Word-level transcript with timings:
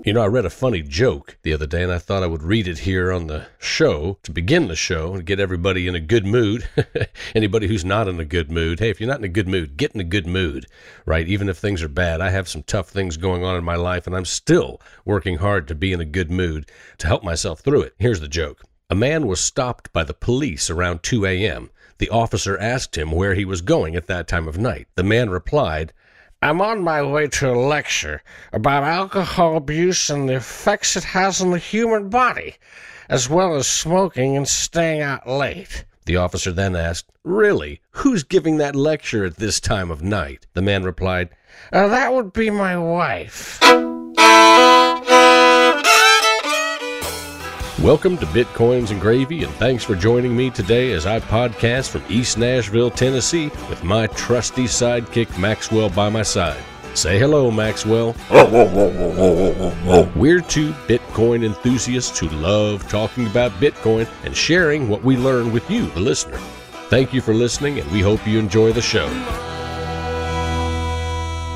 You 0.09 0.14
know, 0.14 0.22
I 0.22 0.29
read 0.29 0.46
a 0.46 0.48
funny 0.48 0.80
joke 0.80 1.36
the 1.43 1.52
other 1.52 1.66
day, 1.66 1.82
and 1.82 1.93
I 1.93 1.98
thought 1.98 2.22
I 2.22 2.29
would 2.29 2.43
read 2.43 2.66
it 2.66 2.79
here 2.79 3.12
on 3.12 3.27
the 3.27 3.46
show 3.59 4.16
to 4.23 4.30
begin 4.30 4.68
the 4.68 4.74
show 4.74 5.12
and 5.12 5.27
get 5.27 5.38
everybody 5.38 5.87
in 5.87 5.95
a 5.95 6.00
good 6.00 6.24
mood. 6.24 6.66
Anybody 7.34 7.66
who's 7.66 7.84
not 7.84 8.09
in 8.09 8.19
a 8.19 8.24
good 8.24 8.50
mood, 8.50 8.80
hey, 8.80 8.88
if 8.88 9.00
you're 9.00 9.09
not 9.10 9.19
in 9.19 9.24
a 9.24 9.28
good 9.28 9.48
mood, 9.48 9.77
get 9.77 9.95
in 9.95 10.00
a 10.00 10.05
good 10.05 10.27
mood, 10.27 10.64
right? 11.05 11.28
Even 11.28 11.50
if 11.50 11.59
things 11.59 11.83
are 11.83 11.91
bad. 11.91 12.23
I 12.23 12.30
have 12.30 12.48
some 12.48 12.62
tough 12.62 12.88
things 12.88 13.19
going 13.19 13.45
on 13.45 13.56
in 13.56 13.64
my 13.64 13.74
life, 13.74 14.06
and 14.06 14.16
I'm 14.16 14.24
still 14.24 14.80
working 15.05 15.36
hard 15.36 15.69
to 15.69 15.74
be 15.74 15.92
in 15.92 16.00
a 16.00 16.06
good 16.06 16.30
mood 16.30 16.70
to 16.97 17.06
help 17.06 17.22
myself 17.22 17.61
through 17.61 17.83
it. 17.83 17.95
Here's 17.98 18.20
the 18.20 18.28
joke 18.28 18.62
A 18.88 18.95
man 18.95 19.27
was 19.27 19.41
stopped 19.41 19.92
by 19.92 20.05
the 20.05 20.14
police 20.14 20.70
around 20.70 21.02
2 21.02 21.27
a.m. 21.27 21.69
The 21.98 22.09
officer 22.09 22.56
asked 22.56 22.97
him 22.97 23.12
where 23.12 23.34
he 23.34 23.45
was 23.45 23.61
going 23.61 23.95
at 23.95 24.06
that 24.06 24.27
time 24.27 24.48
of 24.48 24.56
night. 24.56 24.86
The 24.95 25.02
man 25.02 25.28
replied, 25.28 25.92
I'm 26.41 26.60
on 26.60 26.84
my 26.84 27.02
way 27.02 27.27
to 27.27 27.51
a 27.51 27.59
lecture 27.59 28.23
about 28.52 28.84
alcohol 28.84 29.56
abuse 29.56 30.09
and 30.09 30.28
the 30.28 30.37
effects 30.37 30.97
it 30.97 31.02
has 31.02 31.41
on 31.42 31.51
the 31.51 31.59
human 31.59 32.11
body, 32.11 32.55
as 33.09 33.28
well 33.28 33.56
as 33.56 33.66
smoking 33.66 34.37
and 34.37 34.47
staying 34.47 35.01
out 35.01 35.28
late. 35.28 35.84
The 36.06 36.16
officer 36.16 36.52
then 36.52 36.77
asked, 36.77 37.11
Really? 37.24 37.81
Who's 37.91 38.22
giving 38.22 38.59
that 38.59 38.77
lecture 38.77 39.25
at 39.25 39.36
this 39.36 39.59
time 39.59 39.91
of 39.91 40.00
night? 40.00 40.47
The 40.55 40.62
man 40.62 40.84
replied, 40.84 41.31
"Uh, 41.72 41.89
That 41.89 42.12
would 42.12 42.33
be 42.33 42.50
my 42.50 42.78
wife. 42.78 43.59
Welcome 47.83 48.19
to 48.19 48.27
Bitcoins 48.27 48.91
and 48.91 49.01
Gravy, 49.01 49.45
and 49.45 49.55
thanks 49.55 49.84
for 49.84 49.95
joining 49.95 50.37
me 50.37 50.51
today 50.51 50.91
as 50.91 51.07
I 51.07 51.21
podcast 51.21 51.91
from 51.91 52.03
East 52.09 52.37
Nashville, 52.37 52.91
Tennessee, 52.91 53.53
with 53.71 53.84
my 53.84 54.09
trusty 54.09 54.65
sidekick 54.65 55.39
Maxwell 55.39 55.89
by 55.89 56.09
my 56.09 56.23
side. 56.25 56.61
Say 56.95 57.21
hello, 57.21 57.53
Maxwell. 57.53 58.17
We're 60.17 60.41
two 60.41 60.73
Bitcoin 60.89 61.45
enthusiasts 61.45 62.19
who 62.19 62.29
love 62.31 62.89
talking 62.89 63.29
about 63.29 63.53
Bitcoin 63.53 64.09
and 64.25 64.37
sharing 64.37 64.89
what 64.89 65.05
we 65.05 65.17
learn 65.17 65.53
with 65.53 65.71
you, 65.71 65.87
the 65.91 66.01
listener. 66.01 66.39
Thank 66.89 67.15
you 67.15 67.21
for 67.21 67.33
listening, 67.33 67.79
and 67.79 67.89
we 67.93 68.01
hope 68.01 68.27
you 68.27 68.41
enjoy 68.41 68.73
the 68.73 68.83
show. 68.83 69.06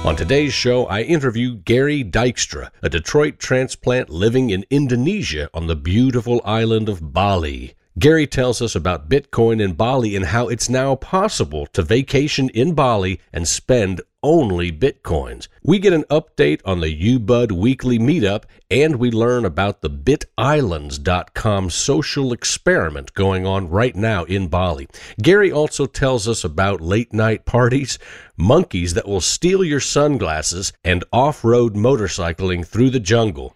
On 0.04 0.16
today's 0.16 0.52
show, 0.52 0.86
I 0.86 1.02
interview 1.02 1.54
Gary 1.54 2.02
Dykstra, 2.02 2.70
a 2.82 2.88
Detroit 2.88 3.38
transplant 3.38 4.10
living 4.10 4.50
in 4.50 4.66
Indonesia 4.68 5.48
on 5.54 5.68
the 5.68 5.76
beautiful 5.76 6.40
island 6.44 6.88
of 6.88 7.12
Bali. 7.12 7.74
Gary 7.98 8.26
tells 8.26 8.62
us 8.62 8.74
about 8.74 9.10
Bitcoin 9.10 9.60
in 9.60 9.74
Bali 9.74 10.16
and 10.16 10.24
how 10.26 10.48
it's 10.48 10.70
now 10.70 10.94
possible 10.94 11.66
to 11.66 11.82
vacation 11.82 12.48
in 12.50 12.74
Bali 12.74 13.20
and 13.34 13.46
spend 13.46 14.00
only 14.22 14.72
Bitcoins. 14.72 15.48
We 15.62 15.78
get 15.78 15.92
an 15.92 16.04
update 16.04 16.62
on 16.64 16.80
the 16.80 17.18
UBUD 17.18 17.52
weekly 17.52 17.98
meetup 17.98 18.44
and 18.70 18.96
we 18.96 19.10
learn 19.10 19.44
about 19.44 19.82
the 19.82 19.90
BitIslands.com 19.90 21.68
social 21.68 22.32
experiment 22.32 23.12
going 23.12 23.46
on 23.46 23.68
right 23.68 23.94
now 23.94 24.24
in 24.24 24.48
Bali. 24.48 24.88
Gary 25.20 25.52
also 25.52 25.84
tells 25.84 26.26
us 26.26 26.44
about 26.44 26.80
late 26.80 27.12
night 27.12 27.44
parties, 27.44 27.98
monkeys 28.38 28.94
that 28.94 29.06
will 29.08 29.20
steal 29.20 29.62
your 29.62 29.80
sunglasses, 29.80 30.72
and 30.82 31.04
off 31.12 31.44
road 31.44 31.74
motorcycling 31.74 32.66
through 32.66 32.88
the 32.88 33.00
jungle. 33.00 33.54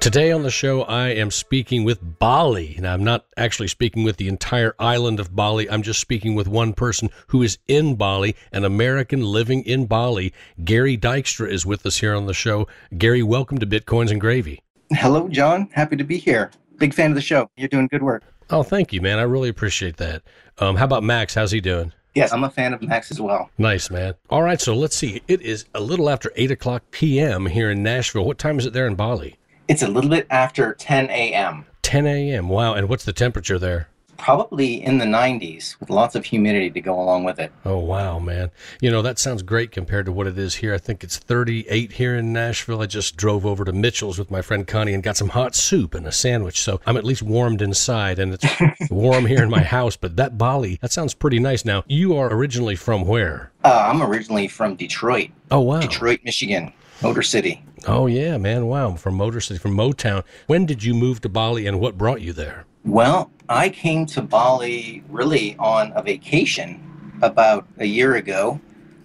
Today 0.00 0.30
on 0.30 0.44
the 0.44 0.50
show, 0.50 0.82
I 0.82 1.08
am 1.08 1.32
speaking 1.32 1.82
with 1.82 2.20
Bali. 2.20 2.76
Now, 2.78 2.94
I'm 2.94 3.02
not 3.02 3.26
actually 3.36 3.66
speaking 3.66 4.04
with 4.04 4.16
the 4.16 4.28
entire 4.28 4.76
island 4.78 5.18
of 5.18 5.34
Bali. 5.34 5.68
I'm 5.68 5.82
just 5.82 5.98
speaking 5.98 6.36
with 6.36 6.46
one 6.46 6.72
person 6.72 7.10
who 7.26 7.42
is 7.42 7.58
in 7.66 7.96
Bali, 7.96 8.36
an 8.52 8.64
American 8.64 9.22
living 9.22 9.64
in 9.64 9.86
Bali. 9.86 10.32
Gary 10.64 10.96
Dykstra 10.96 11.50
is 11.50 11.66
with 11.66 11.84
us 11.84 11.98
here 11.98 12.14
on 12.14 12.26
the 12.26 12.32
show. 12.32 12.68
Gary, 12.96 13.24
welcome 13.24 13.58
to 13.58 13.66
Bitcoins 13.66 14.12
and 14.12 14.20
Gravy. 14.20 14.62
Hello, 14.92 15.28
John. 15.28 15.68
Happy 15.72 15.96
to 15.96 16.04
be 16.04 16.16
here. 16.16 16.52
Big 16.76 16.94
fan 16.94 17.10
of 17.10 17.16
the 17.16 17.20
show. 17.20 17.50
You're 17.56 17.66
doing 17.66 17.88
good 17.88 18.04
work. 18.04 18.22
Oh, 18.50 18.62
thank 18.62 18.92
you, 18.92 19.00
man. 19.02 19.18
I 19.18 19.22
really 19.22 19.48
appreciate 19.48 19.96
that. 19.96 20.22
Um, 20.58 20.76
how 20.76 20.84
about 20.84 21.02
Max? 21.02 21.34
How's 21.34 21.50
he 21.50 21.60
doing? 21.60 21.92
Yes, 22.14 22.32
I'm 22.32 22.44
a 22.44 22.50
fan 22.50 22.72
of 22.72 22.82
Max 22.82 23.10
as 23.10 23.20
well. 23.20 23.50
Nice, 23.58 23.90
man. 23.90 24.14
All 24.30 24.44
right, 24.44 24.60
so 24.60 24.74
let's 24.74 24.96
see. 24.96 25.22
It 25.26 25.42
is 25.42 25.64
a 25.74 25.80
little 25.80 26.08
after 26.08 26.32
8 26.36 26.52
o'clock 26.52 26.84
p.m. 26.92 27.46
here 27.46 27.68
in 27.68 27.82
Nashville. 27.82 28.24
What 28.24 28.38
time 28.38 28.60
is 28.60 28.64
it 28.64 28.72
there 28.72 28.86
in 28.86 28.94
Bali? 28.94 29.37
It's 29.68 29.82
a 29.82 29.88
little 29.88 30.10
bit 30.10 30.26
after 30.30 30.74
10 30.74 31.10
a.m. 31.10 31.66
10 31.82 32.06
a.m. 32.06 32.48
Wow. 32.48 32.74
And 32.74 32.88
what's 32.88 33.04
the 33.04 33.12
temperature 33.12 33.58
there? 33.58 33.88
Probably 34.16 34.82
in 34.82 34.98
the 34.98 35.04
90s 35.04 35.78
with 35.78 35.90
lots 35.90 36.16
of 36.16 36.24
humidity 36.24 36.70
to 36.70 36.80
go 36.80 37.00
along 37.00 37.22
with 37.22 37.38
it. 37.38 37.52
Oh, 37.64 37.78
wow, 37.78 38.18
man. 38.18 38.50
You 38.80 38.90
know, 38.90 39.00
that 39.02 39.16
sounds 39.18 39.44
great 39.44 39.70
compared 39.70 40.06
to 40.06 40.12
what 40.12 40.26
it 40.26 40.36
is 40.36 40.56
here. 40.56 40.74
I 40.74 40.78
think 40.78 41.04
it's 41.04 41.18
38 41.18 41.92
here 41.92 42.16
in 42.16 42.32
Nashville. 42.32 42.82
I 42.82 42.86
just 42.86 43.16
drove 43.16 43.46
over 43.46 43.64
to 43.64 43.72
Mitchell's 43.72 44.18
with 44.18 44.28
my 44.28 44.42
friend 44.42 44.66
Connie 44.66 44.92
and 44.92 45.04
got 45.04 45.16
some 45.16 45.28
hot 45.28 45.54
soup 45.54 45.94
and 45.94 46.04
a 46.04 46.10
sandwich. 46.10 46.60
So 46.60 46.80
I'm 46.84 46.96
at 46.96 47.04
least 47.04 47.22
warmed 47.22 47.62
inside 47.62 48.18
and 48.18 48.34
it's 48.34 48.46
warm 48.90 49.26
here 49.26 49.42
in 49.42 49.50
my 49.50 49.62
house. 49.62 49.96
But 49.96 50.16
that 50.16 50.36
Bali, 50.36 50.78
that 50.82 50.90
sounds 50.90 51.14
pretty 51.14 51.38
nice. 51.38 51.64
Now, 51.64 51.84
you 51.86 52.16
are 52.16 52.32
originally 52.32 52.74
from 52.74 53.06
where? 53.06 53.52
Uh, 53.62 53.88
I'm 53.92 54.02
originally 54.02 54.48
from 54.48 54.74
Detroit, 54.74 55.28
Oh, 55.52 55.60
wow. 55.60 55.78
Detroit, 55.80 56.20
Michigan, 56.24 56.72
Motor 57.02 57.22
City. 57.22 57.62
Oh, 57.86 58.06
yeah, 58.06 58.36
man. 58.36 58.66
Wow. 58.66 58.94
From 58.96 59.14
Motor 59.14 59.40
City, 59.40 59.58
from 59.58 59.76
Motown. 59.76 60.24
When 60.46 60.66
did 60.66 60.82
you 60.82 60.94
move 60.94 61.20
to 61.22 61.28
Bali 61.28 61.66
and 61.66 61.80
what 61.80 61.96
brought 61.96 62.20
you 62.20 62.32
there? 62.32 62.66
Well, 62.84 63.30
I 63.48 63.68
came 63.68 64.06
to 64.06 64.22
Bali 64.22 65.02
really 65.08 65.56
on 65.58 65.92
a 65.94 66.02
vacation 66.02 66.82
about 67.22 67.66
a 67.78 67.86
year 67.86 68.16
ago. 68.16 68.60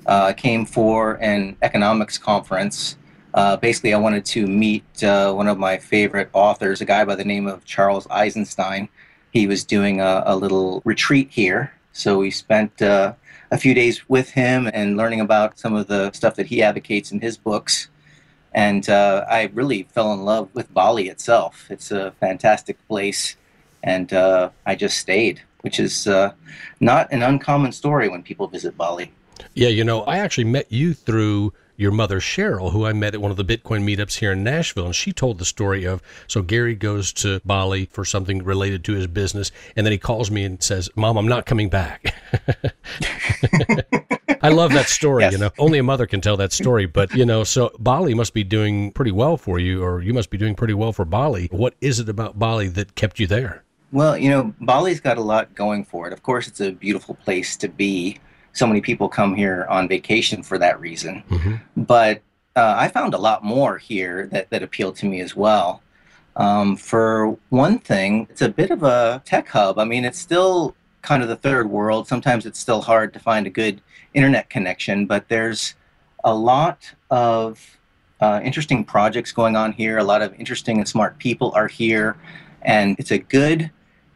Uh, 0.05 0.33
came 0.33 0.65
for 0.65 1.13
an 1.21 1.55
economics 1.61 2.17
conference. 2.17 2.97
Uh, 3.33 3.55
basically, 3.57 3.93
I 3.93 3.97
wanted 3.97 4.25
to 4.25 4.45
meet 4.45 5.03
uh, 5.03 5.33
one 5.33 5.47
of 5.47 5.57
my 5.57 5.77
favorite 5.77 6.29
authors, 6.33 6.81
a 6.81 6.85
guy 6.85 7.05
by 7.05 7.15
the 7.15 7.23
name 7.23 7.47
of 7.47 7.65
Charles 7.65 8.05
Eisenstein. 8.09 8.89
He 9.31 9.47
was 9.47 9.63
doing 9.63 10.01
a, 10.01 10.23
a 10.25 10.35
little 10.35 10.81
retreat 10.85 11.29
here. 11.31 11.73
So 11.93 12.17
we 12.19 12.31
spent 12.31 12.81
uh, 12.81 13.13
a 13.49 13.57
few 13.57 13.73
days 13.73 14.07
with 14.09 14.31
him 14.31 14.69
and 14.73 14.97
learning 14.97 15.21
about 15.21 15.57
some 15.57 15.73
of 15.73 15.87
the 15.87 16.11
stuff 16.11 16.35
that 16.35 16.47
he 16.47 16.61
advocates 16.61 17.11
in 17.11 17.21
his 17.21 17.37
books. 17.37 17.87
And 18.53 18.87
uh, 18.87 19.25
I 19.29 19.49
really 19.53 19.83
fell 19.83 20.13
in 20.13 20.25
love 20.25 20.49
with 20.53 20.73
Bali 20.73 21.09
itself. 21.09 21.67
It's 21.69 21.91
a 21.91 22.11
fantastic 22.19 22.77
place 22.87 23.35
and 23.83 24.11
uh, 24.13 24.49
I 24.65 24.75
just 24.75 24.97
stayed, 24.97 25.41
which 25.61 25.79
is 25.79 26.07
uh, 26.07 26.33
not 26.79 27.11
an 27.11 27.21
uncommon 27.21 27.71
story 27.73 28.09
when 28.09 28.23
people 28.23 28.47
visit 28.47 28.75
Bali. 28.77 29.11
Yeah, 29.53 29.69
you 29.69 29.83
know, 29.83 30.03
I 30.03 30.19
actually 30.19 30.45
met 30.45 30.71
you 30.71 30.93
through 30.93 31.53
your 31.75 31.91
mother 31.91 32.19
Cheryl, 32.19 32.71
who 32.71 32.85
I 32.85 32.93
met 32.93 33.13
at 33.13 33.21
one 33.21 33.31
of 33.31 33.37
the 33.37 33.43
Bitcoin 33.43 33.83
meetups 33.83 34.19
here 34.19 34.31
in 34.31 34.43
Nashville, 34.43 34.85
and 34.85 34.95
she 34.95 35.11
told 35.11 35.37
the 35.37 35.45
story 35.45 35.85
of 35.85 36.01
so 36.27 36.41
Gary 36.41 36.75
goes 36.75 37.11
to 37.13 37.41
Bali 37.43 37.85
for 37.85 38.05
something 38.05 38.43
related 38.43 38.83
to 38.85 38.93
his 38.93 39.07
business, 39.07 39.51
and 39.75 39.85
then 39.85 39.91
he 39.91 39.97
calls 39.97 40.31
me 40.31 40.45
and 40.45 40.61
says, 40.61 40.89
"Mom, 40.95 41.17
I'm 41.17 41.27
not 41.27 41.45
coming 41.45 41.69
back." 41.69 42.15
I 44.43 44.49
love 44.49 44.73
that 44.73 44.89
story. 44.89 45.23
Yes. 45.23 45.31
You 45.31 45.39
know, 45.39 45.49
only 45.57 45.79
a 45.79 45.83
mother 45.83 46.05
can 46.05 46.21
tell 46.21 46.37
that 46.37 46.51
story. 46.51 46.85
But 46.85 47.13
you 47.13 47.25
know, 47.25 47.43
so 47.43 47.71
Bali 47.79 48.13
must 48.13 48.33
be 48.33 48.43
doing 48.43 48.91
pretty 48.91 49.11
well 49.11 49.37
for 49.37 49.57
you, 49.57 49.83
or 49.83 50.01
you 50.01 50.13
must 50.13 50.29
be 50.29 50.37
doing 50.37 50.53
pretty 50.53 50.73
well 50.73 50.91
for 50.91 51.05
Bali. 51.05 51.47
What 51.51 51.75
is 51.81 51.99
it 51.99 52.09
about 52.09 52.37
Bali 52.37 52.67
that 52.67 52.95
kept 52.95 53.19
you 53.19 53.27
there? 53.27 53.63
Well, 53.93 54.17
you 54.17 54.29
know, 54.29 54.53
Bali's 54.59 54.99
got 54.99 55.17
a 55.17 55.21
lot 55.21 55.55
going 55.55 55.85
for 55.85 56.07
it. 56.07 56.13
Of 56.13 56.23
course, 56.23 56.47
it's 56.47 56.59
a 56.59 56.71
beautiful 56.71 57.15
place 57.15 57.55
to 57.57 57.67
be. 57.69 58.19
So 58.51 58.67
many 58.67 58.81
people 58.81 59.07
come 59.07 59.33
here 59.33 59.65
on 59.69 59.87
vacation 59.87 60.43
for 60.43 60.57
that 60.57 60.79
reason. 60.79 61.23
Mm-hmm. 61.29 61.83
But 61.83 62.21
uh, 62.55 62.75
I 62.77 62.87
found 62.89 63.13
a 63.13 63.17
lot 63.17 63.43
more 63.43 63.77
here 63.77 64.27
that, 64.27 64.49
that 64.49 64.61
appealed 64.61 64.95
to 64.97 65.05
me 65.05 65.21
as 65.21 65.35
well. 65.35 65.81
Um, 66.35 66.75
for 66.75 67.37
one 67.49 67.79
thing, 67.79 68.27
it's 68.29 68.41
a 68.41 68.49
bit 68.49 68.71
of 68.71 68.83
a 68.83 69.21
tech 69.25 69.47
hub. 69.47 69.79
I 69.79 69.85
mean, 69.85 70.05
it's 70.05 70.19
still 70.19 70.75
kind 71.03 71.21
of 71.21 71.29
the 71.29 71.35
third 71.35 71.69
world. 71.69 72.07
Sometimes 72.07 72.45
it's 72.47 72.59
still 72.59 72.81
hard 72.81 73.13
to 73.13 73.19
find 73.19 73.45
a 73.45 73.49
good 73.51 73.81
internet 74.15 74.49
connection, 74.49 75.05
but 75.05 75.29
there's 75.29 75.75
a 76.23 76.33
lot 76.33 76.93
of 77.11 77.77
uh, 78.19 78.39
interesting 78.43 78.83
projects 78.83 79.31
going 79.31 79.55
on 79.55 79.73
here. 79.73 79.97
A 79.97 80.03
lot 80.03 80.21
of 80.21 80.33
interesting 80.39 80.77
and 80.79 80.87
smart 80.87 81.19
people 81.19 81.51
are 81.53 81.67
here, 81.67 82.15
and 82.61 82.95
it's 82.97 83.11
a 83.11 83.19
good 83.19 83.69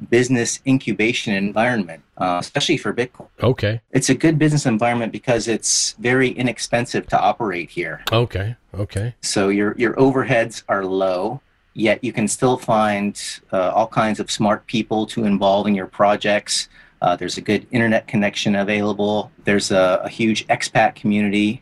business 0.09 0.59
incubation 0.65 1.33
environment, 1.33 2.03
uh, 2.17 2.37
especially 2.39 2.77
for 2.77 2.93
Bitcoin. 2.93 3.27
Okay. 3.41 3.81
It's 3.91 4.09
a 4.09 4.15
good 4.15 4.37
business 4.39 4.65
environment 4.65 5.11
because 5.11 5.47
it's 5.47 5.93
very 5.93 6.29
inexpensive 6.29 7.07
to 7.07 7.19
operate 7.19 7.69
here. 7.69 8.03
Okay. 8.11 8.55
Okay. 8.73 9.15
So 9.21 9.49
your 9.49 9.75
your 9.77 9.93
overheads 9.95 10.63
are 10.69 10.85
low, 10.85 11.41
yet 11.77 12.03
you 12.03 12.11
can 12.11 12.27
still 12.27 12.57
find 12.57 13.21
uh, 13.53 13.69
all 13.69 13.87
kinds 13.87 14.19
of 14.19 14.31
smart 14.31 14.65
people 14.65 15.05
to 15.05 15.25
involve 15.25 15.67
in 15.67 15.75
your 15.75 15.85
projects. 15.85 16.69
Uh, 17.03 17.15
there's 17.15 17.37
a 17.37 17.41
good 17.41 17.67
internet 17.69 18.07
connection 18.07 18.55
available. 18.55 19.31
There's 19.43 19.69
a, 19.69 20.01
a 20.03 20.09
huge 20.09 20.47
expat 20.47 20.95
community. 20.95 21.61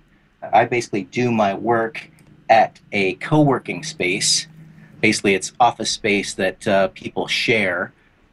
I 0.54 0.64
basically 0.64 1.04
do 1.04 1.32
my 1.32 1.54
work 1.54 2.10
at 2.50 2.80
a 2.94 3.16
co-working 3.16 3.84
space. 3.84 4.48
Basically, 5.02 5.36
it's 5.36 5.52
office 5.60 5.92
space 5.92 6.34
that 6.36 6.66
uh, 6.66 6.88
people 6.90 7.28
share, 7.28 7.92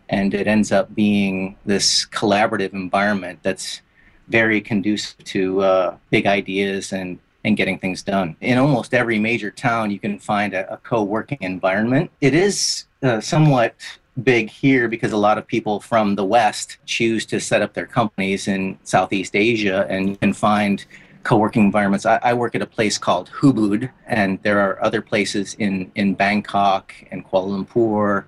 and 0.08 0.32
it 0.34 0.46
ends 0.46 0.70
up 0.70 0.94
being 0.94 1.56
this 1.66 2.06
collaborative 2.06 2.74
environment 2.74 3.40
that's 3.42 3.82
very 4.28 4.60
conducive 4.60 5.18
to 5.24 5.60
uh, 5.62 5.96
big 6.10 6.26
ideas 6.26 6.92
and 6.92 7.18
and 7.44 7.56
getting 7.56 7.78
things 7.78 8.02
done. 8.02 8.36
In 8.40 8.58
almost 8.58 8.94
every 8.94 9.18
major 9.18 9.50
town, 9.50 9.90
you 9.90 9.98
can 9.98 10.18
find 10.18 10.54
a, 10.54 10.72
a 10.72 10.76
co-working 10.78 11.38
environment. 11.40 12.10
It 12.20 12.34
is 12.34 12.84
uh, 13.02 13.20
somewhat 13.20 13.74
big 14.22 14.50
here 14.50 14.88
because 14.88 15.12
a 15.12 15.16
lot 15.16 15.38
of 15.38 15.46
people 15.46 15.80
from 15.80 16.14
the 16.14 16.24
West 16.24 16.78
choose 16.84 17.24
to 17.26 17.40
set 17.40 17.62
up 17.62 17.74
their 17.74 17.86
companies 17.86 18.48
in 18.48 18.78
Southeast 18.84 19.34
Asia, 19.34 19.86
and 19.88 20.08
you 20.08 20.16
can 20.16 20.32
find 20.32 20.84
co-working 21.22 21.64
environments. 21.64 22.04
I, 22.04 22.18
I, 22.22 22.34
work 22.34 22.54
at 22.54 22.62
a 22.62 22.66
place 22.66 22.98
called 22.98 23.30
Hubud, 23.30 23.90
and 24.06 24.42
there 24.42 24.60
are 24.60 24.82
other 24.84 25.00
places 25.00 25.54
in 25.58 25.90
in 25.94 26.14
Bangkok 26.14 26.92
and 27.10 27.24
Kuala 27.24 27.64
Lumpur, 27.64 28.24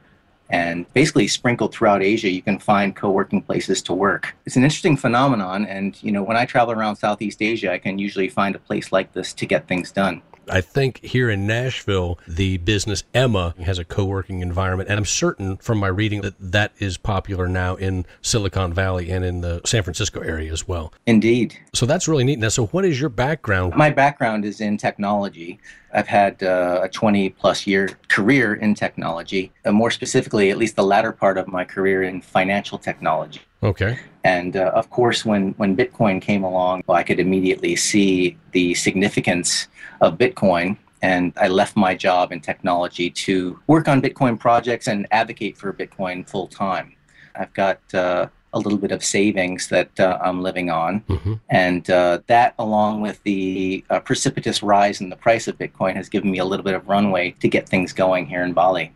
and 0.50 0.92
basically 0.92 1.26
sprinkled 1.26 1.72
throughout 1.72 2.02
Asia. 2.02 2.28
You 2.28 2.42
can 2.42 2.58
find 2.58 2.94
co-working 2.94 3.42
places 3.42 3.82
to 3.82 3.94
work. 3.94 4.34
It's 4.46 4.56
an 4.56 4.64
interesting 4.64 4.96
phenomenon, 4.96 5.66
and 5.66 6.00
you 6.02 6.12
know 6.12 6.22
when 6.22 6.36
I 6.36 6.44
travel 6.44 6.74
around 6.74 6.96
Southeast 6.96 7.42
Asia, 7.42 7.72
I 7.72 7.78
can 7.78 7.98
usually 7.98 8.28
find 8.28 8.54
a 8.54 8.58
place 8.58 8.92
like 8.92 9.12
this 9.12 9.32
to 9.34 9.46
get 9.46 9.66
things 9.66 9.90
done. 9.90 10.22
I 10.48 10.60
think 10.60 11.02
here 11.04 11.30
in 11.30 11.46
Nashville, 11.46 12.18
the 12.26 12.58
business 12.58 13.04
Emma 13.12 13.54
has 13.62 13.78
a 13.78 13.84
co 13.84 14.04
working 14.04 14.40
environment. 14.40 14.88
And 14.88 14.98
I'm 14.98 15.04
certain 15.04 15.56
from 15.58 15.78
my 15.78 15.88
reading 15.88 16.22
that 16.22 16.34
that 16.38 16.72
is 16.78 16.96
popular 16.96 17.48
now 17.48 17.76
in 17.76 18.06
Silicon 18.22 18.72
Valley 18.72 19.10
and 19.10 19.24
in 19.24 19.40
the 19.40 19.60
San 19.64 19.82
Francisco 19.82 20.20
area 20.20 20.52
as 20.52 20.66
well. 20.66 20.92
Indeed. 21.06 21.56
So 21.72 21.86
that's 21.86 22.08
really 22.08 22.24
neat. 22.24 22.38
Now, 22.38 22.48
so 22.48 22.66
what 22.66 22.84
is 22.84 23.00
your 23.00 23.10
background? 23.10 23.74
My 23.76 23.90
background 23.90 24.44
is 24.44 24.60
in 24.60 24.76
technology. 24.76 25.58
I've 25.92 26.08
had 26.08 26.42
uh, 26.42 26.80
a 26.82 26.88
20 26.88 27.30
plus 27.30 27.66
year 27.66 27.90
career 28.08 28.54
in 28.54 28.74
technology, 28.74 29.52
uh, 29.64 29.70
more 29.70 29.90
specifically, 29.90 30.50
at 30.50 30.58
least 30.58 30.76
the 30.76 30.84
latter 30.84 31.12
part 31.12 31.38
of 31.38 31.46
my 31.46 31.64
career 31.64 32.02
in 32.02 32.20
financial 32.20 32.78
technology. 32.78 33.40
Okay. 33.62 33.98
And 34.24 34.56
uh, 34.56 34.72
of 34.74 34.90
course, 34.90 35.24
when, 35.24 35.52
when 35.52 35.76
Bitcoin 35.76 36.20
came 36.20 36.44
along, 36.44 36.82
well, 36.86 36.96
I 36.96 37.02
could 37.02 37.20
immediately 37.20 37.76
see 37.76 38.36
the 38.52 38.74
significance 38.74 39.68
of 40.00 40.18
Bitcoin. 40.18 40.76
And 41.02 41.32
I 41.36 41.48
left 41.48 41.76
my 41.76 41.94
job 41.94 42.32
in 42.32 42.40
technology 42.40 43.10
to 43.10 43.58
work 43.66 43.88
on 43.88 44.00
Bitcoin 44.00 44.38
projects 44.38 44.86
and 44.86 45.06
advocate 45.10 45.56
for 45.58 45.72
Bitcoin 45.72 46.28
full 46.28 46.48
time. 46.48 46.96
I've 47.34 47.52
got 47.52 47.80
uh, 47.92 48.28
a 48.54 48.58
little 48.58 48.78
bit 48.78 48.92
of 48.92 49.04
savings 49.04 49.68
that 49.68 50.00
uh, 50.00 50.18
I'm 50.22 50.42
living 50.42 50.70
on. 50.70 51.00
Mm-hmm. 51.00 51.34
And 51.50 51.90
uh, 51.90 52.20
that, 52.28 52.54
along 52.58 53.02
with 53.02 53.22
the 53.24 53.84
uh, 53.90 54.00
precipitous 54.00 54.62
rise 54.62 55.00
in 55.00 55.10
the 55.10 55.16
price 55.16 55.48
of 55.48 55.58
Bitcoin, 55.58 55.94
has 55.96 56.08
given 56.08 56.30
me 56.30 56.38
a 56.38 56.44
little 56.44 56.64
bit 56.64 56.74
of 56.74 56.88
runway 56.88 57.32
to 57.40 57.48
get 57.48 57.68
things 57.68 57.92
going 57.92 58.26
here 58.26 58.44
in 58.44 58.52
Bali. 58.52 58.94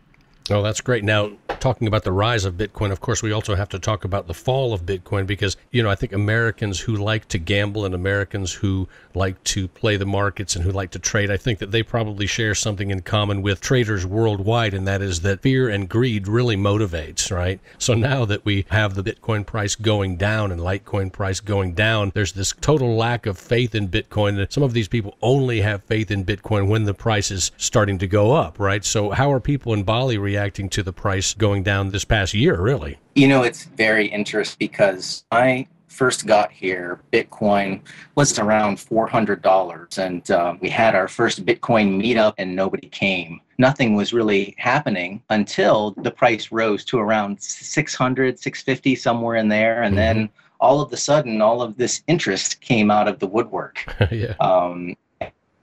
Oh, 0.51 0.63
that's 0.63 0.81
great. 0.81 1.03
Now, 1.03 1.31
talking 1.59 1.87
about 1.87 2.03
the 2.03 2.11
rise 2.11 2.45
of 2.45 2.55
Bitcoin, 2.55 2.91
of 2.91 3.01
course, 3.01 3.21
we 3.21 3.31
also 3.31 3.53
have 3.53 3.69
to 3.69 3.79
talk 3.79 4.03
about 4.03 4.25
the 4.25 4.33
fall 4.33 4.73
of 4.73 4.85
Bitcoin 4.85 5.27
because, 5.27 5.57
you 5.71 5.83
know, 5.83 5.89
I 5.89 5.95
think 5.95 6.11
Americans 6.11 6.79
who 6.79 6.95
like 6.95 7.27
to 7.29 7.37
gamble 7.37 7.85
and 7.85 7.93
Americans 7.93 8.53
who 8.53 8.87
like 9.13 9.43
to 9.43 9.67
play 9.67 9.97
the 9.97 10.05
markets 10.05 10.55
and 10.55 10.65
who 10.65 10.71
like 10.71 10.91
to 10.91 10.99
trade, 10.99 11.29
I 11.29 11.37
think 11.37 11.59
that 11.59 11.71
they 11.71 11.83
probably 11.83 12.25
share 12.25 12.55
something 12.55 12.89
in 12.89 13.01
common 13.01 13.41
with 13.41 13.61
traders 13.61 14.05
worldwide, 14.05 14.73
and 14.73 14.87
that 14.87 15.01
is 15.01 15.21
that 15.21 15.41
fear 15.41 15.69
and 15.69 15.87
greed 15.87 16.27
really 16.27 16.55
motivates, 16.55 17.31
right? 17.31 17.59
So 17.77 17.93
now 17.93 18.25
that 18.25 18.43
we 18.45 18.65
have 18.69 18.95
the 18.95 19.03
Bitcoin 19.03 19.45
price 19.45 19.75
going 19.75 20.15
down 20.15 20.51
and 20.51 20.61
Litecoin 20.61 21.11
price 21.11 21.39
going 21.39 21.73
down, 21.73 22.11
there's 22.15 22.33
this 22.33 22.53
total 22.61 22.95
lack 22.95 23.25
of 23.25 23.37
faith 23.37 23.75
in 23.75 23.87
Bitcoin. 23.87 24.51
Some 24.51 24.63
of 24.63 24.73
these 24.73 24.87
people 24.87 25.15
only 25.21 25.61
have 25.61 25.83
faith 25.83 26.09
in 26.09 26.25
Bitcoin 26.25 26.67
when 26.67 26.85
the 26.85 26.93
price 26.93 27.29
is 27.29 27.51
starting 27.57 27.99
to 27.99 28.07
go 28.07 28.31
up, 28.31 28.59
right? 28.59 28.83
So, 28.83 29.11
how 29.11 29.31
are 29.31 29.39
people 29.39 29.73
in 29.73 29.83
Bali 29.83 30.17
reacting? 30.17 30.38
Reacting 30.39 30.69
to 30.69 30.81
the 30.81 30.93
price 30.93 31.33
going 31.33 31.63
down 31.63 31.89
this 31.89 32.05
past 32.05 32.33
year, 32.33 32.61
really? 32.61 32.97
You 33.13 33.27
know, 33.27 33.43
it's 33.43 33.65
very 33.65 34.07
interesting 34.07 34.55
because 34.57 35.25
I 35.31 35.67
first 35.89 36.25
got 36.25 36.49
here, 36.49 37.01
Bitcoin 37.11 37.81
was 38.15 38.39
around 38.39 38.77
$400. 38.77 39.97
And 39.97 40.31
uh, 40.31 40.55
we 40.61 40.69
had 40.69 40.95
our 40.95 41.09
first 41.09 41.45
Bitcoin 41.45 42.01
meetup 42.01 42.35
and 42.37 42.55
nobody 42.55 42.87
came. 42.87 43.41
Nothing 43.57 43.95
was 43.95 44.13
really 44.13 44.55
happening 44.57 45.21
until 45.29 45.91
the 45.97 46.11
price 46.11 46.53
rose 46.53 46.85
to 46.85 46.99
around 46.99 47.41
600, 47.41 48.39
650, 48.39 48.95
somewhere 48.95 49.35
in 49.35 49.49
there. 49.49 49.83
And 49.83 49.93
mm-hmm. 49.93 50.19
then 50.19 50.29
all 50.61 50.79
of 50.79 50.93
a 50.93 50.97
sudden, 50.97 51.41
all 51.41 51.61
of 51.61 51.75
this 51.75 52.01
interest 52.07 52.61
came 52.61 52.89
out 52.89 53.09
of 53.09 53.19
the 53.19 53.27
woodwork. 53.27 53.83
yeah. 54.11 54.35
Um, 54.39 54.95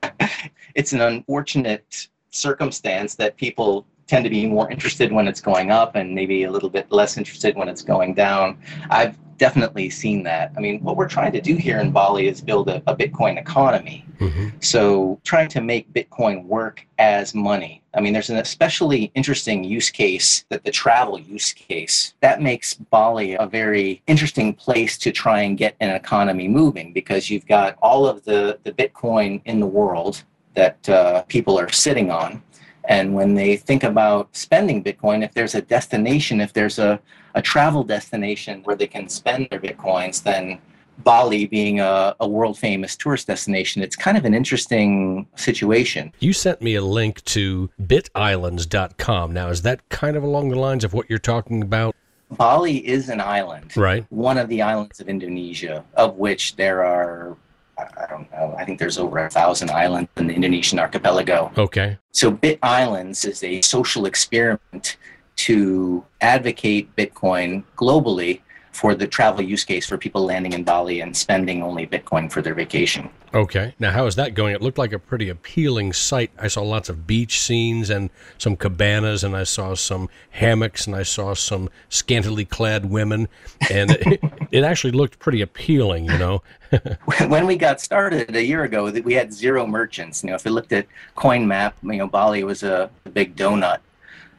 it's 0.75 0.93
an 0.93 1.01
unfortunate 1.01 2.09
circumstance 2.31 3.15
that 3.15 3.39
people 3.39 3.87
tend 4.07 4.25
to 4.25 4.31
be 4.31 4.47
more 4.47 4.71
interested 4.71 5.13
when 5.13 5.27
it's 5.27 5.41
going 5.41 5.71
up 5.71 5.97
and 5.97 6.15
maybe 6.15 6.45
a 6.45 6.51
little 6.51 6.71
bit 6.71 6.91
less 6.91 7.17
interested 7.17 7.57
when 7.57 7.69
it's 7.69 7.83
going 7.83 8.15
down. 8.15 8.59
I've 8.91 9.17
definitely 9.39 9.91
seen 9.91 10.23
that. 10.23 10.53
I 10.57 10.61
mean, 10.61 10.81
what 10.83 10.97
we're 10.97 11.09
trying 11.09 11.33
to 11.33 11.41
do 11.41 11.57
here 11.57 11.79
in 11.79 11.91
Bali 11.91 12.27
is 12.29 12.41
build 12.41 12.69
a, 12.69 12.83
a 12.87 12.97
Bitcoin 12.97 13.39
economy. 13.39 14.05
Mm-hmm. 14.19 14.49
So, 14.61 15.21
trying 15.25 15.49
to 15.51 15.61
make 15.61 15.93
Bitcoin 15.93 16.45
work 16.47 16.87
as 16.99 17.35
money. 17.35 17.83
I 17.93 18.01
mean, 18.01 18.15
there's 18.15 18.31
an 18.31 18.39
especially 18.39 19.11
interesting 19.15 19.63
use 19.63 19.91
case 19.91 20.45
that 20.49 20.65
the 20.65 20.71
travel 20.71 21.19
use 21.19 21.53
case 21.53 22.15
that 22.21 22.41
makes 22.41 22.75
Bali 22.75 23.35
a 23.35 23.47
very 23.47 24.03
interesting 24.07 24.55
place 24.55 24.97
to 24.99 25.13
try 25.13 25.43
and 25.43 25.59
get 25.59 25.77
an 25.81 25.91
economy 25.91 26.49
moving 26.49 26.95
because 26.95 27.31
you've 27.31 27.47
got 27.47 27.77
all 27.83 28.07
of 28.07 28.25
the, 28.25 28.59
the 28.65 28.73
Bitcoin 28.73 29.43
in 29.45 29.61
the 29.61 29.67
world 29.67 30.23
that 30.55 30.89
uh, 30.89 31.23
people 31.25 31.59
are 31.59 31.71
sitting 31.71 32.11
on 32.11 32.43
and 32.89 33.15
when 33.15 33.35
they 33.35 33.57
think 33.57 33.83
about 33.83 34.35
spending 34.35 34.83
Bitcoin, 34.83 35.25
if 35.25 35.35
there's 35.35 35.55
a 35.55 35.63
destination, 35.63 36.41
if 36.41 36.53
there's 36.53 36.79
a, 36.79 37.01
a 37.35 37.43
travel 37.43 37.83
destination 37.83 38.63
where 38.65 38.77
they 38.77 38.87
can 38.87 39.09
spend 39.09 39.49
their 39.51 39.61
Bitcoins, 39.61 40.23
then 40.23 40.59
Bali 40.99 41.47
being 41.47 41.81
a, 41.81 42.15
a, 42.21 42.29
world 42.29 42.59
famous 42.59 42.97
tourist 42.97 43.27
destination, 43.27 43.83
it's 43.83 43.97
kind 43.97 44.17
of 44.17 44.25
an 44.25 44.35
interesting 44.35 45.27
situation. 45.37 46.13
You 46.21 46.33
sent 46.33 46.63
me 46.63 46.75
a 46.75 46.81
link 46.81 47.23
to 47.25 47.71
bitislands.com. 47.83 49.33
Now, 49.33 49.49
is 49.49 49.63
that 49.63 49.87
kind 49.89 50.17
of 50.17 50.23
along 50.23 50.49
the 50.49 50.59
lines 50.59 50.85
of 50.85 50.95
what 50.95 51.11
you're 51.11 51.19
talking 51.19 51.63
about? 51.63 51.95
Bali 52.31 52.79
is 52.87 53.09
an 53.09 53.21
island, 53.21 53.77
right? 53.77 54.05
One 54.11 54.37
of 54.37 54.49
the 54.49 54.63
islands 54.63 54.99
of 55.01 55.09
Indonesia, 55.09 55.85
of 55.95 56.17
which 56.17 56.57
there 56.57 56.85
are 56.85 57.37
I 57.79 58.07
don't 58.09 58.31
know. 58.33 58.55
I 58.59 58.65
think 58.65 58.79
there's 58.79 58.99
over 58.99 59.19
a 59.19 59.31
thousand 59.31 59.71
islands 59.71 60.11
in 60.17 60.29
the 60.29 60.35
Indonesian 60.35 60.79
archipelago. 60.79 61.53
Okay. 61.59 61.99
So 62.13 62.31
Bit 62.31 62.59
Islands 62.63 63.25
is 63.25 63.43
a 63.43 63.61
social 63.61 64.07
experiment 64.07 64.97
to 65.37 66.05
advocate 66.21 66.95
Bitcoin 66.97 67.65
globally 67.77 68.41
for 68.77 68.95
the 68.95 69.07
travel 69.07 69.43
use 69.43 69.65
case 69.65 69.87
for 69.87 69.97
people 69.97 70.25
landing 70.25 70.53
in 70.53 70.63
Bali 70.63 71.01
and 71.01 71.17
spending 71.17 71.63
only 71.63 71.87
Bitcoin 71.87 72.31
for 72.31 72.43
their 72.43 72.55
vacation. 72.55 73.09
Okay. 73.33 73.75
Now, 73.79 73.91
how 73.91 74.07
is 74.07 74.17
that 74.17 74.35
going? 74.35 74.55
It 74.55 74.61
looked 74.61 74.77
like 74.77 74.93
a 74.93 74.99
pretty 74.99 75.31
appealing 75.31 75.95
site. 75.95 76.31
I 76.39 76.49
saw 76.49 76.63
lots 76.63 76.91
of 76.91 77.07
beach 77.07 77.41
scenes 77.41 77.89
and 77.89 78.11
some 78.37 78.55
cabanas, 78.55 79.25
and 79.25 79.35
I 79.35 79.45
saw 79.45 79.75
some 79.75 80.11
hammocks, 80.31 80.87
and 80.87 80.95
I 80.95 81.05
saw 81.05 81.35
some 81.35 81.71
scantily 81.89 82.45
clad 82.45 82.87
women, 82.87 83.29
and 83.71 83.91
it, 84.01 84.21
it 84.53 84.63
actually 84.63 84.93
looked 84.93 85.19
pretty 85.19 85.41
appealing, 85.41 86.05
you 86.05 86.19
know. 86.19 86.43
when 87.29 87.47
we 87.47 87.57
got 87.57 87.81
started 87.81 88.35
a 88.35 88.45
year 88.45 88.65
ago, 88.65 88.91
we 88.91 89.15
had 89.15 89.33
zero 89.33 89.67
merchants. 89.67 90.23
You 90.23 90.31
know, 90.31 90.37
if 90.37 90.45
you 90.45 90.51
looked 90.51 90.73
at 90.73 90.87
CoinMap, 91.17 91.73
you 91.83 91.99
know, 91.99 92.07
Bali 92.07 92.45
was 92.45 92.63
a, 92.63 92.91
big 93.13 93.37
donut 93.37 93.79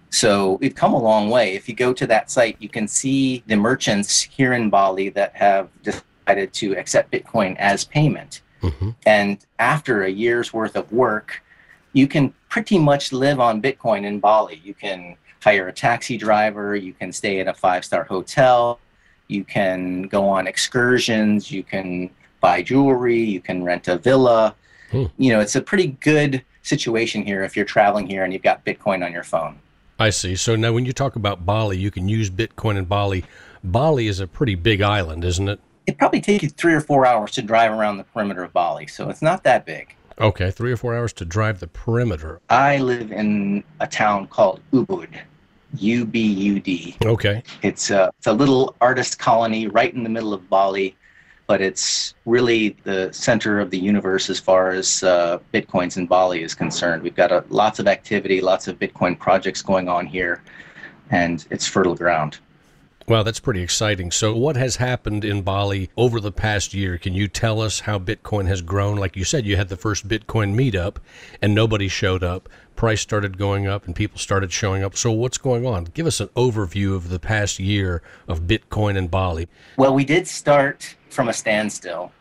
so 0.09 0.53
we've 0.61 0.75
come 0.75 0.93
a 0.93 0.99
long 0.99 1.29
way. 1.29 1.55
If 1.55 1.67
you 1.67 1.75
go 1.75 1.93
to 1.93 2.07
that 2.07 2.31
site, 2.31 2.57
you 2.59 2.69
can 2.69 2.87
see 2.87 3.43
the 3.47 3.55
merchants 3.55 4.21
here 4.21 4.53
in 4.53 4.69
Bali 4.69 5.09
that 5.09 5.35
have 5.35 5.69
decided 5.83 6.53
to 6.53 6.77
accept 6.77 7.11
Bitcoin 7.11 7.55
as 7.57 7.83
payment. 7.83 8.41
Mm-hmm. 8.61 8.91
And 9.05 9.37
after 9.59 10.03
a 10.03 10.09
year's 10.09 10.53
worth 10.53 10.75
of 10.75 10.91
work, 10.91 11.43
you 11.93 12.07
can 12.07 12.33
pretty 12.49 12.79
much 12.79 13.11
live 13.11 13.39
on 13.39 13.61
Bitcoin 13.61 14.05
in 14.05 14.19
Bali. 14.19 14.61
You 14.63 14.73
can 14.73 15.17
hire 15.43 15.67
a 15.67 15.73
taxi 15.73 16.17
driver, 16.17 16.75
you 16.75 16.93
can 16.93 17.11
stay 17.11 17.39
at 17.39 17.47
a 17.47 17.53
five 17.53 17.85
star 17.85 18.03
hotel, 18.03 18.79
you 19.27 19.43
can 19.43 20.03
go 20.03 20.27
on 20.27 20.47
excursions, 20.47 21.51
you 21.51 21.63
can 21.63 22.09
buy 22.39 22.61
jewelry, 22.61 23.19
you 23.19 23.41
can 23.41 23.63
rent 23.63 23.87
a 23.87 23.97
villa. 23.97 24.55
Hmm. 24.91 25.05
You 25.17 25.33
know, 25.33 25.39
it's 25.39 25.55
a 25.55 25.61
pretty 25.61 25.87
good 25.99 26.43
situation 26.61 27.23
here 27.23 27.43
if 27.43 27.55
you're 27.55 27.65
traveling 27.65 28.07
here 28.07 28.23
and 28.23 28.31
you've 28.31 28.43
got 28.43 28.65
Bitcoin 28.65 29.05
on 29.05 29.11
your 29.11 29.23
phone. 29.23 29.59
I 29.99 30.11
see. 30.11 30.35
So 30.35 30.55
now 30.55 30.73
when 30.73 30.85
you 30.85 30.93
talk 30.93 31.15
about 31.15 31.45
Bali, 31.45 31.77
you 31.77 31.89
can 31.89 32.07
use 32.07 32.29
Bitcoin 32.29 32.77
in 32.77 32.85
Bali. 32.85 33.25
Bali 33.63 34.07
is 34.07 34.19
a 34.19 34.27
pretty 34.27 34.55
big 34.55 34.81
island, 34.81 35.25
isn't 35.25 35.49
it? 35.49 35.59
It 35.87 35.97
probably 35.97 36.21
takes 36.21 36.43
you 36.43 36.49
three 36.49 36.73
or 36.73 36.81
four 36.81 37.05
hours 37.05 37.31
to 37.31 37.41
drive 37.41 37.71
around 37.71 37.97
the 37.97 38.03
perimeter 38.03 38.43
of 38.43 38.53
Bali, 38.53 38.87
so 38.87 39.09
it's 39.09 39.21
not 39.21 39.43
that 39.43 39.65
big. 39.65 39.95
Okay, 40.19 40.51
three 40.51 40.71
or 40.71 40.77
four 40.77 40.95
hours 40.95 41.13
to 41.13 41.25
drive 41.25 41.59
the 41.59 41.67
perimeter. 41.67 42.41
I 42.49 42.77
live 42.79 43.11
in 43.11 43.63
a 43.79 43.87
town 43.87 44.27
called 44.27 44.59
Ubud, 44.73 45.09
U 45.75 46.05
B 46.05 46.21
U 46.21 46.59
D. 46.59 46.95
Okay. 47.05 47.43
It's 47.61 47.91
a, 47.91 48.11
it's 48.17 48.27
a 48.27 48.33
little 48.33 48.75
artist 48.81 49.19
colony 49.19 49.67
right 49.67 49.93
in 49.93 50.03
the 50.03 50.09
middle 50.09 50.33
of 50.33 50.49
Bali, 50.49 50.95
but 51.45 51.61
it's 51.61 52.13
really 52.25 52.75
the 52.83 53.11
center 53.11 53.59
of 53.59 53.69
the 53.69 53.77
universe 53.77 54.29
as 54.29 54.39
far 54.39 54.71
as 54.71 55.03
uh, 55.03 55.39
Bitcoins 55.53 55.97
in 55.97 56.07
Bali 56.07 56.43
is 56.43 56.53
concerned. 56.53 57.03
We've 57.03 57.15
got 57.15 57.31
a, 57.31 57.43
lots 57.49 57.79
of 57.79 57.87
activity, 57.87 58.41
lots 58.41 58.67
of 58.67 58.79
Bitcoin 58.79 59.17
projects 59.17 59.61
going 59.61 59.87
on 59.87 60.05
here, 60.05 60.41
and 61.09 61.45
it's 61.49 61.67
fertile 61.67 61.95
ground. 61.95 62.39
Wow, 63.07 63.23
that's 63.23 63.39
pretty 63.39 63.61
exciting. 63.61 64.11
So, 64.11 64.35
what 64.35 64.57
has 64.57 64.75
happened 64.75 65.23
in 65.23 65.41
Bali 65.41 65.89
over 65.95 66.19
the 66.19 66.31
past 66.31 66.73
year? 66.73 66.97
Can 66.97 67.13
you 67.13 67.29
tell 67.29 67.61
us 67.61 67.79
how 67.79 67.99
Bitcoin 67.99 68.47
has 68.47 68.61
grown? 68.61 68.97
Like 68.97 69.15
you 69.15 69.23
said, 69.23 69.45
you 69.45 69.55
had 69.55 69.69
the 69.69 69.77
first 69.77 70.09
Bitcoin 70.09 70.53
meetup 70.53 70.97
and 71.41 71.55
nobody 71.55 71.87
showed 71.87 72.21
up. 72.21 72.49
Price 72.75 72.99
started 72.99 73.37
going 73.37 73.65
up 73.65 73.85
and 73.85 73.95
people 73.95 74.19
started 74.19 74.51
showing 74.51 74.83
up. 74.83 74.97
So, 74.97 75.13
what's 75.13 75.37
going 75.37 75.65
on? 75.65 75.85
Give 75.85 76.05
us 76.05 76.19
an 76.19 76.27
overview 76.35 76.97
of 76.97 77.07
the 77.07 77.17
past 77.17 77.59
year 77.59 78.01
of 78.27 78.41
Bitcoin 78.41 78.97
in 78.97 79.07
Bali. 79.07 79.47
Well, 79.77 79.93
we 79.93 80.03
did 80.03 80.27
start 80.27 80.97
from 81.09 81.29
a 81.29 81.33
standstill. 81.33 82.11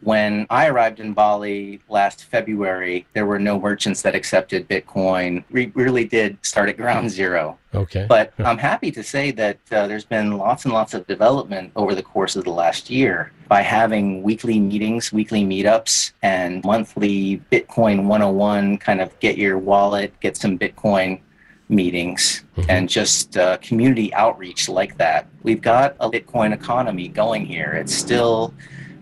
When 0.00 0.46
I 0.50 0.68
arrived 0.68 1.00
in 1.00 1.14
Bali 1.14 1.80
last 1.88 2.24
February, 2.24 3.06
there 3.14 3.26
were 3.26 3.38
no 3.38 3.58
merchants 3.58 4.02
that 4.02 4.14
accepted 4.14 4.68
Bitcoin. 4.68 5.42
We 5.50 5.72
really 5.74 6.04
did 6.04 6.38
start 6.42 6.68
at 6.68 6.76
ground 6.76 7.10
zero. 7.10 7.58
Okay. 7.74 8.06
But 8.08 8.32
I'm 8.38 8.58
happy 8.58 8.90
to 8.92 9.02
say 9.02 9.30
that 9.32 9.58
uh, 9.72 9.86
there's 9.86 10.04
been 10.04 10.36
lots 10.38 10.64
and 10.64 10.74
lots 10.74 10.94
of 10.94 11.06
development 11.06 11.72
over 11.76 11.94
the 11.94 12.02
course 12.02 12.36
of 12.36 12.44
the 12.44 12.50
last 12.50 12.90
year 12.90 13.32
by 13.48 13.62
having 13.62 14.22
weekly 14.22 14.58
meetings, 14.58 15.12
weekly 15.12 15.44
meetups, 15.44 16.12
and 16.22 16.62
monthly 16.64 17.42
Bitcoin 17.50 18.06
101 18.06 18.78
kind 18.78 19.00
of 19.00 19.18
get 19.20 19.38
your 19.38 19.58
wallet, 19.58 20.12
get 20.20 20.36
some 20.36 20.58
Bitcoin 20.58 21.20
meetings 21.68 22.44
mm-hmm. 22.56 22.70
and 22.70 22.88
just 22.88 23.36
uh, 23.36 23.56
community 23.58 24.12
outreach 24.14 24.68
like 24.68 24.96
that. 24.98 25.26
We've 25.42 25.60
got 25.60 25.96
a 26.00 26.10
Bitcoin 26.10 26.52
economy 26.52 27.08
going 27.08 27.46
here. 27.46 27.72
It's 27.72 27.94
still 27.94 28.54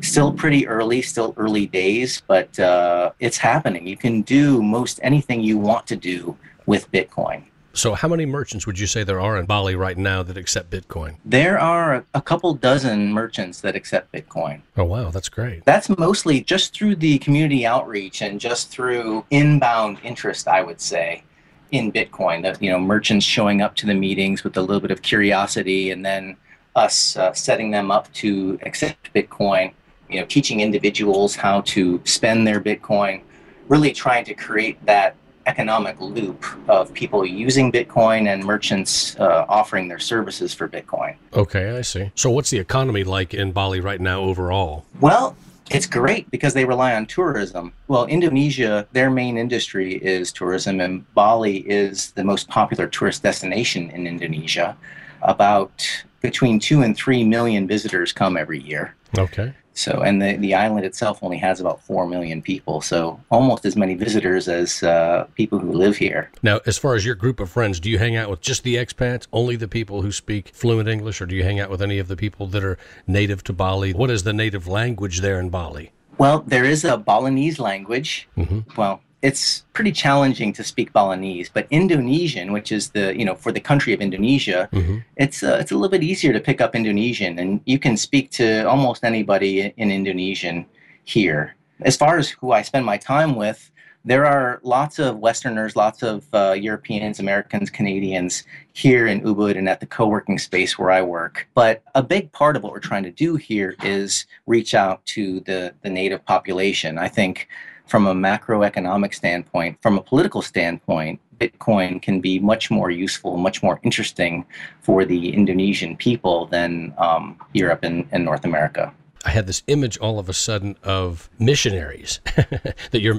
still 0.05 0.33
pretty 0.33 0.67
early, 0.67 1.03
still 1.03 1.35
early 1.37 1.67
days, 1.67 2.23
but 2.27 2.59
uh, 2.59 3.13
it's 3.21 3.39
happening. 3.39 3.87
You 3.87 3.97
can 3.97 4.23
do 4.23 4.63
most 4.63 5.01
anything 5.03 5.41
you 5.43 5.59
want 5.59 5.87
to 5.89 5.97
do 5.97 6.37
with 6.67 6.91
Bitcoin. 6.93 7.45
So, 7.77 7.95
how 7.95 8.07
many 8.07 8.25
merchants 8.25 8.69
would 8.69 8.79
you 8.79 8.87
say 8.87 9.03
there 9.03 9.21
are 9.21 9.37
in 9.37 9.47
Bali 9.47 9.75
right 9.75 9.99
now 9.99 10.23
that 10.23 10.37
accept 10.37 10.71
Bitcoin? 10.71 11.17
There 11.25 11.59
are 11.59 12.05
a 12.15 12.23
couple 12.23 12.55
dozen 12.55 13.13
merchants 13.13 13.63
that 13.63 13.75
accept 13.75 14.13
Bitcoin. 14.13 14.61
Oh, 14.77 14.85
wow, 14.85 15.11
that's 15.11 15.29
great. 15.29 15.65
That's 15.65 15.89
mostly 15.89 16.41
just 16.41 16.73
through 16.73 16.97
the 16.97 17.19
community 17.19 17.67
outreach 17.67 18.23
and 18.23 18.39
just 18.39 18.71
through 18.71 19.25
inbound 19.33 19.99
interest, 20.05 20.47
I 20.47 20.63
would 20.63 20.81
say, 20.81 21.25
in 21.73 21.91
Bitcoin. 21.91 22.43
That 22.43 22.63
you 22.63 22.71
know, 22.71 22.79
merchants 22.79 23.27
showing 23.27 23.61
up 23.61 23.75
to 23.77 23.87
the 23.87 23.95
meetings 23.95 24.45
with 24.45 24.57
a 24.57 24.61
little 24.61 24.81
bit 24.81 24.93
of 24.93 25.03
curiosity, 25.03 25.91
and 25.91 26.07
then 26.07 26.37
us 26.77 27.17
uh, 27.17 27.33
setting 27.33 27.73
them 27.73 27.91
up 27.91 28.13
to 28.13 28.57
accept 28.63 29.13
Bitcoin 29.13 29.73
you 30.15 30.21
know, 30.21 30.27
teaching 30.27 30.61
individuals 30.61 31.35
how 31.35 31.61
to 31.63 32.01
spend 32.05 32.47
their 32.47 32.61
Bitcoin, 32.61 33.21
really 33.69 33.93
trying 33.93 34.25
to 34.25 34.35
create 34.35 34.79
that 34.87 35.17
economic 35.47 36.01
loop 36.01 36.45
of 36.69 36.95
people 36.95 37.27
using 37.27 37.73
Bitcoin 37.73 38.29
and 38.29 38.45
merchants 38.45 39.19
uh, 39.19 39.45
offering 39.49 39.89
their 39.89 39.99
services 39.99 40.55
for 40.55 40.69
Bitcoin. 40.69 41.17
Okay, 41.33 41.77
I 41.77 41.83
see. 41.83 42.13
So, 42.15 42.31
what's 42.31 42.51
the 42.51 42.59
economy 42.59 43.03
like 43.03 43.35
in 43.35 43.51
Bali 43.51 43.81
right 43.81 44.01
now 44.01 44.21
overall? 44.21 44.87
Well, 45.01 45.37
it's 45.71 45.87
great 45.87 46.31
because 46.31 46.55
they 46.55 46.65
rely 46.65 46.95
on 46.95 47.07
tourism. 47.07 47.73
Well, 47.89 48.07
Indonesia, 48.07 48.87
their 48.93 49.11
main 49.11 49.37
industry 49.37 49.95
is 49.95 50.31
tourism, 50.33 50.81
and 50.81 51.13
Bali 51.15 51.59
is 51.69 52.13
the 52.13 52.23
most 52.23 52.49
popular 52.49 52.87
tourist 52.87 53.25
destination 53.25 53.91
in 53.91 54.07
Indonesia. 54.07 54.77
About 55.23 56.05
between 56.21 56.61
two 56.61 56.83
and 56.83 56.95
three 56.97 57.25
million 57.25 57.67
visitors 57.67 58.13
come 58.13 58.37
every 58.37 58.61
year. 58.61 58.95
Okay. 59.19 59.55
So, 59.75 60.03
and 60.03 60.23
the, 60.23 60.37
the 60.37 60.55
island 60.55 60.87
itself 60.87 61.19
only 61.23 61.37
has 61.39 61.61
about 61.61 61.83
4 61.83 62.07
million 62.07 62.41
people. 62.41 62.81
So, 62.81 63.21
almost 63.31 63.65
as 63.65 63.77
many 63.77 63.95
visitors 63.95 64.49
as 64.49 64.83
uh, 64.83 65.27
people 65.35 65.59
who 65.59 65.73
live 65.73 65.97
here. 65.97 66.31
Now, 66.43 66.61
as 66.65 66.79
far 66.79 66.95
as 66.95 67.05
your 67.05 67.17
group 67.17 67.41
of 67.41 67.51
friends, 67.51 67.81
do 67.81 67.91
you 67.91 67.99
hang 67.99 68.17
out 68.17 68.31
with 68.31 68.41
just 68.41 68.63
the 68.63 68.77
expats, 68.77 69.27
only 69.33 69.57
the 69.57 69.69
people 69.69 70.03
who 70.03 70.13
speak 70.13 70.49
fluent 70.49 70.89
English, 70.89 71.21
or 71.21 71.27
do 71.27 71.35
you 71.35 71.43
hang 71.43 71.59
out 71.59 71.71
with 71.71 71.83
any 71.83 71.99
of 71.99 72.09
the 72.09 72.17
people 72.17 72.47
that 72.49 72.65
are 72.65 72.79
native 73.07 73.43
to 73.45 73.53
Bali? 73.53 73.93
What 73.93 74.11
is 74.11 74.23
the 74.23 74.33
native 74.33 74.69
language 74.69 75.21
there 75.21 75.41
in 75.41 75.51
Bali? 75.51 75.91
Well, 76.19 76.45
there 76.47 76.65
is 76.65 76.85
a 76.85 76.97
Balinese 76.97 77.59
language. 77.59 78.29
Mm-hmm. 78.37 78.61
Well, 78.77 79.01
it's 79.25 79.65
pretty 79.73 79.91
challenging 79.91 80.53
to 80.53 80.63
speak 80.63 80.93
Balinese, 80.93 81.49
but 81.49 81.67
Indonesian, 81.71 82.53
which 82.53 82.71
is 82.71 82.91
the 82.91 83.19
you 83.19 83.25
know 83.25 83.35
for 83.35 83.53
the 83.53 83.61
country 83.71 83.95
of 83.95 84.03
Indonesia, 84.03 84.69
mm-hmm. 84.71 84.99
it's 85.17 85.43
uh, 85.43 85.57
it's 85.61 85.73
a 85.73 85.75
little 85.75 85.89
bit 85.89 86.05
easier 86.05 86.33
to 86.35 86.41
pick 86.41 86.61
up 86.61 86.77
Indonesian, 86.77 87.39
and 87.39 87.61
you 87.65 87.79
can 87.79 87.97
speak 87.97 88.31
to 88.33 88.69
almost 88.69 89.03
anybody 89.03 89.73
in 89.79 89.91
Indonesian 89.91 90.67
here. 91.05 91.57
As 91.81 91.97
far 91.97 92.19
as 92.19 92.29
who 92.29 92.53
I 92.53 92.61
spend 92.61 92.85
my 92.85 92.99
time 92.99 93.35
with, 93.35 93.71
there 94.05 94.27
are 94.27 94.61
lots 94.63 94.99
of 94.99 95.17
Westerners, 95.17 95.75
lots 95.75 96.03
of 96.03 96.27
uh, 96.35 96.53
Europeans, 96.53 97.19
Americans, 97.19 97.71
Canadians 97.71 98.45
here 98.75 99.07
in 99.07 99.23
Ubud 99.23 99.57
and 99.57 99.71
at 99.71 99.81
the 99.81 99.87
co-working 99.87 100.39
space 100.39 100.79
where 100.79 100.91
I 100.91 101.01
work. 101.01 101.49
But 101.55 101.83
a 101.95 102.03
big 102.03 102.31
part 102.33 102.57
of 102.57 102.63
what 102.63 102.73
we're 102.73 102.91
trying 102.91 103.05
to 103.05 103.11
do 103.11 103.37
here 103.37 103.75
is 103.83 104.27
reach 104.47 104.75
out 104.75 105.03
to 105.17 105.41
the 105.41 105.73
the 105.81 105.89
native 105.89 106.23
population. 106.27 106.99
I 106.99 107.09
think 107.09 107.49
from 107.87 108.07
a 108.07 108.15
macroeconomic 108.15 109.15
standpoint, 109.15 109.81
from 109.83 109.99
a 109.99 110.03
political 110.03 110.43
standpoint, 110.43 111.21
Bitcoin 111.39 112.01
can 112.01 112.21
be 112.21 112.39
much 112.39 112.71
more 112.71 112.91
useful, 112.91 113.37
much 113.37 113.63
more 113.63 113.81
interesting 113.83 114.45
for 114.81 115.05
the 115.05 115.35
Indonesian 115.35 115.97
people 115.97 116.47
than 116.47 116.95
um, 116.99 117.39
Europe 117.53 117.81
and, 117.83 118.07
and 118.13 118.25
North 118.25 118.45
America. 118.45 118.93
I 119.27 119.31
had 119.31 119.47
this 119.47 119.63
image 119.69 119.97
all 119.99 120.19
of 120.19 120.29
a 120.29 120.35
sudden 120.35 120.77
of 120.83 121.31
missionaries, 121.39 122.21
that 122.37 123.01
you're 123.01 123.15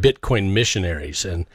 Bitcoin 0.00 0.52
missionaries, 0.52 1.26
and 1.26 1.46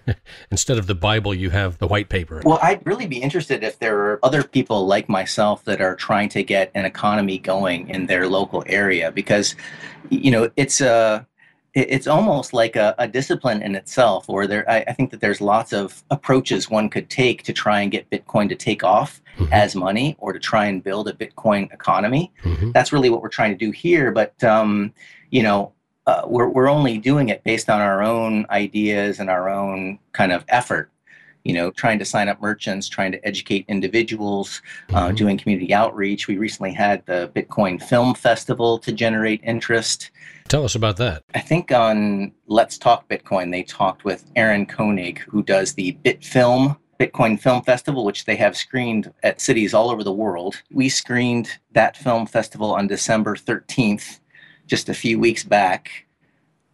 instead 0.50 0.76
of 0.76 0.88
the 0.88 0.94
Bible, 0.94 1.32
you 1.32 1.50
have 1.50 1.78
the 1.78 1.86
white 1.86 2.08
paper. 2.08 2.42
Well, 2.44 2.58
I'd 2.60 2.84
really 2.84 3.06
be 3.06 3.22
interested 3.22 3.62
if 3.62 3.78
there 3.78 3.96
are 3.96 4.18
other 4.24 4.42
people 4.42 4.86
like 4.86 5.08
myself 5.08 5.64
that 5.66 5.80
are 5.80 5.94
trying 5.94 6.30
to 6.30 6.42
get 6.42 6.72
an 6.74 6.84
economy 6.84 7.38
going 7.38 7.88
in 7.88 8.06
their 8.06 8.26
local 8.26 8.64
area, 8.66 9.12
because, 9.12 9.54
you 10.10 10.32
know, 10.32 10.50
it's 10.56 10.80
a 10.80 11.24
it's 11.74 12.06
almost 12.06 12.52
like 12.52 12.76
a, 12.76 12.94
a, 12.98 13.08
discipline 13.08 13.60
in 13.60 13.74
itself 13.74 14.28
or 14.28 14.46
there 14.46 14.68
I, 14.70 14.84
I, 14.86 14.92
think 14.92 15.10
that 15.10 15.20
there's 15.20 15.40
lots 15.40 15.72
of 15.72 16.04
approaches 16.10 16.70
one 16.70 16.88
could 16.88 17.10
take 17.10 17.42
to 17.44 17.52
try 17.52 17.80
and 17.80 17.90
get 17.90 18.08
bitcoin 18.10 18.48
to 18.48 18.54
take 18.54 18.84
off 18.84 19.20
mm-hmm. 19.36 19.52
as 19.52 19.74
money 19.74 20.16
or 20.18 20.32
to 20.32 20.38
try 20.38 20.66
and 20.66 20.82
build 20.82 21.08
a 21.08 21.12
bitcoin 21.12 21.72
economy 21.72 22.32
mm-hmm. 22.42 22.70
that's 22.72 22.92
really 22.92 23.10
what 23.10 23.22
we're 23.22 23.28
trying 23.28 23.50
to 23.50 23.58
do 23.58 23.70
here 23.70 24.12
but 24.12 24.42
um, 24.44 24.92
you 25.30 25.42
know 25.42 25.72
uh, 26.06 26.22
we're, 26.26 26.48
we're 26.48 26.68
only 26.68 26.98
doing 26.98 27.30
it 27.30 27.42
based 27.44 27.70
on 27.70 27.80
our 27.80 28.02
own 28.02 28.44
ideas 28.50 29.20
and 29.20 29.30
our 29.30 29.48
own 29.48 29.98
kind 30.12 30.32
of 30.32 30.44
effort 30.48 30.90
you 31.44 31.52
know, 31.52 31.70
trying 31.70 31.98
to 31.98 32.04
sign 32.04 32.28
up 32.28 32.40
merchants, 32.40 32.88
trying 32.88 33.12
to 33.12 33.26
educate 33.26 33.64
individuals, 33.68 34.62
uh, 34.90 35.06
mm-hmm. 35.06 35.14
doing 35.14 35.38
community 35.38 35.72
outreach. 35.72 36.26
We 36.26 36.38
recently 36.38 36.72
had 36.72 37.04
the 37.06 37.30
Bitcoin 37.34 37.82
Film 37.82 38.14
Festival 38.14 38.78
to 38.78 38.92
generate 38.92 39.40
interest. 39.44 40.10
Tell 40.48 40.64
us 40.64 40.74
about 40.74 40.96
that. 40.96 41.22
I 41.34 41.40
think 41.40 41.70
on 41.70 42.32
Let's 42.46 42.78
Talk 42.78 43.08
Bitcoin, 43.08 43.50
they 43.50 43.62
talked 43.62 44.04
with 44.04 44.30
Aaron 44.36 44.66
Koenig, 44.66 45.18
who 45.20 45.42
does 45.42 45.74
the 45.74 45.96
BitFilm 46.04 46.76
Bitcoin 46.98 47.38
Film 47.40 47.62
Festival, 47.62 48.04
which 48.04 48.24
they 48.24 48.36
have 48.36 48.56
screened 48.56 49.12
at 49.22 49.40
cities 49.40 49.74
all 49.74 49.90
over 49.90 50.04
the 50.04 50.12
world. 50.12 50.62
We 50.70 50.88
screened 50.88 51.48
that 51.72 51.96
film 51.96 52.26
festival 52.26 52.72
on 52.72 52.86
December 52.86 53.36
13th, 53.36 54.20
just 54.66 54.88
a 54.88 54.94
few 54.94 55.18
weeks 55.18 55.44
back, 55.44 56.06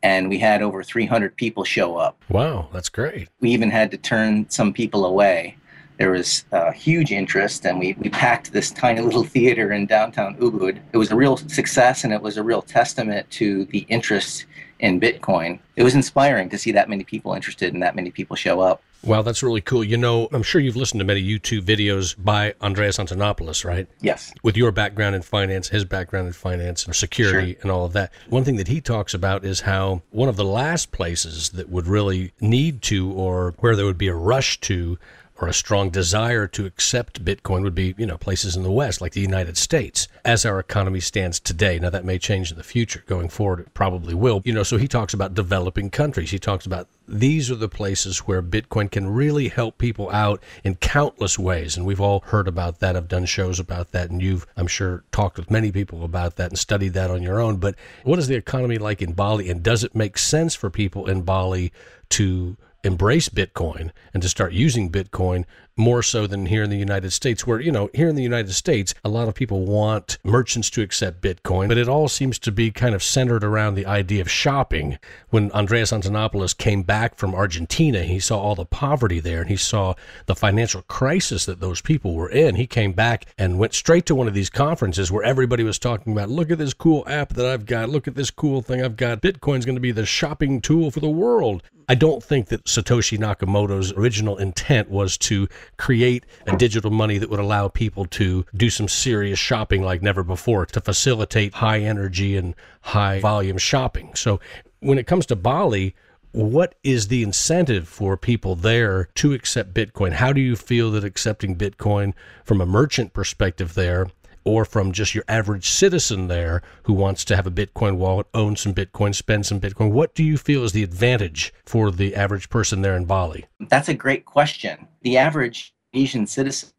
and 0.02 0.28
we 0.28 0.38
had 0.38 0.62
over 0.62 0.83
300 0.83 1.37
people 1.37 1.64
show 1.64 1.97
up. 1.97 2.23
Wow, 2.28 2.69
that's 2.73 2.88
great. 2.88 3.28
We 3.40 3.50
even 3.50 3.71
had 3.71 3.90
to 3.90 3.99
turn 3.99 4.49
some 4.49 4.73
people 4.73 5.04
away 5.04 5.57
there 6.00 6.12
was 6.12 6.47
uh, 6.50 6.73
huge 6.73 7.12
interest, 7.12 7.66
and 7.66 7.78
we, 7.78 7.92
we 7.99 8.09
packed 8.09 8.54
this 8.54 8.71
tiny 8.71 9.00
little 9.09 9.23
theater 9.23 9.73
in 9.73 9.85
downtown 9.85 10.35
Ubud. 10.37 10.78
It 10.95 10.97
was 10.97 11.11
a 11.11 11.14
real 11.14 11.37
success, 11.37 12.04
and 12.04 12.12
it 12.14 12.23
was 12.23 12.38
a 12.38 12.42
real 12.42 12.62
testament 12.62 13.28
to 13.33 13.66
the 13.66 13.80
interest 13.90 14.47
in 14.78 14.99
Bitcoin. 14.99 15.59
It 15.76 15.83
was 15.83 15.95
inspiring 15.95 16.49
to 16.49 16.57
see 16.57 16.73
that 16.73 16.88
many 16.88 17.04
people 17.04 17.35
interested 17.35 17.75
and 17.75 17.83
that 17.83 17.95
many 17.95 18.11
people 18.11 18.35
show 18.35 18.61
up. 18.61 18.83
Wow, 19.02 19.23
that's 19.23 19.42
really 19.42 19.61
cool. 19.61 19.83
You 19.83 19.97
know, 19.97 20.28
I'm 20.33 20.42
sure 20.42 20.61
you've 20.61 20.76
listened 20.76 21.00
to 21.00 21.04
many 21.04 21.23
YouTube 21.23 21.62
videos 21.62 22.14
by 22.19 22.54
Andreas 22.61 22.99
Antonopoulos, 22.99 23.64
right? 23.64 23.87
Yes. 24.00 24.33
With 24.42 24.57
your 24.57 24.73
background 24.73 25.14
in 25.16 25.23
finance, 25.23 25.69
his 25.69 25.85
background 25.85 26.26
in 26.26 26.33
finance 26.33 26.85
and 26.85 26.95
security 26.95 27.52
sure. 27.52 27.62
and 27.62 27.71
all 27.71 27.85
of 27.87 27.95
that. 27.95 28.12
One 28.28 28.45
thing 28.45 28.57
that 28.57 28.69
he 28.69 28.80
talks 28.80 29.14
about 29.14 29.45
is 29.45 29.62
how 29.62 30.02
one 30.11 30.28
of 30.28 30.37
the 30.37 30.45
last 30.45 30.92
places 30.92 31.50
that 31.50 31.71
would 31.71 31.87
really 31.87 32.33
need 32.40 32.83
to 32.83 33.11
or 33.12 33.54
where 33.61 33.75
there 33.75 33.87
would 33.87 33.99
be 33.99 34.09
a 34.09 34.14
rush 34.14 34.61
to 34.61 34.99
or 35.40 35.49
a 35.49 35.54
strong 35.54 35.88
desire 35.90 36.47
to 36.47 36.66
accept 36.66 37.25
Bitcoin 37.25 37.62
would 37.62 37.75
be, 37.75 37.95
you 37.97 38.07
know, 38.07 38.19
places 38.19 38.57
in 38.57 38.62
the 38.62 38.71
West 38.71 39.00
like 39.00 39.12
the 39.12 39.21
United 39.21 39.57
States 39.57 40.07
as 40.25 40.45
our 40.45 40.59
economy 40.59 41.00
stands 41.00 41.40
today. 41.40 41.78
Now 41.78 41.90
that 41.90 42.04
may 42.04 42.19
change 42.19 42.50
in 42.50 42.59
the 42.59 42.62
future 42.62 43.02
going 43.07 43.30
forward. 43.30 43.61
It 43.61 43.75
probably 43.75 44.14
will. 44.14 44.42
You 44.45 44.52
know, 44.52 44.62
so 44.62 44.76
he 44.76 44.87
talks 44.87 45.14
about 45.14 45.35
developing 45.35 45.88
countries. 45.88 46.30
He 46.30 46.38
talks 46.38 46.66
about 46.66 46.88
these 47.11 47.50
are 47.50 47.57
the 47.57 47.69
places 47.69 48.21
where 48.21 48.43
Bitcoin 48.43 48.90
can 48.90 49.09
really 49.09 49.49
help 49.49 49.79
people 49.79 50.11
out 50.11 50.43
in 50.64 50.76
countless 50.76 51.38
ways. 51.38 51.76
And 51.76 51.85
we've 51.85 52.00
all 52.00 52.21
heard 52.26 52.47
about 52.47 52.79
that. 52.81 52.97
I've 52.97 53.09
done 53.09 53.26
shows 53.26 53.59
about 53.59 53.93
that. 53.93 54.11
And 54.11 54.23
you've, 54.23 54.47
I'm 54.57 54.67
sure, 54.67 55.05
talked 55.12 55.37
with 55.37 55.50
many 55.50 55.73
people 55.73 56.05
about 56.05 56.37
that 56.37 56.50
and 56.50 56.59
studied 56.59 56.95
that 56.95 57.11
on 57.11 57.23
your 57.23 57.40
own. 57.40 57.57
But 57.57 57.75
what 58.05 58.19
is 58.19 58.29
the 58.29 58.37
economy 58.37 58.79
like 58.79 59.02
in 59.02 59.12
Bali? 59.12 59.50
And 59.50 59.62
does 59.62 59.85
it 59.85 59.95
make 59.95 60.19
sense 60.19 60.55
for 60.55 60.71
people 60.71 61.09
in 61.09 61.23
Bali 61.23 61.73
to 62.11 62.57
embrace 62.84 63.28
Bitcoin 63.28 63.90
and 64.12 64.22
to 64.22 64.28
start 64.28 64.52
using 64.52 64.90
Bitcoin 64.90 65.44
more 65.76 66.02
so 66.02 66.26
than 66.26 66.46
here 66.46 66.62
in 66.62 66.70
the 66.70 66.76
United 66.76 67.10
States, 67.10 67.46
where, 67.46 67.58
you 67.58 67.72
know, 67.72 67.88
here 67.94 68.08
in 68.08 68.16
the 68.16 68.22
United 68.22 68.52
States, 68.52 68.94
a 69.02 69.08
lot 69.08 69.28
of 69.28 69.34
people 69.34 69.64
want 69.64 70.18
merchants 70.22 70.68
to 70.70 70.82
accept 70.82 71.22
Bitcoin, 71.22 71.68
but 71.68 71.78
it 71.78 71.88
all 71.88 72.06
seems 72.06 72.38
to 72.38 72.52
be 72.52 72.70
kind 72.70 72.94
of 72.94 73.02
centered 73.02 73.42
around 73.42 73.75
the 73.75 73.87
idea 73.87 74.20
of 74.20 74.30
shopping. 74.30 74.99
When 75.30 75.50
Andreas 75.52 75.90
Antonopoulos 75.90 76.56
came 76.56 76.82
back 76.82 77.16
from 77.16 77.34
Argentina, 77.34 78.02
he 78.02 78.20
saw 78.20 78.38
all 78.38 78.54
the 78.54 78.66
poverty 78.66 79.20
there 79.20 79.40
and 79.40 79.50
he 79.50 79.56
saw 79.56 79.94
the 80.26 80.34
financial 80.34 80.82
crisis 80.82 81.46
that 81.46 81.60
those 81.60 81.80
people 81.80 82.14
were 82.14 82.30
in. 82.30 82.56
He 82.56 82.66
came 82.66 82.92
back 82.92 83.26
and 83.38 83.58
went 83.58 83.75
straight 83.75 84.06
to 84.06 84.14
one 84.14 84.28
of 84.28 84.34
these 84.34 84.50
conferences 84.50 85.10
where 85.10 85.25
everybody 85.25 85.64
was 85.64 85.78
talking 85.78 86.12
about, 86.12 86.28
look 86.28 86.50
at 86.50 86.58
this 86.58 86.75
cool 86.75 87.04
app 87.06 87.30
that 87.30 87.46
I've 87.46 87.64
got, 87.64 87.88
look 87.88 88.06
at 88.06 88.14
this 88.14 88.30
cool 88.30 88.60
thing 88.60 88.82
I've 88.82 88.96
got. 88.96 89.22
Bitcoin's 89.22 89.64
going 89.64 89.76
to 89.76 89.80
be 89.80 89.92
the 89.92 90.04
shopping 90.04 90.60
tool 90.60 90.90
for 90.90 91.00
the 91.00 91.08
world. 91.08 91.62
I 91.90 91.97
don't 91.97 92.23
think 92.23 92.50
that 92.50 92.66
Satoshi 92.66 93.18
Nakamoto's 93.18 93.92
original 93.94 94.38
intent 94.38 94.90
was 94.90 95.18
to 95.18 95.49
create 95.76 96.25
a 96.47 96.56
digital 96.56 96.92
money 96.92 97.18
that 97.18 97.28
would 97.28 97.40
allow 97.40 97.66
people 97.66 98.04
to 98.04 98.47
do 98.54 98.70
some 98.70 98.87
serious 98.87 99.40
shopping 99.40 99.82
like 99.82 100.00
never 100.00 100.23
before 100.23 100.66
to 100.66 100.80
facilitate 100.80 101.54
high 101.54 101.80
energy 101.80 102.37
and 102.37 102.54
high 102.82 103.18
volume 103.18 103.59
shopping. 103.59 104.14
So 104.14 104.38
when 104.78 104.99
it 104.99 105.09
comes 105.09 105.26
to 105.26 105.35
Bali, 105.35 105.97
what 106.30 106.76
is 106.85 107.09
the 107.09 107.25
incentive 107.25 107.88
for 107.88 108.16
people 108.16 108.54
there 108.54 109.09
to 109.16 109.32
accept 109.32 109.75
Bitcoin? 109.75 110.12
How 110.12 110.32
do 110.32 110.40
you 110.40 110.54
feel 110.54 110.92
that 110.92 111.02
accepting 111.02 111.56
Bitcoin 111.56 112.12
from 112.44 112.61
a 112.61 112.66
merchant 112.66 113.14
perspective 113.14 113.75
there 113.75 114.06
or 114.44 114.64
from 114.64 114.92
just 114.92 115.14
your 115.14 115.25
average 115.28 115.68
citizen 115.68 116.28
there 116.28 116.62
who 116.85 116.92
wants 116.92 117.25
to 117.26 117.37
have 117.37 117.47
a 117.47 117.50
Bitcoin 117.50 117.97
wallet, 117.97 118.26
own 118.35 118.56
some 118.56 118.75
Bitcoin, 118.75 119.14
spend 119.14 119.47
some 119.47 119.61
Bitcoin? 119.61 119.90
What 119.90 120.14
do 120.14 120.25
you 120.25 120.37
feel 120.38 120.64
is 120.64 120.73
the 120.73 120.82
advantage 120.82 121.52
for 121.66 121.90
the 121.90 122.14
average 122.14 122.49
person 122.49 122.82
there 122.82 122.97
in 122.97 123.04
Bali? 123.04 123.47
That's 123.68 123.88
a 123.88 123.94
great 123.94 124.25
question. 124.25 124.88
The 125.02 125.18
average 125.18 125.75
Asian 125.92 126.26
citizen 126.26 126.70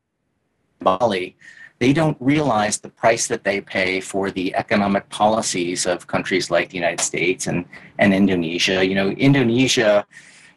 in 0.80 0.86
Bali, 0.86 1.36
they 1.80 1.94
don't 1.94 2.18
realize 2.20 2.80
the 2.80 2.90
price 2.90 3.28
that 3.28 3.44
they 3.44 3.62
pay 3.62 4.02
for 4.02 4.30
the 4.30 4.54
economic 4.56 5.10
policies 5.10 5.86
of 5.86 6.08
countries 6.08 6.52
like 6.52 6.70
the 6.70 6.78
United 6.78 7.02
States 7.02 7.48
and, 7.48 7.66
and 7.98 8.14
Indonesia. 8.14 8.86
You 8.86 8.96
know, 8.96 9.10
Indonesia 9.10 10.06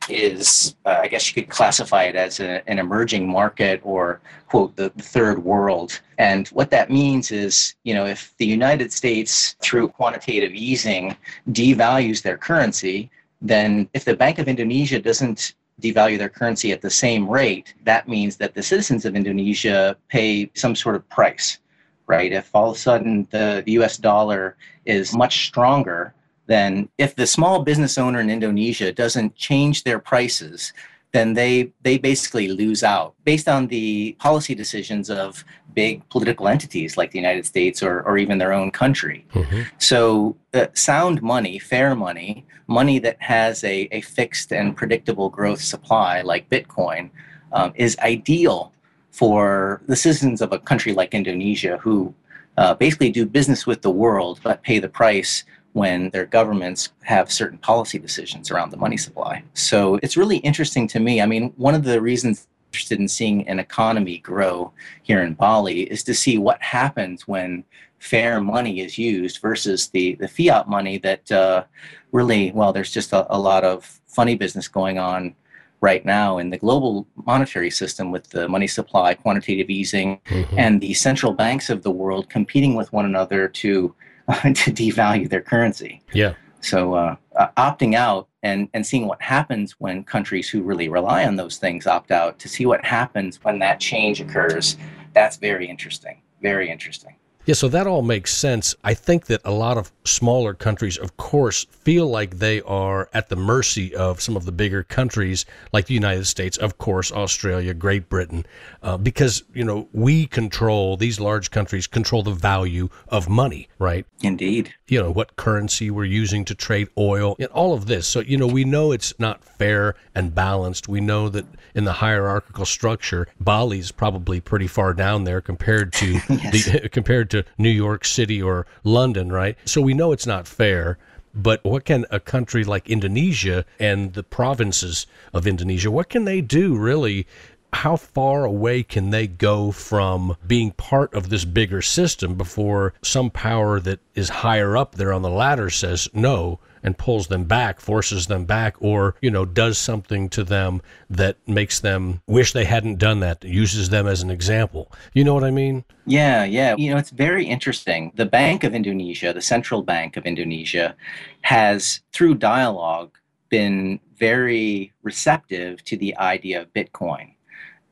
is, 0.08 0.76
uh, 0.84 0.98
I 1.02 1.08
guess 1.08 1.28
you 1.28 1.42
could 1.42 1.50
classify 1.50 2.04
it 2.04 2.16
as 2.16 2.40
a, 2.40 2.68
an 2.68 2.78
emerging 2.78 3.28
market 3.28 3.80
or, 3.84 4.20
quote, 4.48 4.76
the, 4.76 4.92
the 4.96 5.02
third 5.02 5.42
world. 5.44 6.00
And 6.18 6.48
what 6.48 6.70
that 6.70 6.90
means 6.90 7.30
is, 7.30 7.74
you 7.84 7.94
know, 7.94 8.06
if 8.06 8.34
the 8.38 8.46
United 8.46 8.92
States, 8.92 9.56
through 9.60 9.88
quantitative 9.88 10.52
easing, 10.52 11.16
devalues 11.50 12.22
their 12.22 12.36
currency, 12.36 13.10
then 13.40 13.88
if 13.94 14.04
the 14.04 14.16
Bank 14.16 14.38
of 14.38 14.48
Indonesia 14.48 14.98
doesn't 14.98 15.54
devalue 15.80 16.18
their 16.18 16.28
currency 16.28 16.72
at 16.72 16.80
the 16.80 16.90
same 16.90 17.28
rate, 17.28 17.74
that 17.84 18.08
means 18.08 18.36
that 18.36 18.54
the 18.54 18.62
citizens 18.62 19.04
of 19.04 19.16
Indonesia 19.16 19.96
pay 20.08 20.50
some 20.54 20.74
sort 20.74 20.96
of 20.96 21.08
price, 21.08 21.58
right? 22.06 22.32
If 22.32 22.50
all 22.54 22.70
of 22.70 22.76
a 22.76 22.78
sudden 22.78 23.26
the, 23.30 23.62
the 23.66 23.72
US 23.72 23.96
dollar 23.96 24.56
is 24.84 25.14
much 25.14 25.46
stronger, 25.46 26.14
then 26.46 26.88
if 26.98 27.16
the 27.16 27.26
small 27.26 27.62
business 27.62 27.96
owner 27.98 28.20
in 28.20 28.30
Indonesia 28.30 28.92
doesn't 28.92 29.34
change 29.34 29.84
their 29.84 29.98
prices, 29.98 30.72
then 31.14 31.32
they 31.32 31.72
they 31.82 31.96
basically 31.96 32.48
lose 32.48 32.82
out 32.82 33.14
based 33.24 33.48
on 33.48 33.68
the 33.68 34.12
policy 34.18 34.54
decisions 34.54 35.08
of 35.08 35.44
big 35.72 36.06
political 36.08 36.48
entities 36.48 36.96
like 36.96 37.12
the 37.12 37.18
United 37.18 37.46
States 37.46 37.82
or, 37.82 38.02
or 38.02 38.18
even 38.18 38.38
their 38.38 38.52
own 38.52 38.70
country. 38.70 39.24
Mm-hmm. 39.32 39.62
So 39.78 40.36
uh, 40.52 40.66
sound 40.74 41.22
money, 41.22 41.58
fair 41.58 41.94
money, 41.94 42.44
money 42.66 42.98
that 42.98 43.16
has 43.20 43.62
a, 43.64 43.88
a 43.92 44.00
fixed 44.00 44.52
and 44.52 44.76
predictable 44.76 45.30
growth 45.30 45.60
supply 45.60 46.22
like 46.22 46.48
Bitcoin 46.48 47.10
um, 47.52 47.72
is 47.76 47.96
ideal 47.98 48.72
for 49.10 49.80
the 49.86 49.96
citizens 49.96 50.42
of 50.42 50.52
a 50.52 50.58
country 50.58 50.92
like 50.92 51.14
Indonesia 51.14 51.78
who 51.78 52.12
uh, 52.56 52.74
basically 52.74 53.10
do 53.10 53.24
business 53.24 53.66
with 53.66 53.82
the 53.82 53.90
world 53.90 54.40
but 54.42 54.62
pay 54.62 54.80
the 54.80 54.88
price 54.88 55.44
when 55.74 56.08
their 56.10 56.24
governments 56.24 56.90
have 57.02 57.30
certain 57.30 57.58
policy 57.58 57.98
decisions 57.98 58.50
around 58.50 58.70
the 58.70 58.76
money 58.76 58.96
supply. 58.96 59.42
So 59.54 59.98
it's 60.04 60.16
really 60.16 60.36
interesting 60.38 60.86
to 60.88 61.00
me. 61.00 61.20
I 61.20 61.26
mean, 61.26 61.52
one 61.56 61.74
of 61.74 61.82
the 61.82 62.00
reasons 62.00 62.46
I'm 62.46 62.68
interested 62.70 63.00
in 63.00 63.08
seeing 63.08 63.48
an 63.48 63.58
economy 63.58 64.18
grow 64.18 64.72
here 65.02 65.22
in 65.22 65.34
Bali 65.34 65.82
is 65.82 66.04
to 66.04 66.14
see 66.14 66.38
what 66.38 66.62
happens 66.62 67.26
when 67.26 67.64
fair 67.98 68.40
money 68.40 68.80
is 68.80 68.98
used 68.98 69.40
versus 69.42 69.88
the, 69.88 70.14
the 70.14 70.28
fiat 70.28 70.68
money 70.68 70.98
that 70.98 71.32
uh, 71.32 71.64
really, 72.12 72.52
well, 72.52 72.72
there's 72.72 72.92
just 72.92 73.12
a, 73.12 73.26
a 73.34 73.38
lot 73.38 73.64
of 73.64 74.00
funny 74.06 74.36
business 74.36 74.68
going 74.68 75.00
on 75.00 75.34
right 75.80 76.04
now 76.04 76.38
in 76.38 76.50
the 76.50 76.56
global 76.56 77.04
monetary 77.26 77.70
system 77.70 78.12
with 78.12 78.30
the 78.30 78.48
money 78.48 78.68
supply, 78.68 79.12
quantitative 79.12 79.68
easing, 79.70 80.20
mm-hmm. 80.26 80.56
and 80.56 80.80
the 80.80 80.94
central 80.94 81.32
banks 81.32 81.68
of 81.68 81.82
the 81.82 81.90
world 81.90 82.30
competing 82.30 82.76
with 82.76 82.92
one 82.92 83.06
another 83.06 83.48
to 83.48 83.92
to 84.42 84.72
devalue 84.72 85.28
their 85.28 85.40
currency. 85.42 86.02
Yeah. 86.12 86.34
So 86.60 86.94
uh, 86.94 87.16
uh, 87.36 87.48
opting 87.58 87.94
out 87.94 88.28
and, 88.42 88.68
and 88.72 88.86
seeing 88.86 89.06
what 89.06 89.20
happens 89.20 89.72
when 89.78 90.02
countries 90.02 90.48
who 90.48 90.62
really 90.62 90.88
rely 90.88 91.26
on 91.26 91.36
those 91.36 91.58
things 91.58 91.86
opt 91.86 92.10
out 92.10 92.38
to 92.38 92.48
see 92.48 92.64
what 92.64 92.84
happens 92.84 93.38
when 93.42 93.58
that 93.58 93.80
change 93.80 94.20
occurs, 94.20 94.78
that's 95.12 95.36
very 95.36 95.68
interesting. 95.68 96.22
Very 96.40 96.70
interesting. 96.70 97.16
Yeah, 97.46 97.54
so 97.54 97.68
that 97.68 97.86
all 97.86 98.00
makes 98.00 98.32
sense. 98.32 98.74
I 98.82 98.94
think 98.94 99.26
that 99.26 99.42
a 99.44 99.50
lot 99.50 99.76
of 99.76 99.92
smaller 100.04 100.54
countries, 100.54 100.96
of 100.96 101.18
course, 101.18 101.64
feel 101.64 102.06
like 102.06 102.38
they 102.38 102.62
are 102.62 103.10
at 103.12 103.28
the 103.28 103.36
mercy 103.36 103.94
of 103.94 104.22
some 104.22 104.34
of 104.34 104.46
the 104.46 104.52
bigger 104.52 104.82
countries 104.82 105.44
like 105.70 105.84
the 105.84 105.92
United 105.92 106.26
States, 106.26 106.56
of 106.56 106.78
course, 106.78 107.12
Australia, 107.12 107.74
Great 107.74 108.08
Britain, 108.08 108.46
uh, 108.82 108.96
because, 108.96 109.44
you 109.52 109.62
know, 109.62 109.88
we 109.92 110.26
control, 110.26 110.96
these 110.96 111.20
large 111.20 111.50
countries 111.50 111.86
control 111.86 112.22
the 112.22 112.32
value 112.32 112.88
of 113.08 113.28
money, 113.28 113.68
right? 113.78 114.06
Indeed. 114.22 114.72
You 114.88 115.02
know, 115.02 115.10
what 115.10 115.36
currency 115.36 115.90
we're 115.90 116.04
using 116.04 116.46
to 116.46 116.54
trade 116.54 116.88
oil 116.96 117.36
and 117.38 117.48
all 117.48 117.74
of 117.74 117.84
this. 117.84 118.06
So, 118.06 118.20
you 118.20 118.38
know, 118.38 118.46
we 118.46 118.64
know 118.64 118.90
it's 118.92 119.12
not 119.18 119.44
fair 119.44 119.96
and 120.14 120.34
balanced. 120.34 120.88
We 120.88 121.02
know 121.02 121.28
that 121.28 121.44
in 121.74 121.84
the 121.84 121.94
hierarchical 121.94 122.64
structure, 122.64 123.26
Bali's 123.40 123.90
probably 123.90 124.40
pretty 124.40 124.66
far 124.66 124.94
down 124.94 125.24
there 125.24 125.40
compared 125.40 125.92
to 125.94 126.12
yes. 126.28 126.64
the 126.64 126.88
compared 126.92 127.30
to 127.30 127.44
New 127.58 127.70
York 127.70 128.04
City 128.04 128.40
or 128.40 128.66
London, 128.84 129.30
right? 129.30 129.56
So 129.64 129.80
we 129.80 129.94
know 129.94 130.12
it's 130.12 130.26
not 130.26 130.46
fair. 130.46 130.98
But 131.36 131.64
what 131.64 131.84
can 131.84 132.06
a 132.12 132.20
country 132.20 132.62
like 132.62 132.88
Indonesia 132.88 133.64
and 133.80 134.12
the 134.12 134.22
provinces 134.22 135.08
of 135.32 135.48
Indonesia, 135.48 135.90
what 135.90 136.08
can 136.08 136.26
they 136.26 136.40
do 136.40 136.76
really 136.76 137.26
how 137.74 137.96
far 137.96 138.44
away 138.44 138.82
can 138.84 139.10
they 139.10 139.26
go 139.26 139.72
from 139.72 140.36
being 140.46 140.70
part 140.72 141.12
of 141.12 141.28
this 141.28 141.44
bigger 141.44 141.82
system 141.82 142.36
before 142.36 142.94
some 143.02 143.30
power 143.30 143.80
that 143.80 143.98
is 144.14 144.28
higher 144.28 144.76
up 144.76 144.94
there 144.94 145.12
on 145.12 145.22
the 145.22 145.30
ladder 145.30 145.68
says 145.68 146.08
no 146.14 146.60
and 146.84 146.96
pulls 146.98 147.26
them 147.28 147.44
back, 147.44 147.80
forces 147.80 148.28
them 148.28 148.44
back, 148.44 148.76
or, 148.78 149.16
you 149.22 149.30
know, 149.30 149.44
does 149.44 149.78
something 149.78 150.28
to 150.28 150.44
them 150.44 150.82
that 151.10 151.36
makes 151.48 151.80
them 151.80 152.20
wish 152.28 152.52
they 152.52 152.66
hadn't 152.66 152.98
done 152.98 153.20
that, 153.20 153.42
uses 153.42 153.88
them 153.88 154.06
as 154.06 154.22
an 154.22 154.30
example. 154.30 154.92
You 155.14 155.24
know 155.24 155.34
what 155.34 155.44
I 155.44 155.50
mean? 155.50 155.84
Yeah, 156.06 156.44
yeah. 156.44 156.76
You 156.76 156.90
know, 156.90 156.98
it's 156.98 157.10
very 157.10 157.46
interesting. 157.46 158.12
The 158.14 158.26
Bank 158.26 158.62
of 158.62 158.74
Indonesia, 158.74 159.32
the 159.32 159.42
Central 159.42 159.82
Bank 159.82 160.16
of 160.16 160.26
Indonesia, 160.26 160.94
has, 161.40 162.00
through 162.12 162.34
dialogue, 162.34 163.16
been 163.48 163.98
very 164.16 164.92
receptive 165.02 165.82
to 165.84 165.96
the 165.96 166.16
idea 166.18 166.60
of 166.60 166.72
Bitcoin. 166.74 167.34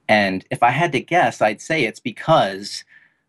And 0.08 0.44
if 0.50 0.62
I 0.62 0.70
had 0.70 0.92
to 0.92 1.00
guess, 1.00 1.40
I'd 1.40 1.62
say 1.62 1.84
it's 1.84 2.00
because 2.00 2.84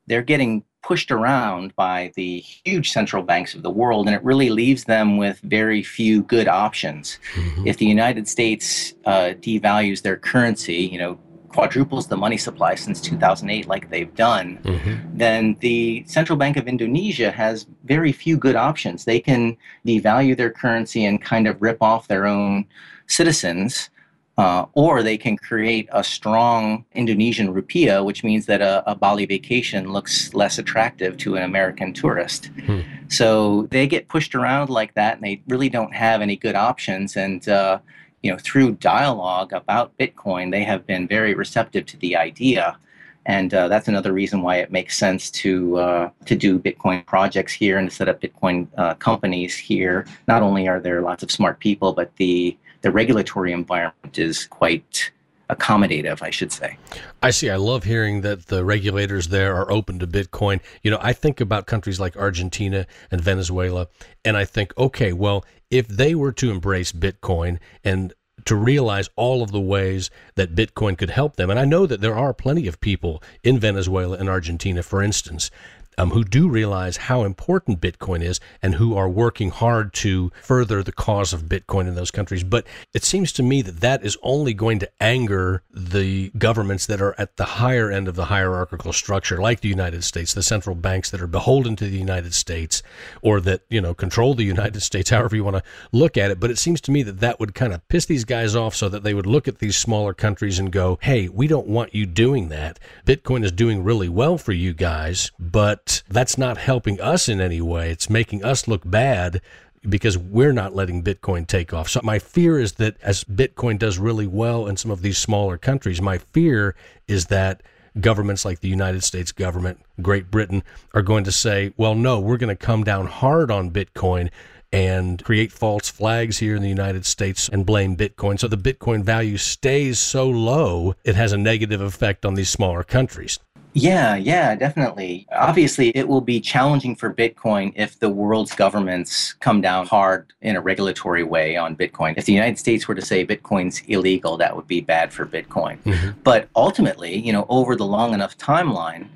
they're 0.08 0.22
getting 0.22 0.64
pushed 0.84 1.12
around 1.12 1.76
by 1.76 2.12
the 2.16 2.40
huge 2.40 2.92
central 2.92 3.24
banks 3.24 3.56
of 3.56 3.64
the 3.64 3.70
world, 3.70 4.06
and 4.08 4.16
it 4.16 4.24
really 4.24 4.50
leaves 4.50 4.84
them 4.84 5.18
with 5.18 5.40
very 5.40 5.82
few 5.82 6.24
good 6.24 6.48
options. 6.48 7.20
Mm-hmm. 7.34 7.68
If 7.68 7.78
the 7.78 7.86
United 7.86 8.28
States 8.28 8.94
uh, 9.06 9.34
devalues 9.40 10.02
their 10.02 10.18
currency, 10.18 10.76
you 10.76 11.00
know, 11.00 11.18
quadruples 11.48 12.08
the 12.08 12.18
money 12.18 12.38
supply 12.38 12.76
since 12.76 13.00
2008, 13.00 13.68
like 13.68 13.90
they've 13.90 14.14
done, 14.16 14.58
mm-hmm. 14.64 15.18
then 15.18 15.56
the 15.62 16.04
Central 16.08 16.38
Bank 16.38 16.58
of 16.58 16.68
Indonesia 16.68 17.32
has 17.32 17.68
very 17.86 18.12
few 18.12 18.38
good 18.38 18.56
options. 18.56 19.06
They 19.06 19.20
can 19.20 19.56
devalue 19.86 20.36
their 20.36 20.52
currency 20.52 21.06
and 21.06 21.22
kind 21.22 21.48
of 21.48 21.62
rip 21.62 21.82
off 21.82 22.08
their 22.08 22.26
own 22.26 22.66
citizens 23.08 23.90
Uh, 24.36 24.66
or 24.74 25.04
they 25.04 25.16
can 25.16 25.38
create 25.38 25.88
a 25.92 26.04
strong 26.04 26.84
Indonesian 26.94 27.54
rupiah, 27.54 28.04
which 28.04 28.24
means 28.24 28.48
that 28.48 28.62
a, 28.62 28.84
a 28.90 28.96
Bali 28.96 29.28
vacation 29.28 29.94
looks 29.94 30.34
less 30.34 30.58
attractive 30.58 31.18
to 31.18 31.36
an 31.36 31.44
American 31.44 31.94
tourist. 31.94 32.50
Hmm. 32.66 32.80
So 33.10 33.68
they 33.70 33.86
get 33.86 34.08
pushed 34.08 34.34
around 34.34 34.72
like 34.72 34.96
that, 34.96 35.18
and 35.18 35.24
they 35.24 35.44
really 35.48 35.70
don't 35.70 35.94
have 35.94 36.20
any 36.22 36.36
good 36.36 36.56
options. 36.56 37.16
And 37.16 37.48
uh, 37.48 37.78
you 38.24 38.32
know, 38.32 38.38
through 38.40 38.72
dialogue 38.72 39.54
about 39.54 39.96
Bitcoin, 40.00 40.50
they 40.50 40.64
have 40.64 40.88
been 40.88 41.08
very 41.08 41.36
receptive 41.36 41.86
to 41.88 41.98
the 41.98 42.16
idea. 42.16 42.78
And 43.26 43.54
uh, 43.54 43.68
that's 43.68 43.88
another 43.88 44.14
reason 44.14 44.42
why 44.42 44.58
it 44.58 44.72
makes 44.72 44.98
sense 44.98 45.30
to 45.32 45.78
uh, 45.78 46.10
to 46.26 46.36
do 46.36 46.60
Bitcoin 46.60 47.06
projects 47.06 47.54
here 47.54 47.78
and 47.78 47.90
to 47.90 47.96
set 47.96 48.10
up 48.10 48.20
Bitcoin 48.20 48.68
uh, 48.78 48.96
companies 48.96 49.56
here. 49.56 50.06
Not 50.28 50.42
only 50.42 50.68
are 50.68 50.80
there 50.80 51.02
lots 51.02 51.24
of 51.24 51.32
smart 51.32 51.60
people, 51.60 51.94
but 51.94 52.16
the 52.16 52.58
the 52.84 52.92
regulatory 52.92 53.52
environment 53.52 54.20
is 54.20 54.46
quite 54.46 55.12
accommodative, 55.50 56.22
I 56.22 56.30
should 56.30 56.52
say. 56.52 56.78
I 57.22 57.32
see. 57.32 57.50
I 57.50 57.56
love 57.56 57.84
hearing 57.84 58.22
that 58.22 58.48
the 58.48 58.64
regulators 58.64 59.30
there 59.30 59.56
are 59.56 59.72
open 59.72 60.00
to 60.00 60.08
Bitcoin. 60.08 60.62
You 60.84 60.92
know, 60.92 61.00
I 61.02 61.14
think 61.14 61.42
about 61.42 61.66
countries 61.66 62.00
like 62.00 62.16
Argentina 62.16 62.86
and 63.12 63.22
Venezuela, 63.22 63.88
and 64.24 64.38
I 64.38 64.46
think, 64.46 64.78
okay, 64.78 65.14
well, 65.14 65.44
if 65.70 65.88
they 65.88 66.14
were 66.14 66.32
to 66.34 66.52
embrace 66.52 66.92
Bitcoin 66.92 67.60
and 67.84 68.14
to 68.46 68.56
realize 68.56 69.10
all 69.16 69.42
of 69.42 69.52
the 69.52 69.62
ways 69.62 70.10
that 70.36 70.56
Bitcoin 70.56 70.98
could 70.98 71.12
help 71.12 71.36
them. 71.36 71.50
And 71.50 71.60
I 71.60 71.66
know 71.66 71.86
that 71.86 72.02
there 72.02 72.16
are 72.16 72.34
plenty 72.34 72.68
of 72.68 72.82
people 72.82 73.24
in 73.44 73.60
Venezuela 73.60 74.18
and 74.18 74.28
Argentina, 74.28 74.84
for 74.84 75.02
instance, 75.02 75.50
um, 75.98 76.12
who 76.12 76.24
do 76.24 76.50
realize 76.50 76.98
how 76.98 77.24
important 77.24 77.82
Bitcoin 77.82 78.22
is 78.22 78.40
and 78.62 78.76
who 78.76 78.96
are 78.96 79.10
working 79.10 79.50
hard 79.50 79.94
to 79.94 80.32
further 80.42 80.84
the 80.84 80.92
cause 80.92 81.34
of 81.34 81.44
Bitcoin 81.44 81.88
in 81.88 81.96
those 81.96 82.12
countries. 82.12 82.44
But 82.44 82.66
it 82.94 83.04
seems 83.04 83.32
to 83.34 83.44
me 83.44 83.62
that 83.62 83.82
that 83.82 84.04
is 84.04 84.18
only 84.22 84.54
going 84.54 84.80
to 84.80 84.90
anger 85.00 85.64
the 85.72 86.32
governments 86.38 86.86
that 86.88 87.02
are 87.02 87.16
at 87.18 87.38
the 87.38 87.46
higher 87.46 87.92
end 87.92 88.08
of 88.08 88.16
the 88.16 88.26
hierarchical 88.26 88.94
structure, 88.94 89.38
like 89.38 89.62
the 89.62 89.70
United 89.70 90.04
States, 90.04 90.34
the 90.34 90.44
central 90.44 90.76
banks 90.76 91.10
that 91.10 91.22
are 91.22 91.28
beholden 91.28 91.76
to 91.76 91.86
the 91.86 91.98
United 91.98 92.34
States 92.34 92.84
or 93.22 93.40
that, 93.42 93.62
you 93.70 93.82
know, 93.82 93.94
control 93.94 94.34
the 94.34 94.44
United 94.44 94.82
States, 94.90 95.10
however 95.10 95.36
you 95.36 95.44
want 95.44 95.58
to 95.58 95.64
look 95.92 96.18
at 96.18 96.32
it. 96.32 96.40
But 96.40 96.52
it 96.52 96.58
seems 96.58 96.82
to 96.82 96.92
me 96.92 97.04
that 97.04 97.20
that 97.20 97.40
would 97.40 97.56
kind 97.56 97.74
of 97.74 97.88
piss 97.88 98.06
these 98.06 98.26
guys 98.26 98.56
off 98.56 98.76
so 98.76 98.90
that 98.90 99.04
they 99.04 99.14
would 99.14 99.26
look 99.26 99.48
at 99.48 99.60
these 99.60 99.76
smaller 99.76 100.14
countries 100.14 100.60
and 100.60 100.72
go, 100.72 100.98
hey, 101.02 101.30
we 101.30 101.48
don't 101.48 101.68
want 101.68 101.94
you 101.94 102.06
doing 102.06 102.50
that. 102.50 102.80
Bitcoin 103.06 103.44
is 103.44 103.52
doing 103.52 103.84
really 103.84 104.10
well 104.10 104.38
for 104.38 104.52
you 104.52 104.74
guys, 104.74 105.32
but 105.40 105.83
but 105.86 106.04
that's 106.10 106.38
not 106.38 106.58
helping 106.58 107.00
us 107.02 107.28
in 107.28 107.42
any 107.42 107.62
way. 107.62 107.92
It's 107.92 108.10
making 108.10 108.44
us 108.44 108.68
look 108.68 108.82
bad 108.86 109.42
because 109.88 110.18
we're 110.18 110.54
not 110.54 110.74
letting 110.74 111.04
Bitcoin 111.04 111.46
take 111.46 111.74
off. 111.74 111.90
So 111.90 112.00
my 112.04 112.20
fear 112.20 112.58
is 112.58 112.74
that 112.74 112.96
as 113.02 113.24
Bitcoin 113.26 113.78
does 113.78 113.98
really 113.98 114.28
well 114.28 114.68
in 114.68 114.78
some 114.78 114.92
of 114.92 115.02
these 115.02 115.18
smaller 115.18 115.58
countries, 115.58 116.02
my 116.02 116.18
fear 116.18 116.76
is 117.08 117.26
that 117.26 117.62
governments 118.00 118.46
like 118.46 118.62
the 118.62 118.70
United 118.70 119.04
States 119.04 119.32
government, 119.32 119.82
Great 120.02 120.32
Britain, 120.32 120.64
are 120.94 121.02
going 121.02 121.26
to 121.26 121.32
say, 121.32 121.74
well, 121.76 121.96
no, 121.96 122.20
we're 122.20 122.38
going 122.38 122.56
to 122.56 122.66
come 122.66 122.84
down 122.84 123.08
hard 123.08 123.52
on 123.52 123.72
Bitcoin 123.72 124.30
and 124.72 125.24
create 125.24 125.52
false 125.52 125.90
flags 125.90 126.40
here 126.40 126.56
in 126.56 126.64
the 126.64 126.70
United 126.70 127.06
States 127.06 127.50
and 127.50 127.66
blame 127.66 127.96
Bitcoin. 127.96 128.40
So 128.40 128.48
the 128.48 128.58
Bitcoin 128.58 129.04
value 129.04 129.38
stays 129.38 130.00
so 130.00 130.28
low, 130.28 130.96
it 131.04 131.16
has 131.16 131.34
a 131.34 131.38
negative 131.38 131.82
effect 131.82 132.26
on 132.26 132.36
these 132.36 132.50
smaller 132.50 132.84
countries. 132.84 133.38
Yeah, 133.74 134.16
yeah, 134.16 134.56
definitely. 134.56 135.28
Obviously, 135.32 135.90
it 135.90 136.08
will 136.08 136.22
be 136.22 136.40
challenging 136.40 136.96
for 136.96 137.14
Bitcoin 137.14 137.74
if 137.76 137.98
the 138.00 138.10
world's 138.10 138.54
governments 138.54 139.34
come 139.34 139.62
down 139.62 139.88
hard 139.88 140.32
in 140.42 140.56
a 140.56 140.62
regulatory 140.62 141.24
way 141.24 141.58
on 141.58 141.76
Bitcoin. 141.76 142.14
If 142.16 142.26
the 142.26 142.34
United 142.34 142.60
States 142.60 142.88
were 142.88 142.96
to 142.96 143.02
say 143.02 143.26
Bitcoin's 143.26 143.82
illegal, 143.88 144.38
that 144.38 144.56
would 144.56 144.68
be 144.68 144.82
bad 144.82 145.12
for 145.12 145.26
Bitcoin. 145.26 145.80
Mm-hmm. 145.84 146.20
But 146.24 146.50
ultimately, 146.56 147.18
you 147.18 147.34
know, 147.34 147.48
over 147.50 147.76
the 147.76 147.86
long 147.86 148.14
enough 148.14 148.38
timeline, 148.38 149.08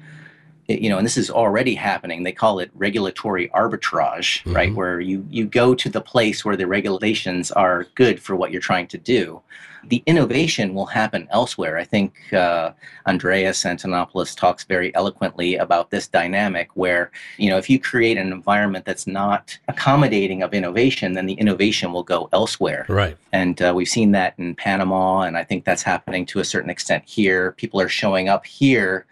you 0.67 0.89
know, 0.89 0.97
and 0.97 1.05
this 1.05 1.17
is 1.17 1.29
already 1.29 1.75
happening. 1.75 2.23
They 2.23 2.31
call 2.31 2.59
it 2.59 2.71
regulatory 2.75 3.49
arbitrage, 3.49 4.41
mm-hmm. 4.41 4.53
right? 4.53 4.75
Where 4.75 4.99
you 4.99 5.25
you 5.29 5.45
go 5.45 5.75
to 5.75 5.89
the 5.89 6.01
place 6.01 6.43
where 6.43 6.57
the 6.57 6.67
regulations 6.67 7.51
are 7.51 7.87
good 7.95 8.19
for 8.21 8.35
what 8.35 8.51
you're 8.51 8.61
trying 8.61 8.87
to 8.87 8.97
do 8.97 9.41
the 9.89 10.03
innovation 10.05 10.73
will 10.73 10.85
happen 10.85 11.27
elsewhere. 11.31 11.77
I 11.77 11.83
think 11.83 12.33
uh, 12.33 12.71
Andreas 13.07 13.63
Antonopoulos 13.63 14.35
talks 14.35 14.63
very 14.63 14.93
eloquently 14.95 15.55
about 15.55 15.89
this 15.89 16.07
dynamic 16.07 16.69
where, 16.73 17.11
you 17.37 17.49
know, 17.49 17.57
if 17.57 17.69
you 17.69 17.79
create 17.79 18.17
an 18.17 18.31
environment 18.31 18.85
that's 18.85 19.07
not 19.07 19.57
accommodating 19.67 20.43
of 20.43 20.53
innovation, 20.53 21.13
then 21.13 21.25
the 21.25 21.33
innovation 21.33 21.93
will 21.93 22.03
go 22.03 22.29
elsewhere. 22.33 22.85
Right. 22.89 23.17
And 23.31 23.61
uh, 23.61 23.73
we've 23.75 23.87
seen 23.87 24.11
that 24.11 24.33
in 24.37 24.55
Panama, 24.55 25.21
and 25.21 25.37
I 25.37 25.43
think 25.43 25.63
that's 25.63 25.83
happening 25.83 26.25
to 26.27 26.39
a 26.39 26.45
certain 26.45 26.69
extent 26.69 27.03
here. 27.05 27.53
People 27.53 27.79
are 27.79 27.89
showing 27.89 28.29
up 28.29 28.45
here 28.45 29.05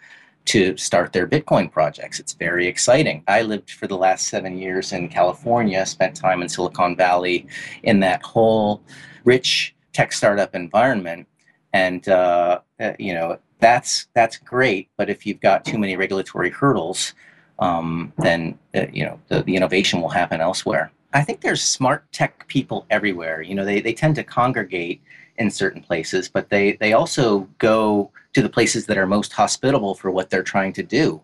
to 0.45 0.77
start 0.77 1.11
their 1.11 1.27
Bitcoin 1.27 1.71
projects. 1.71 2.19
It's 2.19 2.33
very 2.33 2.67
exciting. 2.67 3.23
I 3.27 3.41
lived 3.41 3.71
for 3.71 3.87
the 3.87 3.97
last 3.97 4.27
seven 4.27 4.57
years 4.57 4.93
in 4.93 5.09
California, 5.09 5.85
spent 5.85 6.15
time 6.15 6.41
in 6.41 6.49
Silicon 6.49 6.95
Valley 6.95 7.47
in 7.83 7.99
that 8.01 8.21
whole 8.21 8.81
rich 9.23 9.75
tech 9.93 10.13
startup 10.13 10.55
environment, 10.55 11.27
and 11.73 12.07
uh, 12.07 12.59
uh, 12.79 12.93
you 12.99 13.13
know 13.13 13.39
that's 13.59 14.07
that's 14.13 14.37
great. 14.37 14.89
But 14.97 15.09
if 15.09 15.25
you've 15.25 15.41
got 15.41 15.65
too 15.65 15.77
many 15.77 15.95
regulatory 15.95 16.51
hurdles, 16.51 17.13
um, 17.59 18.13
then 18.19 18.57
uh, 18.75 18.85
you 18.91 19.05
know 19.05 19.19
the, 19.27 19.41
the 19.43 19.55
innovation 19.55 20.01
will 20.01 20.09
happen 20.09 20.41
elsewhere. 20.41 20.91
I 21.13 21.23
think 21.23 21.39
there's 21.39 21.63
smart 21.63 22.11
tech 22.11 22.45
people 22.49 22.85
everywhere. 22.89 23.41
You 23.41 23.55
know, 23.55 23.63
they, 23.63 23.79
they 23.79 23.93
tend 23.93 24.15
to 24.15 24.23
congregate 24.23 25.01
in 25.37 25.51
certain 25.51 25.81
places, 25.81 26.29
but 26.29 26.49
they, 26.49 26.73
they 26.73 26.93
also 26.93 27.47
go 27.57 28.11
to 28.33 28.41
the 28.41 28.49
places 28.49 28.85
that 28.85 28.97
are 28.97 29.07
most 29.07 29.33
hospitable 29.33 29.95
for 29.95 30.11
what 30.11 30.29
they're 30.29 30.43
trying 30.43 30.73
to 30.73 30.83
do. 30.83 31.21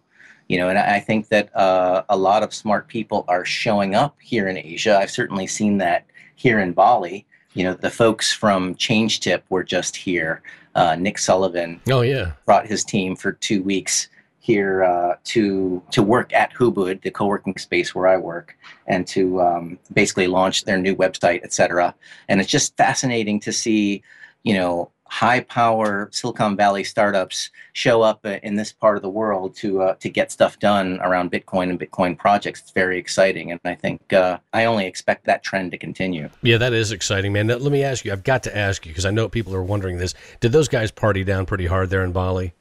You 0.48 0.58
know, 0.58 0.70
and 0.70 0.78
I 0.78 1.00
think 1.00 1.30
that 1.30 1.56
uh, 1.56 2.04
a 2.10 2.18
lot 2.18 2.44
of 2.44 2.54
smart 2.54 2.90
people 2.90 3.24
are 3.30 3.46
showing 3.46 3.96
up 3.96 4.18
here 4.20 4.50
in 4.50 4.58
Asia. 4.58 4.98
I've 4.98 5.12
certainly 5.12 5.48
seen 5.48 5.78
that 5.78 6.06
here 6.36 6.60
in 6.60 6.74
Bali 6.74 7.26
you 7.54 7.64
know, 7.64 7.74
the 7.74 7.90
folks 7.90 8.32
from 8.32 8.76
ChangeTip 8.76 9.42
were 9.50 9.64
just 9.64 9.96
here. 9.96 10.42
Uh, 10.74 10.96
Nick 10.96 11.18
Sullivan. 11.18 11.82
Oh 11.90 12.02
yeah, 12.02 12.32
brought 12.46 12.66
his 12.66 12.86
team 12.86 13.18
for 13.18 13.34
two 13.34 13.62
weeks 13.62 14.08
here 14.52 14.84
uh, 14.84 15.16
to 15.24 15.82
to 15.92 16.04
work 16.04 16.34
at 16.34 16.54
Hubud, 16.54 17.02
the 17.02 17.12
co-working 17.12 17.58
space 17.58 17.96
where 17.96 18.08
I 18.08 18.18
work, 18.18 18.58
and 18.88 19.08
to 19.08 19.42
um, 19.42 19.80
basically 19.94 20.28
launch 20.28 20.66
their 20.66 20.78
new 20.78 20.96
website, 20.96 21.42
etc. 21.44 21.96
And 22.28 22.42
it's 22.42 22.50
just 22.50 22.76
fascinating 22.76 23.40
to 23.42 23.52
see, 23.54 24.04
you 24.44 24.54
know, 24.54 24.92
high 25.06 25.42
power 25.42 26.10
Silicon 26.12 26.56
Valley 26.56 26.86
startups 26.86 27.50
show 27.74 28.02
up 28.02 28.22
uh, 28.26 28.40
in 28.44 28.56
this 28.56 28.72
part 28.72 28.96
of 28.96 29.04
the 29.04 29.10
world 29.10 29.56
to 29.58 29.82
uh, 29.82 29.96
to 29.96 30.10
get 30.10 30.32
stuff 30.32 30.60
done 30.60 31.00
around 31.02 31.32
Bitcoin 31.32 31.70
and 31.70 31.80
Bitcoin 31.80 32.18
projects. 32.18 32.60
It's 32.62 32.72
very 32.72 32.98
exciting, 32.98 33.52
and 33.52 33.60
I 33.64 33.76
think 33.76 34.12
uh, 34.12 34.40
I 34.52 34.66
only 34.66 34.86
expect 34.86 35.26
that 35.28 35.44
trend 35.44 35.72
to 35.72 35.78
continue. 35.78 36.30
Yeah, 36.42 36.58
that 36.58 36.74
is 36.74 36.92
exciting, 36.92 37.32
man. 37.32 37.48
Now, 37.48 37.56
let 37.56 37.72
me 37.72 37.84
ask 37.84 38.04
you. 38.04 38.12
I've 38.12 38.24
got 38.24 38.44
to 38.44 38.58
ask 38.58 38.86
you 38.86 38.92
because 38.92 39.06
I 39.06 39.12
know 39.12 39.30
people 39.30 39.56
are 39.56 39.64
wondering 39.64 39.98
this. 39.98 40.14
Did 40.42 40.52
those 40.52 40.68
guys 40.68 40.92
party 40.92 41.24
down 41.24 41.46
pretty 41.46 41.68
hard 41.68 41.90
there 41.90 42.04
in 42.04 42.12
Bali? 42.12 42.54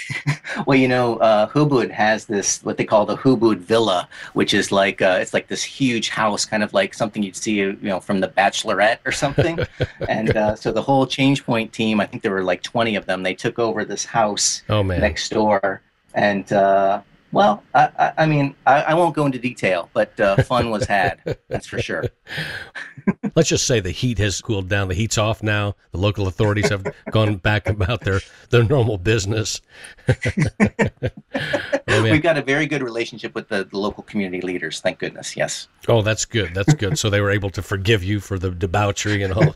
well, 0.66 0.76
you 0.76 0.88
know, 0.88 1.16
uh, 1.16 1.48
Hubud 1.48 1.90
has 1.90 2.26
this 2.26 2.62
what 2.62 2.76
they 2.76 2.84
call 2.84 3.06
the 3.06 3.16
Hubud 3.16 3.58
Villa, 3.58 4.08
which 4.32 4.54
is 4.54 4.72
like 4.72 5.02
uh, 5.02 5.18
it's 5.20 5.34
like 5.34 5.48
this 5.48 5.62
huge 5.62 6.08
house, 6.08 6.44
kind 6.44 6.62
of 6.62 6.72
like 6.72 6.94
something 6.94 7.22
you'd 7.22 7.36
see, 7.36 7.52
you 7.52 7.76
know, 7.82 8.00
from 8.00 8.20
The 8.20 8.28
Bachelorette 8.28 8.98
or 9.04 9.12
something. 9.12 9.58
and 10.08 10.36
uh, 10.36 10.54
so 10.54 10.72
the 10.72 10.82
whole 10.82 11.06
ChangeTip 11.06 11.72
team, 11.72 12.00
I 12.00 12.06
think 12.06 12.22
there 12.22 12.32
were 12.32 12.44
like 12.44 12.62
20 12.62 12.96
of 12.96 13.06
them. 13.06 13.22
They 13.22 13.34
took 13.34 13.58
over 13.58 13.84
this 13.84 14.04
house 14.04 14.62
oh, 14.68 14.82
man. 14.82 15.00
next 15.00 15.28
door, 15.30 15.82
and 16.14 16.50
uh, 16.52 17.02
well, 17.32 17.62
I, 17.74 17.88
I, 17.98 18.12
I 18.18 18.26
mean, 18.26 18.54
I, 18.66 18.82
I, 18.82 18.94
won't 18.94 19.14
go 19.14 19.24
into 19.24 19.38
detail, 19.38 19.88
but 19.94 20.18
uh, 20.20 20.36
fun 20.42 20.70
was 20.70 20.84
had. 20.84 21.38
that's 21.48 21.66
for 21.66 21.80
sure. 21.80 22.04
Let's 23.34 23.48
just 23.48 23.66
say 23.66 23.80
the 23.80 23.90
heat 23.90 24.18
has 24.18 24.40
cooled 24.40 24.68
down. 24.68 24.88
The 24.88 24.94
heat's 24.94 25.18
off 25.18 25.42
now. 25.42 25.74
The 25.92 25.98
local 25.98 26.26
authorities 26.26 26.68
have 26.68 26.86
gone 27.10 27.36
back 27.36 27.68
about 27.68 28.02
their, 28.02 28.20
their 28.50 28.64
normal 28.64 28.98
business. 28.98 29.60
oh, 31.92 32.02
We've 32.02 32.22
got 32.22 32.36
a 32.36 32.42
very 32.42 32.66
good 32.66 32.82
relationship 32.82 33.34
with 33.34 33.48
the, 33.48 33.64
the, 33.64 33.78
local 33.78 34.02
community 34.02 34.40
leaders. 34.40 34.80
Thank 34.80 34.98
goodness. 34.98 35.36
Yes. 35.36 35.68
Oh, 35.88 36.02
that's 36.02 36.24
good. 36.24 36.54
That's 36.54 36.74
good. 36.74 36.98
So 36.98 37.10
they 37.10 37.20
were 37.20 37.30
able 37.30 37.50
to 37.50 37.62
forgive 37.62 38.02
you 38.04 38.20
for 38.20 38.38
the 38.38 38.50
debauchery 38.50 39.22
and 39.22 39.32
all. 39.32 39.54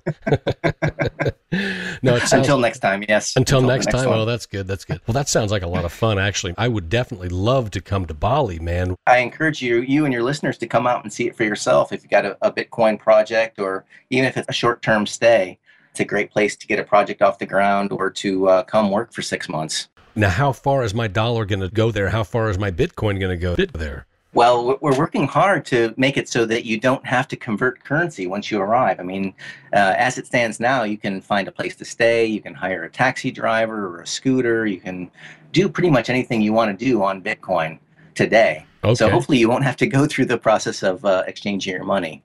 no, 2.02 2.18
sounds, 2.18 2.32
until 2.32 2.58
next 2.58 2.78
time. 2.80 3.04
Yes. 3.08 3.34
Until, 3.36 3.58
until 3.58 3.68
next, 3.68 3.86
next 3.86 3.96
time. 3.96 4.08
One. 4.08 4.18
Oh, 4.18 4.24
that's 4.24 4.46
good. 4.46 4.66
That's 4.66 4.84
good. 4.84 5.00
Well, 5.06 5.14
that 5.14 5.28
sounds 5.28 5.50
like 5.50 5.62
a 5.62 5.68
lot 5.68 5.84
of 5.84 5.92
fun. 5.92 6.18
Actually, 6.18 6.54
I 6.56 6.68
would 6.68 6.88
definitely 6.88 7.28
love 7.28 7.56
love 7.56 7.70
to 7.70 7.80
come 7.80 8.04
to 8.06 8.14
Bali, 8.14 8.58
man. 8.58 8.96
I 9.06 9.18
encourage 9.18 9.62
you, 9.62 9.80
you 9.80 10.04
and 10.04 10.12
your 10.12 10.22
listeners, 10.22 10.58
to 10.58 10.66
come 10.66 10.86
out 10.86 11.02
and 11.02 11.12
see 11.12 11.26
it 11.26 11.34
for 11.34 11.44
yourself. 11.44 11.92
If 11.92 12.02
you've 12.02 12.10
got 12.10 12.26
a, 12.26 12.36
a 12.42 12.52
Bitcoin 12.52 12.98
project, 12.98 13.58
or 13.58 13.84
even 14.10 14.26
if 14.26 14.36
it's 14.36 14.48
a 14.48 14.52
short-term 14.52 15.06
stay, 15.06 15.58
it's 15.90 16.00
a 16.00 16.04
great 16.04 16.30
place 16.30 16.54
to 16.56 16.66
get 16.66 16.78
a 16.78 16.84
project 16.84 17.22
off 17.22 17.38
the 17.38 17.46
ground 17.46 17.92
or 17.92 18.10
to 18.10 18.48
uh, 18.48 18.62
come 18.62 18.90
work 18.90 19.12
for 19.12 19.22
six 19.22 19.48
months. 19.48 19.88
Now, 20.18 20.30
how 20.30 20.52
far 20.52 20.82
is 20.82 20.94
my 20.94 21.08
dollar 21.08 21.44
going 21.44 21.60
to 21.60 21.68
go 21.68 21.90
there? 21.90 22.08
How 22.08 22.24
far 22.24 22.48
is 22.48 22.58
my 22.58 22.70
Bitcoin 22.70 23.20
going 23.20 23.28
to 23.28 23.36
go 23.36 23.54
there? 23.54 24.06
Well, 24.32 24.78
we're 24.80 24.96
working 24.96 25.26
hard 25.26 25.66
to 25.66 25.92
make 25.98 26.16
it 26.16 26.26
so 26.26 26.46
that 26.46 26.64
you 26.64 26.80
don't 26.80 27.04
have 27.04 27.28
to 27.28 27.36
convert 27.36 27.84
currency 27.84 28.26
once 28.26 28.50
you 28.50 28.58
arrive. 28.58 28.98
I 28.98 29.02
mean, 29.02 29.34
uh, 29.74 29.94
as 29.96 30.16
it 30.16 30.26
stands 30.26 30.58
now, 30.58 30.84
you 30.84 30.96
can 30.96 31.20
find 31.20 31.48
a 31.48 31.52
place 31.52 31.76
to 31.76 31.84
stay, 31.84 32.24
you 32.24 32.40
can 32.40 32.54
hire 32.54 32.84
a 32.84 32.90
taxi 32.90 33.30
driver 33.30 33.88
or 33.88 34.00
a 34.00 34.06
scooter, 34.06 34.66
you 34.66 34.80
can 34.80 35.10
do 35.52 35.68
pretty 35.68 35.90
much 35.90 36.08
anything 36.08 36.40
you 36.40 36.54
want 36.54 36.78
to 36.78 36.84
do 36.84 37.02
on 37.02 37.22
Bitcoin 37.22 37.78
today. 38.14 38.64
Okay. 38.84 38.94
So 38.94 39.10
hopefully 39.10 39.38
you 39.38 39.50
won't 39.50 39.64
have 39.64 39.76
to 39.76 39.86
go 39.86 40.06
through 40.06 40.26
the 40.26 40.38
process 40.38 40.82
of 40.82 41.04
uh, 41.04 41.24
exchanging 41.26 41.74
your 41.74 41.84
money. 41.84 42.22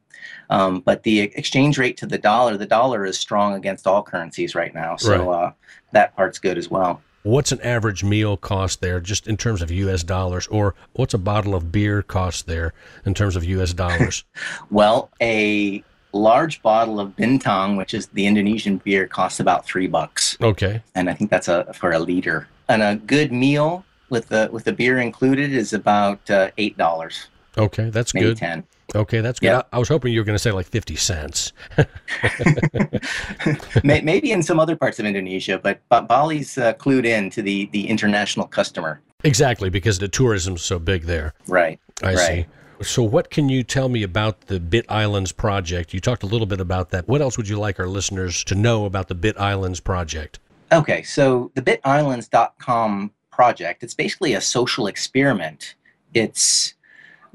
Um, 0.49 0.79
but 0.79 1.03
the 1.03 1.19
exchange 1.21 1.77
rate 1.77 1.97
to 1.97 2.05
the 2.05 2.17
dollar, 2.17 2.55
the 2.55 2.65
dollar 2.65 3.05
is 3.05 3.17
strong 3.17 3.53
against 3.53 3.85
all 3.87 4.03
currencies 4.03 4.55
right 4.55 4.73
now. 4.73 4.95
So 4.95 5.29
right. 5.29 5.45
uh, 5.45 5.51
that 5.91 6.15
part's 6.15 6.39
good 6.39 6.57
as 6.57 6.69
well. 6.69 7.01
What's 7.23 7.51
an 7.51 7.61
average 7.61 8.03
meal 8.03 8.35
cost 8.35 8.81
there, 8.81 8.99
just 8.99 9.27
in 9.27 9.37
terms 9.37 9.61
of 9.61 9.69
U.S. 9.69 10.03
dollars, 10.03 10.47
or 10.47 10.73
what's 10.93 11.13
a 11.13 11.19
bottle 11.19 11.53
of 11.53 11.71
beer 11.71 12.01
cost 12.01 12.47
there 12.47 12.73
in 13.05 13.13
terms 13.13 13.35
of 13.35 13.43
U.S. 13.43 13.73
dollars? 13.73 14.23
well, 14.71 15.09
a 15.21 15.83
large 16.13 16.61
bottle 16.61 16.99
of 16.99 17.15
bintang, 17.15 17.77
which 17.77 17.93
is 17.93 18.07
the 18.07 18.25
Indonesian 18.25 18.77
beer, 18.77 19.07
costs 19.07 19.39
about 19.39 19.65
three 19.65 19.87
bucks. 19.87 20.37
Okay. 20.41 20.81
And 20.95 21.09
I 21.09 21.13
think 21.13 21.29
that's 21.29 21.47
a 21.47 21.71
for 21.73 21.91
a 21.91 21.99
liter. 21.99 22.47
And 22.67 22.81
a 22.81 22.95
good 22.95 23.31
meal 23.31 23.85
with 24.09 24.29
the 24.29 24.49
with 24.51 24.63
the 24.63 24.73
beer 24.73 24.99
included 24.99 25.53
is 25.53 25.73
about 25.73 26.29
uh, 26.29 26.51
eight 26.57 26.77
dollars. 26.77 27.27
Okay, 27.57 27.89
that's 27.89 28.13
Maybe 28.13 28.27
good. 28.27 28.37
Ten. 28.37 28.63
Okay, 28.93 29.21
that's 29.21 29.39
good. 29.39 29.47
Yep. 29.47 29.69
I, 29.71 29.77
I, 29.77 29.79
was 29.79 29.87
hoping 29.87 30.11
you 30.11 30.19
were 30.19 30.25
going 30.25 30.35
to 30.35 30.39
say 30.39 30.51
like 30.51 30.65
50 30.65 30.95
cents. 30.97 31.53
Maybe 33.83 34.31
in 34.31 34.43
some 34.43 34.59
other 34.59 34.75
parts 34.75 34.99
of 34.99 35.05
Indonesia, 35.05 35.57
but, 35.57 35.81
but 35.89 36.07
Bali's 36.07 36.57
uh, 36.57 36.73
clued 36.73 37.05
in 37.05 37.29
to 37.29 37.41
the, 37.41 37.69
the 37.71 37.87
international 37.87 38.47
customer. 38.47 39.01
Exactly, 39.23 39.69
because 39.69 39.99
the 39.99 40.07
tourism's 40.07 40.61
so 40.61 40.79
big 40.79 41.03
there. 41.03 41.33
Right. 41.47 41.79
I 42.03 42.15
right. 42.15 42.17
see. 42.17 42.45
So, 42.83 43.03
what 43.03 43.29
can 43.29 43.47
you 43.47 43.61
tell 43.61 43.89
me 43.89 44.01
about 44.01 44.47
the 44.47 44.59
Bit 44.59 44.87
Islands 44.89 45.31
project? 45.31 45.93
You 45.93 45.99
talked 45.99 46.23
a 46.23 46.25
little 46.25 46.47
bit 46.47 46.59
about 46.59 46.89
that. 46.89 47.07
What 47.07 47.21
else 47.21 47.37
would 47.37 47.47
you 47.47 47.59
like 47.59 47.79
our 47.79 47.87
listeners 47.87 48.43
to 48.45 48.55
know 48.55 48.85
about 48.85 49.07
the 49.07 49.13
Bit 49.13 49.39
Islands 49.39 49.79
project? 49.79 50.39
Okay, 50.71 51.03
so 51.03 51.51
the 51.53 51.61
bitislands.com 51.61 53.11
project, 53.31 53.83
it's 53.83 53.93
basically 53.93 54.33
a 54.33 54.41
social 54.41 54.87
experiment. 54.87 55.75
It's 56.13 56.73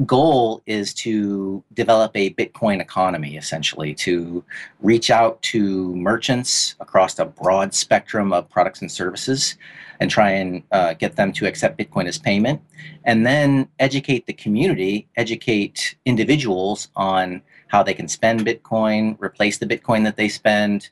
goal 0.04 0.62
is 0.66 0.92
to 0.92 1.62
develop 1.72 2.12
a 2.14 2.30
Bitcoin 2.34 2.80
economy, 2.80 3.36
essentially, 3.36 3.94
to 3.94 4.44
reach 4.80 5.10
out 5.10 5.40
to 5.42 5.94
merchants 5.94 6.74
across 6.80 7.18
a 7.18 7.24
broad 7.24 7.72
spectrum 7.72 8.32
of 8.32 8.48
products 8.50 8.82
and 8.82 8.92
services 8.92 9.56
and 10.00 10.10
try 10.10 10.30
and 10.30 10.62
uh, 10.72 10.92
get 10.94 11.16
them 11.16 11.32
to 11.32 11.46
accept 11.46 11.78
Bitcoin 11.78 12.06
as 12.06 12.18
payment. 12.18 12.60
And 13.04 13.26
then 13.26 13.68
educate 13.78 14.26
the 14.26 14.34
community, 14.34 15.08
educate 15.16 15.96
individuals 16.04 16.88
on 16.96 17.40
how 17.68 17.82
they 17.82 17.94
can 17.94 18.08
spend 18.08 18.44
Bitcoin, 18.44 19.16
replace 19.18 19.56
the 19.56 19.66
Bitcoin 19.66 20.04
that 20.04 20.16
they 20.16 20.28
spend, 20.28 20.90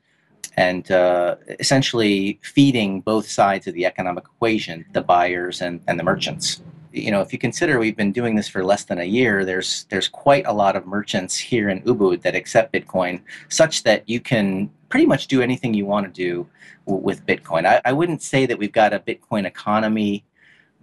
and 0.56 0.90
uh, 0.90 1.36
essentially 1.60 2.38
feeding 2.42 3.00
both 3.02 3.28
sides 3.28 3.66
of 3.66 3.74
the 3.74 3.84
economic 3.84 4.24
equation, 4.24 4.86
the 4.92 5.02
buyers 5.02 5.60
and, 5.60 5.80
and 5.88 5.98
the 5.98 6.04
merchants 6.04 6.62
you 6.94 7.10
know, 7.10 7.20
if 7.20 7.32
you 7.32 7.38
consider 7.38 7.78
we've 7.78 7.96
been 7.96 8.12
doing 8.12 8.36
this 8.36 8.48
for 8.48 8.64
less 8.64 8.84
than 8.84 8.98
a 8.98 9.04
year, 9.04 9.44
there's 9.44 9.84
there's 9.90 10.08
quite 10.08 10.46
a 10.46 10.52
lot 10.52 10.76
of 10.76 10.86
merchants 10.86 11.36
here 11.36 11.68
in 11.68 11.82
Ubud 11.82 12.22
that 12.22 12.34
accept 12.36 12.72
Bitcoin, 12.72 13.20
such 13.48 13.82
that 13.82 14.08
you 14.08 14.20
can 14.20 14.70
pretty 14.88 15.06
much 15.06 15.26
do 15.26 15.42
anything 15.42 15.74
you 15.74 15.86
want 15.86 16.06
to 16.06 16.12
do 16.12 16.46
w- 16.86 17.04
with 17.04 17.26
Bitcoin. 17.26 17.66
I, 17.66 17.80
I 17.84 17.92
wouldn't 17.92 18.22
say 18.22 18.46
that 18.46 18.56
we've 18.56 18.72
got 18.72 18.92
a 18.92 19.00
Bitcoin 19.00 19.44
economy 19.44 20.24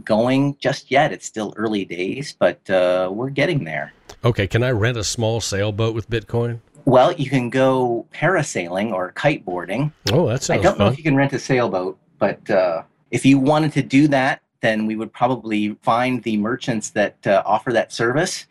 going 0.03 0.57
just 0.59 0.91
yet. 0.91 1.13
It's 1.13 1.25
still 1.25 1.53
early 1.55 1.85
days, 1.85 2.35
but 2.37 2.69
uh, 2.69 3.09
we're 3.11 3.29
getting 3.29 3.63
there. 3.63 3.93
Okay, 4.25 4.47
can 4.47 4.63
I 4.63 4.71
rent 4.71 4.97
a 4.97 5.03
small 5.05 5.39
sailboat 5.39 5.95
with 5.95 6.09
Bitcoin? 6.09 6.59
Well, 6.83 7.13
you 7.13 7.29
can 7.29 7.49
go 7.49 8.05
parasailing 8.13 8.91
or 8.91 9.13
kiteboarding. 9.13 9.93
Oh, 10.11 10.27
that 10.27 10.43
sounds 10.43 10.59
I 10.59 10.63
don't 10.63 10.77
fun. 10.77 10.87
know 10.87 10.91
if 10.91 10.97
you 10.97 11.03
can 11.03 11.15
rent 11.15 11.31
a 11.31 11.39
sailboat, 11.39 11.97
but 12.19 12.49
uh, 12.49 12.83
if 13.11 13.25
you 13.25 13.39
wanted 13.39 13.71
to 13.73 13.83
do 13.83 14.07
that, 14.09 14.40
then 14.61 14.85
we 14.85 14.95
would 14.95 15.11
probably 15.11 15.75
find 15.81 16.23
the 16.23 16.37
merchants 16.37 16.91
that 16.91 17.15
uh, 17.27 17.43
offer 17.45 17.73
that 17.73 17.91
service 17.91 18.45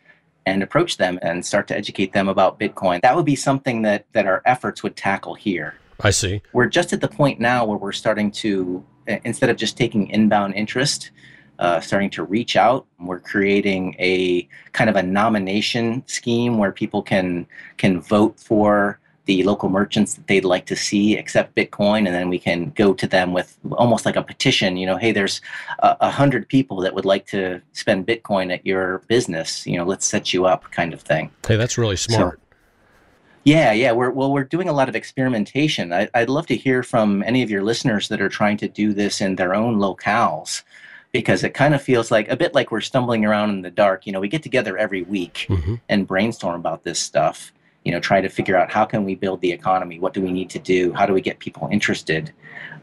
and 0.45 0.63
approach 0.63 0.97
them 0.97 1.19
and 1.21 1.45
start 1.45 1.67
to 1.67 1.77
educate 1.77 2.13
them 2.13 2.27
about 2.27 2.59
Bitcoin. 2.59 3.01
That 3.01 3.15
would 3.15 3.25
be 3.25 3.35
something 3.35 3.81
that 3.83 4.05
that 4.13 4.25
our 4.25 4.41
efforts 4.45 4.83
would 4.83 4.95
tackle 4.95 5.35
here. 5.35 5.75
I 6.01 6.09
see. 6.09 6.41
We're 6.53 6.67
just 6.67 6.93
at 6.93 7.01
the 7.01 7.07
point 7.07 7.39
now 7.39 7.65
where 7.65 7.77
we're 7.77 7.91
starting 7.91 8.31
to 8.31 8.83
instead 9.07 9.49
of 9.49 9.57
just 9.57 9.77
taking 9.77 10.07
inbound 10.07 10.55
interest, 10.55 11.11
uh, 11.59 11.79
starting 11.79 12.09
to 12.11 12.23
reach 12.23 12.55
out. 12.55 12.85
We're 12.99 13.19
creating 13.19 13.95
a 13.99 14.47
kind 14.73 14.89
of 14.89 14.95
a 14.95 15.03
nomination 15.03 16.03
scheme 16.07 16.57
where 16.57 16.71
people 16.71 17.01
can 17.01 17.47
can 17.77 18.01
vote 18.01 18.39
for 18.39 18.99
the 19.25 19.43
local 19.43 19.69
merchants 19.69 20.15
that 20.15 20.27
they'd 20.27 20.45
like 20.45 20.65
to 20.65 20.75
see 20.75 21.15
accept 21.15 21.55
Bitcoin, 21.55 21.99
and 21.99 22.07
then 22.07 22.29
we 22.29 22.39
can 22.39 22.71
go 22.71 22.93
to 22.93 23.07
them 23.07 23.33
with 23.33 23.57
almost 23.73 24.05
like 24.05 24.15
a 24.15 24.23
petition. 24.23 24.77
You 24.77 24.87
know, 24.87 24.97
hey, 24.97 25.11
there's 25.11 25.41
a, 25.79 25.95
a 26.01 26.09
hundred 26.09 26.47
people 26.47 26.77
that 26.81 26.95
would 26.95 27.05
like 27.05 27.27
to 27.27 27.61
spend 27.73 28.07
Bitcoin 28.07 28.51
at 28.53 28.65
your 28.65 28.99
business. 29.07 29.65
You 29.67 29.77
know, 29.77 29.85
let's 29.85 30.05
set 30.05 30.33
you 30.33 30.45
up, 30.45 30.71
kind 30.71 30.93
of 30.93 31.01
thing. 31.01 31.31
Hey, 31.47 31.55
that's 31.55 31.77
really 31.77 31.97
smart. 31.97 32.39
So, 32.39 32.57
yeah, 33.43 33.71
yeah. 33.71 33.91
We're 33.91 34.11
well, 34.11 34.31
we're 34.31 34.43
doing 34.43 34.69
a 34.69 34.73
lot 34.73 34.89
of 34.89 34.95
experimentation. 34.95 35.93
I, 35.93 36.09
I'd 36.13 36.29
love 36.29 36.47
to 36.47 36.55
hear 36.55 36.81
from 36.81 37.23
any 37.23 37.43
of 37.43 37.49
your 37.49 37.63
listeners 37.63 38.07
that 38.07 38.21
are 38.21 38.29
trying 38.29 38.57
to 38.57 38.67
do 38.67 38.93
this 38.93 39.21
in 39.21 39.35
their 39.35 39.53
own 39.53 39.77
locales 39.77 40.63
because 41.11 41.43
it 41.43 41.53
kind 41.53 41.75
of 41.75 41.81
feels 41.81 42.09
like 42.09 42.29
a 42.29 42.37
bit 42.37 42.55
like 42.55 42.71
we're 42.71 42.81
stumbling 42.81 43.25
around 43.25 43.51
in 43.51 43.61
the 43.61 43.71
dark. 43.71 44.07
You 44.07 44.13
know, 44.13 44.19
we 44.19 44.27
get 44.27 44.43
together 44.43 44.77
every 44.77 45.03
week 45.03 45.45
mm-hmm. 45.47 45.75
and 45.89 46.07
brainstorm 46.07 46.59
about 46.59 46.83
this 46.83 46.99
stuff 46.99 47.51
you 47.83 47.91
know 47.91 47.99
try 47.99 48.21
to 48.21 48.29
figure 48.29 48.55
out 48.55 48.71
how 48.71 48.85
can 48.85 49.03
we 49.03 49.15
build 49.15 49.41
the 49.41 49.51
economy? 49.51 49.99
What 49.99 50.13
do 50.13 50.21
we 50.21 50.31
need 50.31 50.49
to 50.51 50.59
do? 50.59 50.93
How 50.93 51.05
do 51.05 51.13
we 51.13 51.21
get 51.21 51.39
people 51.39 51.67
interested? 51.71 52.31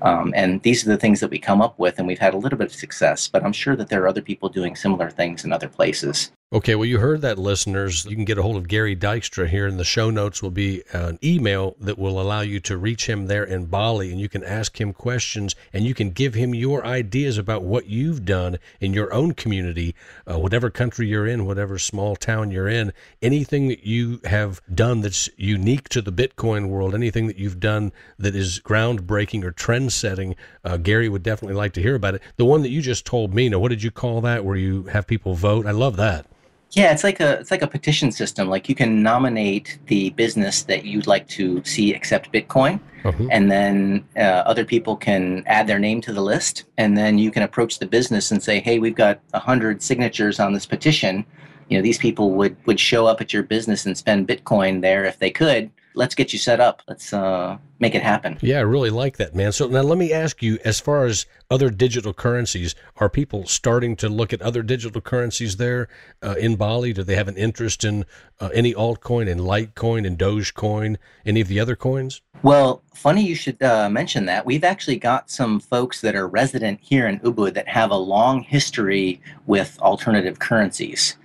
Um, 0.03 0.33
and 0.37 0.63
these 0.63 0.87
are 0.87 0.91
the 0.91 0.97
things 0.97 1.21
that 1.21 1.31
we 1.31 1.39
come 1.39 1.61
up 1.61 1.79
with 1.79 1.99
and 1.99 2.07
we've 2.07 2.19
had 2.19 2.35
a 2.35 2.37
little 2.37 2.57
bit 2.57 2.69
of 2.69 2.75
success 2.75 3.27
but 3.27 3.45
i'm 3.45 3.53
sure 3.53 3.75
that 3.75 3.89
there 3.89 4.03
are 4.03 4.09
other 4.09 4.23
people 4.23 4.49
doing 4.49 4.77
similar 4.77 5.11
things 5.11 5.45
in 5.45 5.53
other 5.53 5.69
places 5.69 6.31
Okay, 6.51 6.75
well, 6.75 6.87
you 6.87 6.99
heard 6.99 7.21
that, 7.21 7.39
listeners. 7.39 8.07
You 8.07 8.17
can 8.17 8.25
get 8.25 8.39
a 8.39 8.43
hold 8.43 8.57
of 8.57 8.69
Gary 8.69 8.97
Dykstra 8.97 9.49
here. 9.49 9.67
and 9.67 9.79
the 9.79 9.85
show 9.85 10.09
notes 10.09 10.43
will 10.43 10.51
be 10.51 10.83
an 10.95 11.19
email 11.23 11.77
that 11.79 11.99
will 11.99 12.19
allow 12.19 12.41
you 12.41 12.59
to 12.61 12.79
reach 12.79 13.07
him 13.07 13.27
there 13.27 13.45
in 13.45 13.67
Bali, 13.67 14.11
and 14.11 14.19
you 14.19 14.31
can 14.31 14.43
ask 14.43 14.81
him 14.81 14.95
questions 14.95 15.55
and 15.75 15.85
you 15.85 15.93
can 15.93 16.09
give 16.11 16.33
him 16.33 16.55
your 16.55 16.87
ideas 16.87 17.37
about 17.37 17.65
what 17.65 17.85
you've 17.85 18.25
done 18.25 18.59
in 18.81 18.95
your 18.95 19.13
own 19.13 19.35
community, 19.35 19.95
uh, 20.27 20.39
whatever 20.39 20.71
country 20.71 21.07
you're 21.07 21.27
in, 21.27 21.45
whatever 21.45 21.79
small 21.79 22.17
town 22.17 22.51
you're 22.51 22.67
in, 22.67 22.95
anything 23.21 23.69
that 23.69 23.85
you 23.85 24.19
have 24.25 24.63
done 24.75 25.03
that's 25.03 25.29
unique 25.37 25.91
to 25.91 26.01
the 26.01 26.11
Bitcoin 26.11 26.69
world, 26.69 26.95
anything 26.95 27.27
that 27.27 27.37
you've 27.37 27.61
done 27.61 27.93
that 28.19 28.35
is 28.35 28.59
groundbreaking 28.61 29.45
or 29.45 29.51
trend 29.51 29.93
setting. 29.93 30.35
Uh, 30.65 30.79
Gary 30.79 31.11
would 31.11 31.23
definitely 31.23 31.57
like 31.57 31.75
to 31.75 31.83
hear 31.83 31.95
about 31.95 32.15
it. 32.15 32.23
The 32.39 32.47
one 32.47 32.63
that 32.63 32.71
you 32.71 32.81
just 32.81 33.05
told 33.05 33.35
me, 33.35 33.51
now, 33.51 33.59
what 33.59 33.69
did 33.69 33.83
you 33.83 33.91
call 33.91 34.23
that 34.23 34.47
where 34.47 34.57
you 34.57 34.85
have 34.85 35.07
people 35.07 35.35
vote? 35.35 35.67
I 35.67 35.73
love 35.73 35.97
that. 35.97 36.25
Yeah, 36.73 36.93
it's 36.93 37.03
like 37.03 37.21
a 37.21 37.39
it's 37.41 37.51
like 37.51 37.63
a 37.63 37.67
petition 37.67 38.13
system. 38.13 38.49
Like 38.49 38.69
you 38.69 38.75
can 38.75 39.03
nominate 39.03 39.79
the 39.87 40.11
business 40.11 40.63
that 40.65 40.85
you'd 40.85 41.07
like 41.07 41.27
to 41.29 41.65
see 41.65 41.95
accept 41.95 42.31
Bitcoin, 42.31 42.79
uh-huh. 43.05 43.29
and 43.31 43.51
then 43.51 44.05
uh, 44.17 44.43
other 44.45 44.65
people 44.65 44.95
can 44.95 45.43
add 45.47 45.67
their 45.67 45.79
name 45.79 46.03
to 46.03 46.13
the 46.13 46.21
list, 46.21 46.65
and 46.77 46.97
then 46.97 47.17
you 47.17 47.31
can 47.31 47.43
approach 47.43 47.79
the 47.79 47.87
business 47.87 48.31
and 48.31 48.43
say, 48.43 48.61
"Hey, 48.61 48.79
we've 48.79 48.95
got 48.95 49.21
hundred 49.33 49.83
signatures 49.83 50.39
on 50.39 50.53
this 50.53 50.67
petition. 50.67 51.25
You 51.71 51.79
know, 51.79 51.83
these 51.83 51.99
people 51.99 52.33
would 52.33 52.55
would 52.67 52.79
show 52.79 53.07
up 53.07 53.23
at 53.23 53.33
your 53.33 53.45
business 53.45 53.87
and 53.87 53.97
spend 53.97 54.29
Bitcoin 54.29 54.83
there 54.83 55.07
if 55.07 55.19
they 55.19 55.31
could." 55.31 55.71
Let's 55.99 56.15
get 56.15 56.33
you 56.33 56.39
set 56.39 56.61
up. 56.61 56.81
Let's 56.89 57.13
uh, 57.13 57.59
make 57.81 57.95
it 57.95 58.03
happen. 58.03 58.39
Yeah, 58.41 58.59
I 58.59 58.63
really 58.63 58.89
like 58.89 59.17
that, 59.17 59.35
man. 59.35 59.51
So 59.51 59.67
now 59.67 59.83
let 59.83 59.99
me 59.99 60.13
ask 60.13 60.43
you, 60.43 60.59
as 60.65 60.79
far 60.79 61.05
as 61.05 61.27
other 61.51 61.71
digital 61.71 62.15
currencies, 62.15 62.77
are 62.97 63.11
people 63.11 63.47
starting 63.47 63.97
to 63.97 64.09
look 64.09 64.33
at 64.33 64.41
other 64.41 64.63
digital 64.63 65.01
currencies 65.01 65.57
there 65.57 65.89
uh, 66.23 66.37
in 66.39 66.55
Bali? 66.55 66.93
Do 66.93 67.03
they 67.03 67.17
have 67.17 67.27
an 67.27 67.37
interest 67.37 67.85
in 67.85 68.07
uh, 68.41 68.49
any 68.55 68.73
altcoin, 68.73 69.29
and 69.29 69.41
Litecoin, 69.41 70.07
and 70.07 70.17
Dogecoin, 70.17 70.97
any 71.27 71.41
of 71.41 71.49
the 71.49 71.59
other 71.59 71.75
coins? 71.75 72.23
Well, 72.43 72.83
funny 72.95 73.27
you 73.27 73.35
should 73.35 73.61
uh, 73.61 73.91
mention 73.91 74.27
that. 74.27 74.47
We've 74.47 74.65
actually 74.65 74.99
got 74.99 75.31
some 75.31 75.59
folks 75.59 76.01
that 76.03 76.15
are 76.15 76.29
resident 76.29 76.79
here 76.81 77.09
in 77.09 77.19
Ubud 77.21 77.55
that 77.55 77.67
have 77.67 77.91
a 77.91 77.97
long 77.97 78.43
history 78.43 79.21
with 79.47 79.77
alternative 79.81 80.39
currencies. 80.39 81.17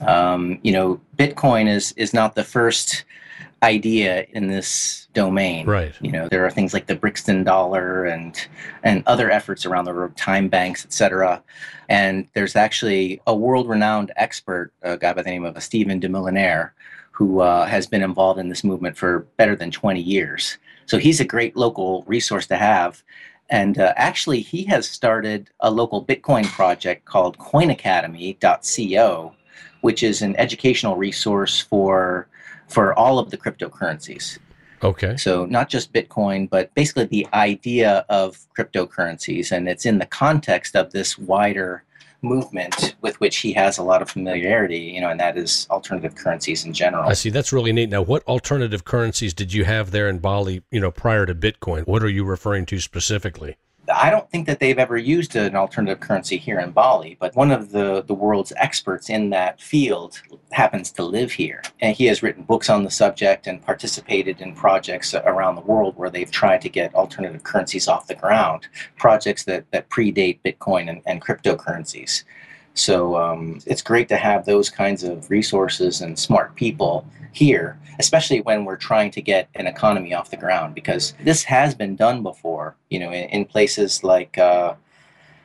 Um, 0.00 0.60
you 0.62 0.72
know, 0.72 1.00
Bitcoin 1.16 1.68
is 1.68 1.92
is 1.96 2.14
not 2.14 2.36
the 2.36 2.44
first 2.44 3.04
idea 3.62 4.26
in 4.30 4.48
this 4.48 5.08
domain. 5.14 5.66
Right. 5.66 5.94
You 6.00 6.12
know, 6.12 6.28
there 6.28 6.44
are 6.44 6.50
things 6.50 6.74
like 6.74 6.86
the 6.86 6.94
Brixton 6.94 7.44
dollar 7.44 8.04
and 8.04 8.36
and 8.82 9.02
other 9.06 9.30
efforts 9.30 9.64
around 9.64 9.86
the 9.86 9.92
world, 9.92 10.16
time 10.16 10.48
banks, 10.48 10.84
etc. 10.84 11.42
And 11.88 12.28
there's 12.34 12.56
actually 12.56 13.20
a 13.26 13.34
world-renowned 13.34 14.12
expert, 14.16 14.72
a 14.82 14.96
guy 14.96 15.12
by 15.12 15.22
the 15.22 15.30
name 15.30 15.44
of 15.44 15.60
Stephen 15.62 16.00
DeMeulenaere, 16.00 16.72
who 17.12 17.40
uh, 17.40 17.66
has 17.66 17.86
been 17.86 18.02
involved 18.02 18.38
in 18.38 18.48
this 18.48 18.64
movement 18.64 18.96
for 18.96 19.20
better 19.36 19.56
than 19.56 19.70
20 19.70 20.00
years. 20.00 20.58
So 20.86 20.98
he's 20.98 21.20
a 21.20 21.24
great 21.24 21.56
local 21.56 22.04
resource 22.06 22.46
to 22.48 22.56
have. 22.56 23.02
And 23.48 23.78
uh, 23.78 23.94
actually, 23.96 24.40
he 24.40 24.64
has 24.64 24.88
started 24.88 25.50
a 25.60 25.70
local 25.70 26.04
Bitcoin 26.04 26.44
project 26.44 27.04
called 27.04 27.38
coinacademy.co, 27.38 29.34
which 29.80 30.02
is 30.02 30.22
an 30.22 30.36
educational 30.36 30.96
resource 30.96 31.60
for 31.60 32.26
for 32.68 32.98
all 32.98 33.18
of 33.18 33.30
the 33.30 33.36
cryptocurrencies. 33.36 34.38
Okay. 34.82 35.16
So 35.16 35.46
not 35.46 35.68
just 35.68 35.92
Bitcoin, 35.92 36.48
but 36.50 36.74
basically 36.74 37.04
the 37.04 37.26
idea 37.32 38.04
of 38.08 38.38
cryptocurrencies, 38.56 39.52
and 39.52 39.68
it's 39.68 39.86
in 39.86 39.98
the 39.98 40.06
context 40.06 40.76
of 40.76 40.92
this 40.92 41.18
wider 41.18 41.82
movement 42.22 42.96
with 43.02 43.18
which 43.20 43.38
he 43.38 43.52
has 43.52 43.78
a 43.78 43.82
lot 43.82 44.02
of 44.02 44.10
familiarity, 44.10 44.78
you 44.78 45.00
know, 45.00 45.10
and 45.10 45.20
that 45.20 45.36
is 45.36 45.66
alternative 45.70 46.14
currencies 46.14 46.64
in 46.64 46.72
general. 46.72 47.08
I 47.08 47.12
see. 47.12 47.30
That's 47.30 47.52
really 47.52 47.72
neat. 47.72 47.88
Now, 47.88 48.02
what 48.02 48.22
alternative 48.24 48.84
currencies 48.84 49.32
did 49.32 49.52
you 49.52 49.64
have 49.64 49.90
there 49.90 50.08
in 50.08 50.18
Bali, 50.18 50.62
you 50.70 50.80
know, 50.80 50.90
prior 50.90 51.26
to 51.26 51.34
Bitcoin? 51.34 51.86
What 51.86 52.02
are 52.02 52.08
you 52.08 52.24
referring 52.24 52.66
to 52.66 52.80
specifically? 52.80 53.56
I 53.92 54.10
don't 54.10 54.28
think 54.30 54.46
that 54.46 54.58
they've 54.58 54.78
ever 54.78 54.96
used 54.96 55.36
an 55.36 55.54
alternative 55.54 56.00
currency 56.00 56.36
here 56.36 56.58
in 56.58 56.72
Bali, 56.72 57.16
but 57.20 57.36
one 57.36 57.50
of 57.50 57.70
the, 57.70 58.02
the 58.02 58.14
world's 58.14 58.52
experts 58.56 59.10
in 59.10 59.30
that 59.30 59.60
field 59.60 60.20
happens 60.50 60.90
to 60.92 61.04
live 61.04 61.32
here. 61.32 61.62
And 61.80 61.96
he 61.96 62.06
has 62.06 62.22
written 62.22 62.42
books 62.42 62.68
on 62.68 62.82
the 62.82 62.90
subject 62.90 63.46
and 63.46 63.62
participated 63.62 64.40
in 64.40 64.54
projects 64.54 65.14
around 65.14 65.54
the 65.54 65.60
world 65.60 65.96
where 65.96 66.10
they've 66.10 66.30
tried 66.30 66.62
to 66.62 66.68
get 66.68 66.94
alternative 66.94 67.42
currencies 67.42 67.88
off 67.88 68.06
the 68.06 68.14
ground, 68.14 68.68
projects 68.96 69.44
that, 69.44 69.70
that 69.70 69.88
predate 69.90 70.40
Bitcoin 70.44 70.90
and, 70.90 71.02
and 71.06 71.22
cryptocurrencies. 71.22 72.24
So 72.76 73.16
um, 73.16 73.58
it's 73.66 73.82
great 73.82 74.08
to 74.08 74.16
have 74.16 74.44
those 74.44 74.68
kinds 74.70 75.02
of 75.02 75.30
resources 75.30 76.02
and 76.02 76.18
smart 76.18 76.54
people 76.54 77.06
here, 77.32 77.78
especially 77.98 78.42
when 78.42 78.64
we're 78.64 78.76
trying 78.76 79.10
to 79.12 79.22
get 79.22 79.48
an 79.54 79.66
economy 79.66 80.14
off 80.14 80.30
the 80.30 80.36
ground, 80.36 80.74
because 80.74 81.14
this 81.24 81.42
has 81.44 81.74
been 81.74 81.96
done 81.96 82.22
before, 82.22 82.76
you 82.90 82.98
know, 82.98 83.10
in, 83.10 83.28
in 83.30 83.44
places 83.46 84.04
like 84.04 84.36
uh, 84.36 84.74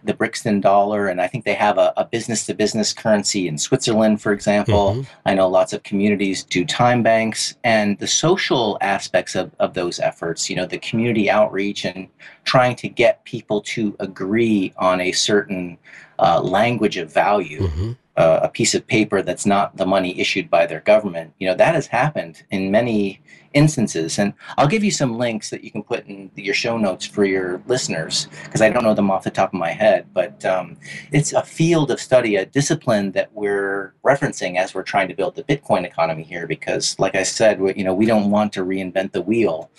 the 0.03 0.13
Brixton 0.13 0.59
dollar, 0.59 1.07
and 1.07 1.21
I 1.21 1.27
think 1.27 1.45
they 1.45 1.53
have 1.53 1.77
a, 1.77 2.07
business 2.11 2.45
to 2.47 2.53
business 2.53 2.91
currency 2.91 3.47
in 3.47 3.57
Switzerland, 3.57 4.21
for 4.21 4.33
example. 4.33 4.93
Mm-hmm. 4.93 5.01
I 5.25 5.33
know 5.35 5.47
lots 5.47 5.73
of 5.73 5.83
communities 5.83 6.43
do 6.43 6.65
time 6.65 7.03
banks, 7.03 7.55
and 7.63 7.97
the 7.99 8.07
social 8.07 8.77
aspects 8.81 9.35
of, 9.35 9.51
of 9.59 9.73
those 9.73 9.99
efforts, 9.99 10.49
you 10.49 10.55
know, 10.55 10.65
the 10.65 10.79
community 10.79 11.29
outreach 11.29 11.85
and 11.85 12.07
trying 12.43 12.75
to 12.77 12.89
get 12.89 13.23
people 13.25 13.61
to 13.61 13.95
agree 13.99 14.73
on 14.77 14.99
a 15.01 15.11
certain 15.11 15.77
uh, 16.21 16.39
language 16.39 16.97
of 16.97 17.11
value, 17.11 17.61
mm-hmm. 17.61 17.91
uh, 18.15 18.39
a 18.43 18.49
piece 18.49 18.73
of 18.75 18.85
paper 18.87 19.21
that's 19.21 19.45
not 19.45 19.75
the 19.75 19.85
money 19.85 20.19
issued 20.19 20.49
by 20.49 20.65
their 20.65 20.81
government. 20.81 21.33
You 21.39 21.47
know, 21.49 21.55
that 21.55 21.75
has 21.75 21.87
happened 21.87 22.43
in 22.51 22.71
many 22.71 23.21
instances. 23.53 24.17
And 24.17 24.33
I'll 24.57 24.67
give 24.67 24.83
you 24.83 24.91
some 24.91 25.17
links 25.17 25.49
that 25.49 25.63
you 25.63 25.71
can 25.71 25.83
put 25.83 26.07
in 26.07 26.31
your 26.35 26.53
show 26.53 26.77
notes 26.77 27.05
for 27.05 27.25
your 27.25 27.61
listeners, 27.67 28.27
because 28.45 28.61
I 28.61 28.69
don't 28.69 28.83
know 28.83 28.93
them 28.93 29.11
off 29.11 29.23
the 29.23 29.31
top 29.31 29.53
of 29.53 29.59
my 29.59 29.71
head. 29.71 30.05
But 30.13 30.45
um, 30.45 30.77
it's 31.11 31.33
a 31.33 31.43
field 31.43 31.91
of 31.91 31.99
study, 31.99 32.37
a 32.37 32.45
discipline 32.45 33.11
that 33.11 33.33
we're 33.33 33.93
referencing 34.05 34.55
as 34.57 34.73
we're 34.73 34.83
trying 34.83 35.09
to 35.09 35.15
build 35.15 35.35
the 35.35 35.43
Bitcoin 35.43 35.83
economy 35.83 36.23
here. 36.23 36.47
Because, 36.47 36.97
like 36.99 37.15
I 37.15 37.23
said, 37.23 37.59
we, 37.59 37.73
you 37.75 37.83
know, 37.83 37.93
we 37.93 38.05
don't 38.05 38.31
want 38.31 38.53
to 38.53 38.63
reinvent 38.63 39.11
the 39.11 39.21
wheel 39.21 39.69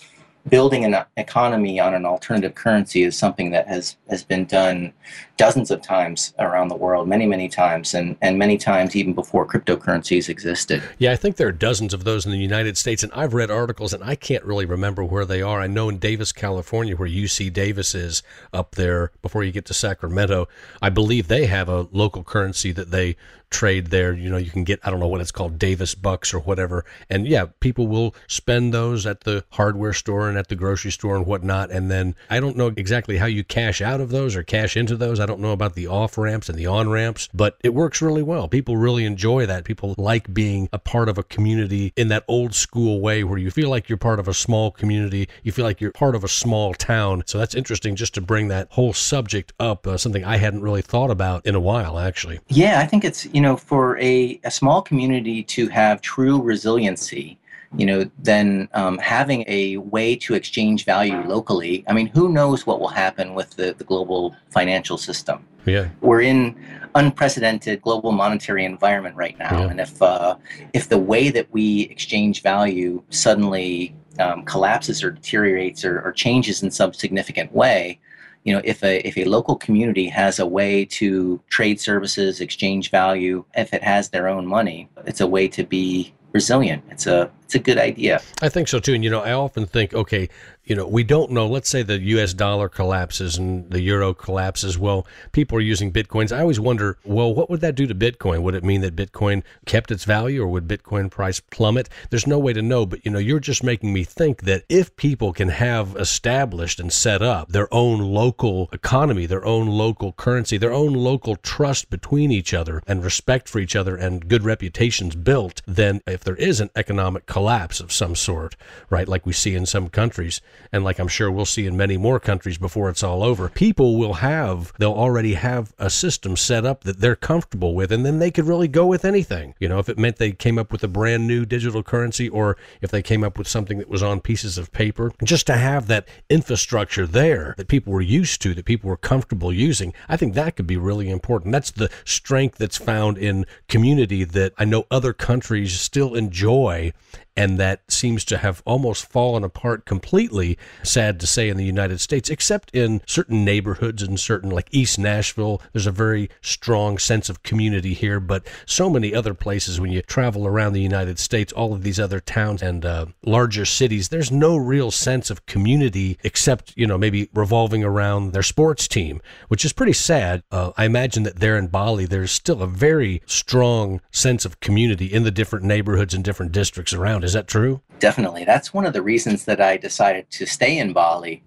building 0.49 0.83
an 0.83 1.05
economy 1.15 1.79
on 1.79 1.93
an 1.93 2.05
alternative 2.05 2.53
currency 2.53 3.03
is 3.03 3.17
something 3.17 3.51
that 3.51 3.67
has, 3.67 3.95
has 4.09 4.23
been 4.23 4.45
done 4.45 4.93
dozens 5.37 5.71
of 5.71 5.81
times 5.81 6.33
around 6.37 6.67
the 6.67 6.75
world, 6.75 7.07
many, 7.07 7.25
many 7.25 7.47
times, 7.47 7.93
and, 7.93 8.17
and 8.21 8.37
many 8.37 8.57
times 8.57 8.95
even 8.95 9.13
before 9.13 9.47
cryptocurrencies 9.47 10.29
existed. 10.29 10.83
Yeah, 10.97 11.11
I 11.11 11.15
think 11.15 11.37
there 11.37 11.47
are 11.47 11.53
dozens 11.53 11.93
of 11.93 12.03
those 12.03 12.25
in 12.25 12.31
the 12.31 12.37
United 12.37 12.77
States, 12.77 13.03
and 13.03 13.11
I've 13.13 13.33
read 13.33 13.49
articles, 13.49 13.93
and 13.93 14.03
I 14.03 14.15
can't 14.15 14.43
really 14.43 14.65
remember 14.65 15.03
where 15.03 15.25
they 15.25 15.41
are. 15.41 15.61
I 15.61 15.67
know 15.67 15.89
in 15.89 15.97
Davis, 15.97 16.31
California, 16.31 16.95
where 16.95 17.09
UC 17.09 17.51
Davis 17.53 17.95
is 17.95 18.21
up 18.51 18.75
there 18.75 19.11
before 19.21 19.43
you 19.43 19.51
get 19.51 19.65
to 19.65 19.73
Sacramento, 19.73 20.47
I 20.81 20.89
believe 20.89 21.27
they 21.27 21.45
have 21.45 21.69
a 21.69 21.87
local 21.91 22.23
currency 22.23 22.71
that 22.73 22.91
they 22.91 23.15
trade 23.53 23.87
there. 23.87 24.13
You 24.13 24.29
know, 24.29 24.37
you 24.37 24.51
can 24.51 24.63
get, 24.63 24.79
I 24.83 24.89
don't 24.89 24.99
know 24.99 25.07
what 25.07 25.21
it's 25.21 25.31
called, 25.31 25.57
Davis 25.59 25.95
bucks 25.95 26.33
or 26.33 26.39
whatever. 26.39 26.83
And 27.09 27.27
yeah, 27.27 27.45
people 27.59 27.87
will 27.87 28.15
spend 28.27 28.73
those 28.73 29.05
at 29.05 29.21
the 29.21 29.45
hardware 29.51 29.93
store 29.93 30.27
and 30.27 30.37
at 30.37 30.49
the 30.49 30.55
grocery 30.55 30.91
store 30.91 31.15
and 31.15 31.25
whatnot. 31.25 31.71
And 31.71 31.89
then 31.89 32.15
I 32.29 32.39
don't 32.39 32.57
know 32.57 32.73
exactly 32.75 33.17
how 33.17 33.27
you 33.27 33.43
cash 33.43 33.81
out 33.81 34.01
of 34.01 34.09
those 34.09 34.35
or 34.35 34.43
cash 34.43 34.75
into 34.75 34.97
those. 34.97 35.19
I 35.19 35.25
don't 35.25 35.39
know 35.39 35.51
about 35.51 35.75
the 35.75 35.87
off 35.87 36.17
ramps 36.17 36.49
and 36.49 36.57
the 36.57 36.65
on 36.65 36.89
ramps, 36.89 37.29
but 37.33 37.57
it 37.63 37.73
works 37.73 38.01
really 38.01 38.23
well. 38.23 38.47
People 38.47 38.75
really 38.75 39.05
enjoy 39.05 39.45
that. 39.45 39.63
People 39.63 39.95
like 39.97 40.33
being 40.33 40.67
a 40.73 40.79
part 40.79 41.07
of 41.07 41.17
a 41.17 41.23
community 41.23 41.93
in 41.95 42.07
that 42.07 42.23
old 42.27 42.55
school 42.55 42.99
way 42.99 43.23
where 43.23 43.37
you 43.37 43.51
feel 43.51 43.69
like 43.69 43.87
you're 43.87 43.97
part 43.97 44.19
of 44.19 44.27
a 44.27 44.33
small 44.33 44.71
community. 44.71 45.29
You 45.43 45.51
feel 45.51 45.65
like 45.65 45.79
you're 45.79 45.91
part 45.91 46.15
of 46.15 46.23
a 46.23 46.27
small 46.27 46.73
town. 46.73 47.23
So 47.27 47.37
that's 47.37 47.53
interesting 47.53 47.95
just 47.95 48.15
to 48.15 48.21
bring 48.21 48.47
that 48.47 48.67
whole 48.71 48.93
subject 48.93 49.53
up, 49.59 49.85
uh, 49.85 49.97
something 49.97 50.25
I 50.25 50.37
hadn't 50.37 50.63
really 50.63 50.81
thought 50.81 51.11
about 51.11 51.45
in 51.45 51.53
a 51.53 51.59
while, 51.59 51.99
actually. 51.99 52.39
Yeah, 52.47 52.79
I 52.79 52.87
think 52.87 53.05
it's, 53.05 53.25
you 53.27 53.41
know, 53.43 53.55
for 53.55 53.97
a, 53.99 54.39
a 54.43 54.51
small 54.51 54.81
community 54.81 55.43
to 55.55 55.67
have 55.67 56.01
true 56.01 56.41
resiliency, 56.41 57.37
you 57.77 57.85
know, 57.85 58.09
then 58.19 58.67
um, 58.73 58.97
having 58.97 59.43
a 59.47 59.77
way 59.77 60.15
to 60.15 60.33
exchange 60.33 60.85
value 60.85 61.21
locally. 61.27 61.83
I 61.87 61.93
mean, 61.93 62.07
who 62.07 62.29
knows 62.29 62.65
what 62.67 62.79
will 62.79 62.95
happen 63.05 63.33
with 63.33 63.49
the, 63.55 63.73
the 63.77 63.83
global 63.83 64.35
financial 64.49 64.97
system? 64.97 65.45
Yeah, 65.65 65.87
we're 66.01 66.21
in 66.21 66.55
unprecedented 66.95 67.81
global 67.81 68.11
monetary 68.11 68.65
environment 68.65 69.15
right 69.15 69.37
now, 69.39 69.61
yeah. 69.61 69.69
and 69.69 69.79
if 69.79 70.01
uh, 70.01 70.35
if 70.73 70.89
the 70.89 70.97
way 70.97 71.29
that 71.29 71.47
we 71.53 71.83
exchange 71.83 72.41
value 72.41 73.01
suddenly 73.09 73.95
um, 74.19 74.43
collapses 74.43 75.03
or 75.03 75.11
deteriorates 75.11 75.85
or, 75.85 76.01
or 76.01 76.11
changes 76.11 76.63
in 76.63 76.69
some 76.69 76.91
significant 76.93 77.49
way, 77.53 77.99
you 78.43 78.53
know 78.53 78.61
if 78.63 78.83
a 78.83 79.05
if 79.07 79.17
a 79.17 79.25
local 79.25 79.55
community 79.55 80.07
has 80.07 80.39
a 80.39 80.45
way 80.45 80.85
to 80.85 81.39
trade 81.49 81.79
services 81.79 82.41
exchange 82.41 82.91
value 82.91 83.45
if 83.55 83.73
it 83.73 83.83
has 83.83 84.09
their 84.09 84.27
own 84.27 84.45
money 84.45 84.89
it's 85.05 85.21
a 85.21 85.27
way 85.27 85.47
to 85.47 85.63
be 85.63 86.13
resilient. 86.33 86.83
It's 86.89 87.07
a 87.07 87.31
it's 87.45 87.55
a 87.55 87.59
good 87.59 87.77
idea. 87.77 88.21
I 88.41 88.49
think 88.49 88.67
so 88.67 88.79
too. 88.79 88.93
And 88.93 89.03
you 89.03 89.09
know 89.09 89.21
i 89.21 89.31
often 89.31 89.65
think 89.65 89.93
okay 89.93 90.27
you 90.65 90.75
know, 90.75 90.87
we 90.87 91.03
don't 91.03 91.31
know. 91.31 91.45
Let's 91.45 91.69
say 91.69 91.83
the 91.83 91.99
U.S. 91.99 92.33
dollar 92.33 92.69
collapses 92.69 93.37
and 93.37 93.69
the 93.69 93.81
euro 93.81 94.13
collapses. 94.13 94.77
Well, 94.77 95.05
people 95.33 95.57
are 95.57 95.61
using 95.61 95.91
bitcoins. 95.91 96.35
I 96.35 96.39
always 96.39 96.59
wonder, 96.59 96.97
well, 97.03 97.33
what 97.33 97.49
would 97.49 97.59
that 97.61 97.75
do 97.75 97.85
to 97.85 97.93
Bitcoin? 97.95 98.43
Would 98.43 98.55
it 98.55 98.63
mean 98.63 98.81
that 98.81 98.95
Bitcoin 98.95 99.43
kept 99.65 99.91
its 99.91 100.05
value, 100.05 100.41
or 100.41 100.47
would 100.47 100.67
Bitcoin 100.67 101.11
price 101.11 101.41
plummet? 101.41 101.89
There's 102.09 102.27
no 102.27 102.39
way 102.39 102.53
to 102.53 102.61
know. 102.61 102.85
But 102.85 103.03
you 103.03 103.11
know, 103.11 103.19
you're 103.19 103.41
just 103.41 103.63
making 103.63 103.91
me 103.91 104.05
think 104.05 104.43
that 104.43 104.63
if 104.69 104.95
people 104.95 105.33
can 105.33 105.49
have 105.49 105.97
established 105.97 106.79
and 106.79 106.93
set 106.93 107.21
up 107.21 107.49
their 107.49 107.73
own 107.73 107.99
local 107.99 108.69
economy, 108.71 109.25
their 109.25 109.45
own 109.45 109.67
local 109.67 110.13
currency, 110.13 110.57
their 110.57 110.73
own 110.73 110.93
local 110.93 111.35
trust 111.35 111.89
between 111.89 112.31
each 112.31 112.53
other, 112.53 112.81
and 112.87 113.03
respect 113.03 113.49
for 113.49 113.59
each 113.59 113.75
other, 113.75 113.97
and 113.97 114.29
good 114.29 114.43
reputations 114.43 115.15
built, 115.15 115.61
then 115.65 116.01
if 116.07 116.23
there 116.23 116.35
is 116.35 116.61
an 116.61 116.69
economic 116.75 117.25
collapse 117.25 117.81
of 117.81 117.91
some 117.91 118.15
sort, 118.15 118.55
right, 118.89 119.09
like 119.09 119.25
we 119.25 119.33
see 119.33 119.55
in 119.55 119.65
some 119.65 119.89
countries 119.89 120.39
and 120.71 120.83
like 120.83 120.99
I'm 120.99 121.07
sure 121.07 121.31
we'll 121.31 121.45
see 121.45 121.65
in 121.65 121.77
many 121.77 121.97
more 121.97 122.19
countries 122.19 122.57
before 122.57 122.89
it's 122.89 123.03
all 123.03 123.23
over, 123.23 123.49
people 123.49 123.97
will 123.97 124.15
have, 124.15 124.73
they'll 124.79 124.93
already 124.93 125.35
have 125.35 125.73
a 125.77 125.89
system 125.89 126.35
set 126.35 126.65
up 126.65 126.83
that 126.83 126.99
they're 126.99 127.15
comfortable 127.15 127.75
with, 127.75 127.91
and 127.91 128.05
then 128.05 128.19
they 128.19 128.31
could 128.31 128.45
really 128.45 128.67
go 128.67 128.85
with 128.85 129.05
anything. 129.05 129.55
You 129.59 129.69
know, 129.69 129.79
if 129.79 129.89
it 129.89 129.97
meant 129.97 130.17
they 130.17 130.31
came 130.31 130.57
up 130.57 130.71
with 130.71 130.83
a 130.83 130.87
brand 130.87 131.27
new 131.27 131.45
digital 131.45 131.83
currency 131.83 132.29
or 132.29 132.57
if 132.81 132.91
they 132.91 133.01
came 133.01 133.23
up 133.23 133.37
with 133.37 133.47
something 133.47 133.77
that 133.77 133.89
was 133.89 134.03
on 134.03 134.21
pieces 134.21 134.57
of 134.57 134.71
paper, 134.71 135.11
just 135.23 135.47
to 135.47 135.53
have 135.53 135.87
that 135.87 136.07
infrastructure 136.29 137.05
there 137.05 137.53
that 137.57 137.67
people 137.67 137.93
were 137.93 138.01
used 138.01 138.41
to, 138.41 138.53
that 138.53 138.65
people 138.65 138.89
were 138.89 138.97
comfortable 138.97 139.53
using, 139.53 139.93
I 140.09 140.17
think 140.17 140.33
that 140.33 140.55
could 140.55 140.67
be 140.67 140.77
really 140.77 141.09
important. 141.09 141.51
That's 141.51 141.71
the 141.71 141.89
strength 142.05 142.57
that's 142.57 142.77
found 142.77 143.17
in 143.17 143.45
community 143.67 144.23
that 144.23 144.53
I 144.57 144.65
know 144.65 144.85
other 144.89 145.13
countries 145.13 145.79
still 145.79 146.15
enjoy 146.15 146.93
and 147.35 147.57
that 147.59 147.81
seems 147.89 148.23
to 148.25 148.37
have 148.37 148.61
almost 148.65 149.09
fallen 149.11 149.43
apart 149.43 149.85
completely, 149.85 150.57
sad 150.83 151.19
to 151.19 151.27
say, 151.27 151.49
in 151.49 151.57
the 151.57 151.65
United 151.65 151.99
States, 151.99 152.29
except 152.29 152.69
in 152.73 153.01
certain 153.07 153.43
neighborhoods 153.43 154.03
and 154.03 154.19
certain, 154.19 154.49
like 154.49 154.67
East 154.71 154.99
Nashville. 154.99 155.61
There's 155.71 155.87
a 155.87 155.91
very 155.91 156.29
strong 156.41 156.97
sense 156.97 157.29
of 157.29 157.43
community 157.43 157.93
here, 157.93 158.19
but 158.19 158.47
so 158.65 158.89
many 158.89 159.15
other 159.15 159.33
places 159.33 159.79
when 159.79 159.91
you 159.91 160.01
travel 160.01 160.45
around 160.45 160.73
the 160.73 160.81
United 160.81 161.17
States, 161.17 161.51
all 161.51 161.73
of 161.73 161.83
these 161.83 161.99
other 161.99 162.19
towns 162.19 162.61
and 162.61 162.85
uh, 162.85 163.07
larger 163.25 163.65
cities, 163.65 164.09
there's 164.09 164.31
no 164.31 164.55
real 164.55 164.91
sense 164.91 165.29
of 165.29 165.45
community 165.45 166.17
except, 166.23 166.73
you 166.75 166.85
know, 166.85 166.97
maybe 166.97 167.29
revolving 167.33 167.83
around 167.83 168.33
their 168.33 168.43
sports 168.43 168.87
team, 168.87 169.21
which 169.47 169.65
is 169.65 169.73
pretty 169.73 169.93
sad. 169.93 170.43
Uh, 170.51 170.71
I 170.77 170.85
imagine 170.85 171.23
that 171.23 171.39
there 171.39 171.57
in 171.57 171.67
Bali, 171.67 172.05
there's 172.05 172.31
still 172.31 172.61
a 172.61 172.67
very 172.67 173.21
strong 173.25 174.01
sense 174.11 174.45
of 174.45 174.59
community 174.59 175.07
in 175.07 175.23
the 175.23 175.31
different 175.31 175.65
neighborhoods 175.65 176.13
and 176.13 176.23
different 176.23 176.51
districts 176.51 176.93
around 176.93 177.22
is 177.23 177.33
that 177.33 177.47
true? 177.47 177.81
Definitely. 177.99 178.45
That's 178.45 178.73
one 178.73 178.85
of 178.85 178.93
the 178.93 179.01
reasons 179.01 179.45
that 179.45 179.61
I 179.61 179.77
decided 179.77 180.29
to 180.31 180.45
stay 180.45 180.77
in 180.77 180.93
Bali 180.93 181.43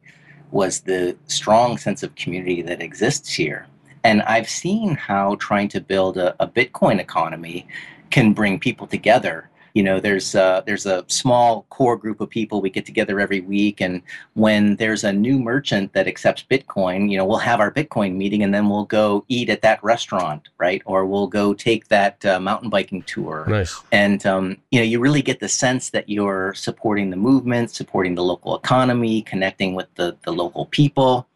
was 0.50 0.80
the 0.80 1.16
strong 1.26 1.76
sense 1.76 2.02
of 2.02 2.14
community 2.14 2.62
that 2.62 2.80
exists 2.80 3.34
here. 3.34 3.66
And 4.04 4.22
I've 4.22 4.48
seen 4.48 4.94
how 4.94 5.34
trying 5.36 5.68
to 5.68 5.80
build 5.80 6.16
a, 6.16 6.34
a 6.40 6.46
Bitcoin 6.46 7.00
economy 7.00 7.66
can 8.10 8.32
bring 8.32 8.60
people 8.60 8.86
together 8.86 9.50
you 9.76 9.82
know 9.82 10.00
there's 10.00 10.34
uh, 10.34 10.62
there's 10.66 10.86
a 10.86 11.04
small 11.06 11.66
core 11.76 11.96
group 11.96 12.20
of 12.20 12.30
people 12.30 12.60
we 12.60 12.70
get 12.70 12.86
together 12.86 13.20
every 13.20 13.40
week 13.40 13.80
and 13.80 14.02
when 14.34 14.76
there's 14.76 15.04
a 15.04 15.12
new 15.12 15.38
merchant 15.38 15.92
that 15.92 16.08
accepts 16.08 16.42
bitcoin 16.50 17.10
you 17.10 17.16
know 17.18 17.24
we'll 17.24 17.46
have 17.50 17.60
our 17.60 17.70
bitcoin 17.70 18.14
meeting 18.14 18.42
and 18.42 18.52
then 18.54 18.68
we'll 18.70 18.90
go 19.00 19.24
eat 19.28 19.48
at 19.50 19.62
that 19.62 19.82
restaurant 19.84 20.48
right? 20.58 20.82
Or 20.86 21.06
we'll 21.06 21.26
go 21.26 21.54
take 21.54 21.88
that 21.88 22.24
uh, 22.24 22.40
mountain 22.40 22.70
biking 22.70 23.02
tour. 23.02 23.44
Nice. 23.48 23.82
And 23.92 24.24
um, 24.26 24.56
you 24.70 24.80
know 24.80 24.84
you 24.84 25.00
really 25.00 25.22
get 25.22 25.40
the 25.40 25.48
sense 25.48 25.90
that 25.90 26.08
you're 26.08 26.54
supporting 26.54 27.10
the 27.10 27.16
movement 27.16 27.70
supporting 27.70 28.14
the 28.14 28.22
local 28.22 28.56
economy 28.56 29.22
connecting 29.22 29.74
with 29.74 29.88
the, 29.94 30.16
the 30.24 30.32
local 30.32 30.66
people. 30.66 31.26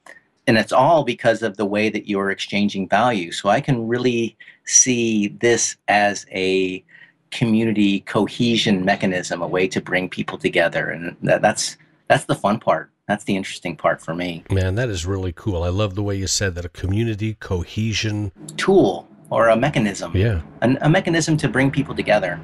And 0.46 0.58
it's 0.58 0.72
all 0.72 1.04
because 1.04 1.42
of 1.42 1.56
the 1.56 1.66
way 1.66 1.90
that 1.90 2.08
you're 2.08 2.30
exchanging 2.30 2.88
value. 2.88 3.30
So 3.30 3.48
i 3.48 3.60
can 3.60 3.86
really 3.86 4.36
see 4.64 5.28
this 5.28 5.76
as 5.88 6.26
a 6.32 6.84
community 7.30 8.00
cohesion 8.00 8.84
mechanism, 8.84 9.42
a 9.42 9.46
way 9.46 9.68
to 9.68 9.80
bring 9.80 10.08
people 10.08 10.38
together, 10.38 10.90
and 10.90 11.16
that, 11.22 11.42
that's 11.42 11.76
that's 12.08 12.24
the 12.24 12.34
fun 12.34 12.58
part. 12.58 12.90
That's 13.06 13.24
the 13.24 13.36
interesting 13.36 13.76
part 13.76 14.00
for 14.00 14.14
me. 14.14 14.44
Man, 14.50 14.76
that 14.76 14.88
is 14.88 15.04
really 15.06 15.32
cool. 15.32 15.62
I 15.62 15.68
love 15.68 15.94
the 15.94 16.02
way 16.02 16.16
you 16.16 16.26
said 16.26 16.54
that 16.54 16.64
a 16.64 16.68
community 16.68 17.34
cohesion 17.34 18.32
tool 18.56 19.08
or 19.30 19.48
a 19.48 19.56
mechanism. 19.56 20.16
Yeah, 20.16 20.42
a, 20.62 20.76
a 20.82 20.88
mechanism 20.88 21.36
to 21.38 21.48
bring 21.48 21.70
people 21.70 21.94
together. 21.94 22.40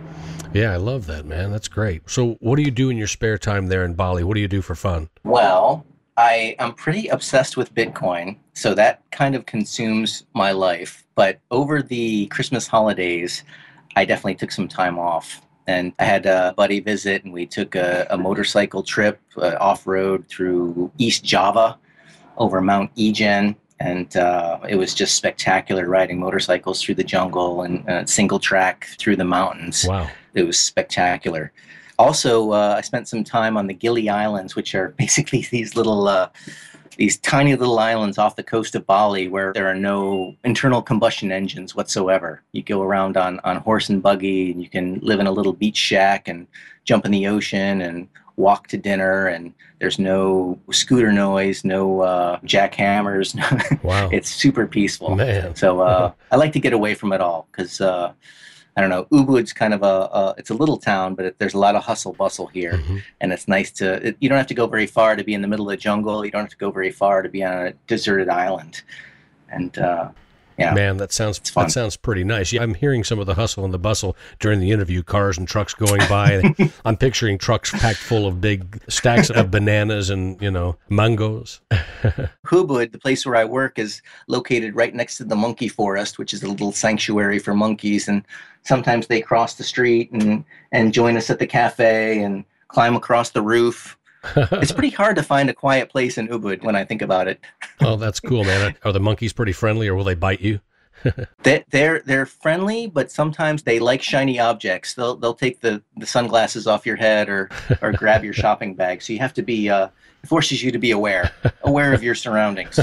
Yeah, 0.52 0.72
I 0.72 0.76
love 0.76 1.06
that, 1.06 1.26
man. 1.26 1.50
That's 1.52 1.68
great. 1.68 2.08
So, 2.08 2.36
what 2.40 2.56
do 2.56 2.62
you 2.62 2.70
do 2.70 2.88
in 2.90 2.96
your 2.96 3.08
spare 3.08 3.38
time 3.38 3.66
there 3.66 3.84
in 3.84 3.94
Bali? 3.94 4.24
What 4.24 4.34
do 4.34 4.40
you 4.40 4.48
do 4.48 4.62
for 4.62 4.74
fun? 4.74 5.08
Well, 5.24 5.84
I 6.16 6.56
am 6.58 6.72
pretty 6.72 7.08
obsessed 7.08 7.56
with 7.56 7.74
Bitcoin, 7.74 8.38
so 8.54 8.72
that 8.74 9.02
kind 9.10 9.34
of 9.34 9.44
consumes 9.44 10.24
my 10.32 10.52
life. 10.52 11.04
But 11.14 11.40
over 11.50 11.82
the 11.82 12.26
Christmas 12.26 12.66
holidays, 12.66 13.42
I 13.96 14.04
definitely 14.04 14.36
took 14.36 14.52
some 14.52 14.68
time 14.68 14.98
off. 14.98 15.42
And 15.66 15.92
I 15.98 16.04
had 16.04 16.26
a 16.26 16.54
buddy 16.56 16.78
visit, 16.78 17.24
and 17.24 17.32
we 17.32 17.44
took 17.44 17.74
a, 17.74 18.06
a 18.10 18.16
motorcycle 18.16 18.84
trip 18.84 19.20
uh, 19.36 19.56
off 19.58 19.84
road 19.86 20.26
through 20.28 20.92
East 20.98 21.24
Java 21.24 21.76
over 22.36 22.60
Mount 22.60 22.94
Ijen. 22.94 23.56
And 23.80 24.16
uh, 24.16 24.60
it 24.68 24.76
was 24.76 24.94
just 24.94 25.16
spectacular 25.16 25.88
riding 25.88 26.20
motorcycles 26.20 26.80
through 26.80 26.94
the 26.94 27.04
jungle 27.04 27.62
and 27.62 27.88
uh, 27.90 28.06
single 28.06 28.38
track 28.38 28.86
through 28.98 29.16
the 29.16 29.24
mountains. 29.24 29.84
Wow. 29.88 30.08
It 30.34 30.44
was 30.44 30.58
spectacular. 30.58 31.52
Also, 31.98 32.52
uh, 32.52 32.74
I 32.76 32.82
spent 32.82 33.08
some 33.08 33.24
time 33.24 33.56
on 33.56 33.66
the 33.66 33.74
Gili 33.74 34.08
Islands, 34.08 34.54
which 34.54 34.74
are 34.74 34.90
basically 34.98 35.48
these 35.50 35.74
little 35.74 36.06
uh, 36.06 36.28
these 36.96 37.18
tiny 37.18 37.54
little 37.54 37.78
islands 37.78 38.18
off 38.18 38.36
the 38.36 38.42
coast 38.42 38.74
of 38.74 38.86
Bali 38.86 39.28
where 39.28 39.52
there 39.52 39.68
are 39.68 39.74
no 39.74 40.34
internal 40.44 40.82
combustion 40.82 41.30
engines 41.30 41.74
whatsoever. 41.74 42.42
You 42.52 42.62
go 42.62 42.82
around 42.82 43.16
on, 43.16 43.40
on 43.40 43.56
horse 43.56 43.88
and 43.88 44.02
buggy, 44.02 44.52
and 44.52 44.62
you 44.62 44.68
can 44.68 44.98
live 45.02 45.20
in 45.20 45.26
a 45.26 45.32
little 45.32 45.52
beach 45.52 45.76
shack 45.76 46.28
and 46.28 46.46
jump 46.84 47.04
in 47.04 47.10
the 47.10 47.26
ocean 47.26 47.82
and 47.82 48.08
walk 48.36 48.68
to 48.68 48.76
dinner. 48.76 49.26
And 49.26 49.52
there's 49.78 49.98
no 49.98 50.58
scooter 50.70 51.12
noise, 51.12 51.64
no 51.64 52.00
uh, 52.00 52.40
jackhammers. 52.40 53.36
Wow. 53.82 54.08
it's 54.10 54.30
super 54.30 54.66
peaceful. 54.66 55.14
Man. 55.14 55.54
So 55.54 55.80
uh, 55.80 56.12
I 56.32 56.36
like 56.36 56.52
to 56.54 56.60
get 56.60 56.72
away 56.72 56.94
from 56.94 57.12
it 57.12 57.20
all 57.20 57.48
because. 57.52 57.80
Uh, 57.80 58.12
I 58.76 58.82
don't 58.82 58.90
know. 58.90 59.06
Ubud's 59.10 59.54
kind 59.54 59.72
of 59.72 59.82
a, 59.82 59.86
a, 59.86 60.34
it's 60.36 60.50
a 60.50 60.54
little 60.54 60.76
town, 60.76 61.14
but 61.14 61.24
it, 61.24 61.38
there's 61.38 61.54
a 61.54 61.58
lot 61.58 61.74
of 61.74 61.82
hustle 61.82 62.12
bustle 62.12 62.46
here, 62.48 62.74
mm-hmm. 62.74 62.98
and 63.22 63.32
it's 63.32 63.48
nice 63.48 63.70
to. 63.72 64.06
It, 64.08 64.16
you 64.20 64.28
don't 64.28 64.36
have 64.36 64.46
to 64.48 64.54
go 64.54 64.66
very 64.66 64.86
far 64.86 65.16
to 65.16 65.24
be 65.24 65.32
in 65.32 65.40
the 65.40 65.48
middle 65.48 65.66
of 65.66 65.70
the 65.70 65.78
jungle. 65.78 66.24
You 66.24 66.30
don't 66.30 66.42
have 66.42 66.50
to 66.50 66.56
go 66.58 66.70
very 66.70 66.92
far 66.92 67.22
to 67.22 67.28
be 67.28 67.42
on 67.42 67.68
a 67.68 67.72
deserted 67.86 68.28
island, 68.28 68.82
and 69.48 69.78
uh, 69.78 70.10
yeah. 70.58 70.72
Man, 70.72 70.96
that 70.96 71.12
sounds 71.12 71.38
that 71.38 71.70
sounds 71.70 71.96
pretty 71.96 72.24
nice. 72.24 72.52
Yeah, 72.52 72.62
I'm 72.62 72.74
hearing 72.74 73.04
some 73.04 73.18
of 73.18 73.26
the 73.26 73.34
hustle 73.34 73.64
and 73.64 73.74
the 73.74 73.78
bustle 73.78 74.16
during 74.38 74.60
the 74.60 74.70
interview. 74.70 75.02
Cars 75.02 75.36
and 75.36 75.46
trucks 75.46 75.74
going 75.74 76.00
by. 76.08 76.54
I'm 76.84 76.96
picturing 76.96 77.36
trucks 77.38 77.72
packed 77.72 77.98
full 77.98 78.26
of 78.26 78.40
big 78.40 78.82
stacks 78.88 79.28
of 79.30 79.50
bananas 79.50 80.10
and 80.10 80.40
you 80.40 80.50
know 80.50 80.76
mangoes. 80.88 81.60
Ubud, 82.46 82.92
the 82.92 82.98
place 82.98 83.26
where 83.26 83.36
I 83.36 83.44
work, 83.44 83.78
is 83.78 84.00
located 84.28 84.74
right 84.74 84.94
next 84.94 85.18
to 85.18 85.24
the 85.24 85.36
monkey 85.36 85.68
forest, 85.68 86.18
which 86.18 86.32
is 86.32 86.42
a 86.42 86.48
little 86.48 86.72
sanctuary 86.72 87.38
for 87.38 87.54
monkeys. 87.54 88.08
And 88.08 88.24
sometimes 88.62 89.06
they 89.06 89.20
cross 89.20 89.54
the 89.54 89.64
street 89.64 90.10
and 90.12 90.44
and 90.72 90.92
join 90.92 91.16
us 91.16 91.28
at 91.28 91.38
the 91.38 91.46
cafe 91.46 92.22
and 92.22 92.44
climb 92.68 92.96
across 92.96 93.30
the 93.30 93.42
roof 93.42 93.96
it's 94.36 94.72
pretty 94.72 94.90
hard 94.90 95.16
to 95.16 95.22
find 95.22 95.50
a 95.50 95.54
quiet 95.54 95.88
place 95.88 96.18
in 96.18 96.28
Ubud 96.28 96.62
when 96.62 96.76
I 96.76 96.84
think 96.84 97.02
about 97.02 97.28
it. 97.28 97.40
oh, 97.80 97.96
that's 97.96 98.20
cool, 98.20 98.44
man. 98.44 98.76
Are 98.84 98.92
the 98.92 99.00
monkeys 99.00 99.32
pretty 99.32 99.52
friendly, 99.52 99.88
or 99.88 99.94
will 99.94 100.04
they 100.04 100.14
bite 100.14 100.40
you? 100.40 100.60
they, 101.42 101.64
they're 101.70 102.00
they're 102.00 102.26
friendly, 102.26 102.86
but 102.86 103.10
sometimes 103.10 103.62
they 103.62 103.78
like 103.78 104.02
shiny 104.02 104.38
objects. 104.38 104.94
They'll 104.94 105.16
they'll 105.16 105.34
take 105.34 105.60
the, 105.60 105.82
the 105.96 106.06
sunglasses 106.06 106.66
off 106.66 106.86
your 106.86 106.96
head 106.96 107.28
or 107.28 107.50
or 107.82 107.92
grab 107.92 108.24
your 108.24 108.32
shopping 108.34 108.74
bag. 108.74 109.02
So 109.02 109.12
you 109.12 109.18
have 109.18 109.34
to 109.34 109.42
be 109.42 109.68
uh, 109.68 109.88
it 110.22 110.28
forces 110.28 110.62
you 110.62 110.70
to 110.72 110.78
be 110.78 110.90
aware 110.90 111.30
aware 111.62 111.92
of 111.92 112.02
your 112.02 112.14
surroundings. 112.14 112.78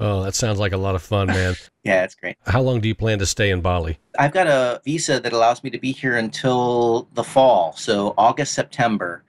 oh, 0.00 0.22
that 0.22 0.34
sounds 0.34 0.58
like 0.58 0.72
a 0.72 0.76
lot 0.76 0.94
of 0.94 1.02
fun, 1.02 1.28
man. 1.28 1.54
yeah, 1.84 2.04
it's 2.04 2.14
great. 2.14 2.36
How 2.46 2.62
long 2.62 2.80
do 2.80 2.88
you 2.88 2.94
plan 2.94 3.18
to 3.18 3.26
stay 3.26 3.50
in 3.50 3.60
Bali? 3.60 3.98
I've 4.18 4.32
got 4.32 4.46
a 4.46 4.80
visa 4.84 5.20
that 5.20 5.32
allows 5.32 5.62
me 5.62 5.70
to 5.70 5.78
be 5.78 5.92
here 5.92 6.16
until 6.16 7.08
the 7.14 7.24
fall, 7.24 7.74
so 7.76 8.14
August 8.16 8.54
September. 8.54 9.22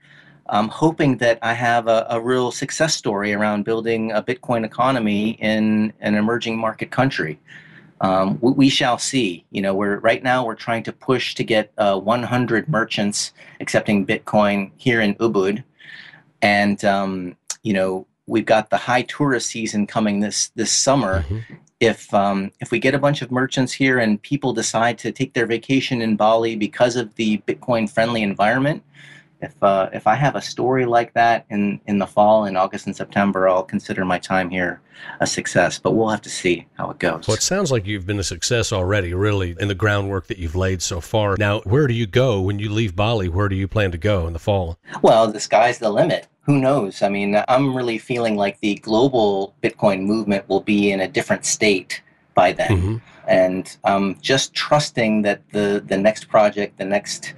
I'm 0.46 0.68
hoping 0.68 1.18
that 1.18 1.38
I 1.42 1.54
have 1.54 1.86
a, 1.88 2.06
a, 2.10 2.20
real 2.20 2.50
success 2.50 2.94
story 2.94 3.32
around 3.32 3.64
building 3.64 4.12
a 4.12 4.22
Bitcoin 4.22 4.64
economy 4.64 5.30
in 5.40 5.92
an 6.00 6.14
emerging 6.14 6.58
market 6.58 6.90
country. 6.90 7.38
Um, 8.00 8.38
we, 8.40 8.52
we, 8.52 8.68
shall 8.68 8.98
see. 8.98 9.44
You 9.50 9.62
know, 9.62 9.74
we're 9.74 9.98
right 9.98 10.22
now 10.22 10.44
we're 10.44 10.56
trying 10.56 10.82
to 10.84 10.92
push 10.92 11.34
to 11.36 11.44
get 11.44 11.72
uh, 11.78 11.98
100 11.98 12.68
merchants 12.68 13.32
accepting 13.60 14.04
Bitcoin 14.04 14.72
here 14.76 15.00
in 15.00 15.14
Ubud, 15.16 15.62
and 16.42 16.84
um, 16.84 17.36
you 17.62 17.72
know 17.72 18.06
we've 18.26 18.46
got 18.46 18.70
the 18.70 18.76
high 18.76 19.02
tourist 19.02 19.48
season 19.48 19.86
coming 19.86 20.20
this 20.20 20.48
this 20.56 20.72
summer. 20.72 21.22
Mm-hmm. 21.22 21.54
If 21.78 22.12
um, 22.12 22.50
if 22.60 22.72
we 22.72 22.80
get 22.80 22.94
a 22.94 22.98
bunch 22.98 23.22
of 23.22 23.30
merchants 23.30 23.72
here 23.72 24.00
and 24.00 24.20
people 24.20 24.52
decide 24.52 24.98
to 24.98 25.12
take 25.12 25.34
their 25.34 25.46
vacation 25.46 26.02
in 26.02 26.16
Bali 26.16 26.56
because 26.56 26.96
of 26.96 27.14
the 27.14 27.38
Bitcoin 27.46 27.88
friendly 27.88 28.22
environment, 28.22 28.82
if 29.42 29.60
uh, 29.62 29.90
if 29.92 30.06
I 30.06 30.14
have 30.14 30.36
a 30.36 30.40
story 30.40 30.86
like 30.86 31.12
that 31.14 31.44
in 31.50 31.80
in 31.86 31.98
the 31.98 32.06
fall 32.06 32.46
in 32.46 32.56
August 32.56 32.86
and 32.86 32.96
September, 32.96 33.48
I'll 33.48 33.64
consider 33.64 34.04
my 34.04 34.18
time 34.18 34.48
here 34.48 34.80
a 35.20 35.26
success. 35.26 35.78
But 35.78 35.92
we'll 35.92 36.08
have 36.08 36.22
to 36.22 36.30
see 36.30 36.66
how 36.74 36.90
it 36.90 36.98
goes. 37.00 37.26
Well, 37.26 37.36
it 37.36 37.42
sounds 37.42 37.72
like 37.72 37.86
you've 37.86 38.06
been 38.06 38.20
a 38.20 38.24
success 38.24 38.72
already, 38.72 39.12
really, 39.12 39.56
in 39.58 39.68
the 39.68 39.74
groundwork 39.74 40.28
that 40.28 40.38
you've 40.38 40.54
laid 40.54 40.80
so 40.80 41.00
far. 41.00 41.36
Now, 41.36 41.60
where 41.60 41.88
do 41.88 41.94
you 41.94 42.06
go 42.06 42.40
when 42.40 42.60
you 42.60 42.70
leave 42.70 42.94
Bali? 42.94 43.28
Where 43.28 43.48
do 43.48 43.56
you 43.56 43.66
plan 43.66 43.90
to 43.90 43.98
go 43.98 44.26
in 44.28 44.32
the 44.32 44.38
fall? 44.38 44.78
Well, 45.02 45.30
the 45.30 45.40
sky's 45.40 45.78
the 45.78 45.90
limit. 45.90 46.28
Who 46.42 46.58
knows? 46.58 47.02
I 47.02 47.08
mean, 47.08 47.42
I'm 47.48 47.76
really 47.76 47.98
feeling 47.98 48.36
like 48.36 48.60
the 48.60 48.76
global 48.76 49.54
Bitcoin 49.62 50.02
movement 50.02 50.48
will 50.48 50.60
be 50.60 50.90
in 50.92 51.00
a 51.00 51.08
different 51.08 51.44
state 51.44 52.02
by 52.34 52.52
then. 52.52 52.70
Mm-hmm. 52.70 52.96
And 53.28 53.76
I'm 53.84 54.20
just 54.20 54.52
trusting 54.54 55.22
that 55.22 55.48
the 55.50 55.82
the 55.86 55.96
next 55.96 56.28
project, 56.28 56.78
the 56.78 56.84
next 56.84 57.34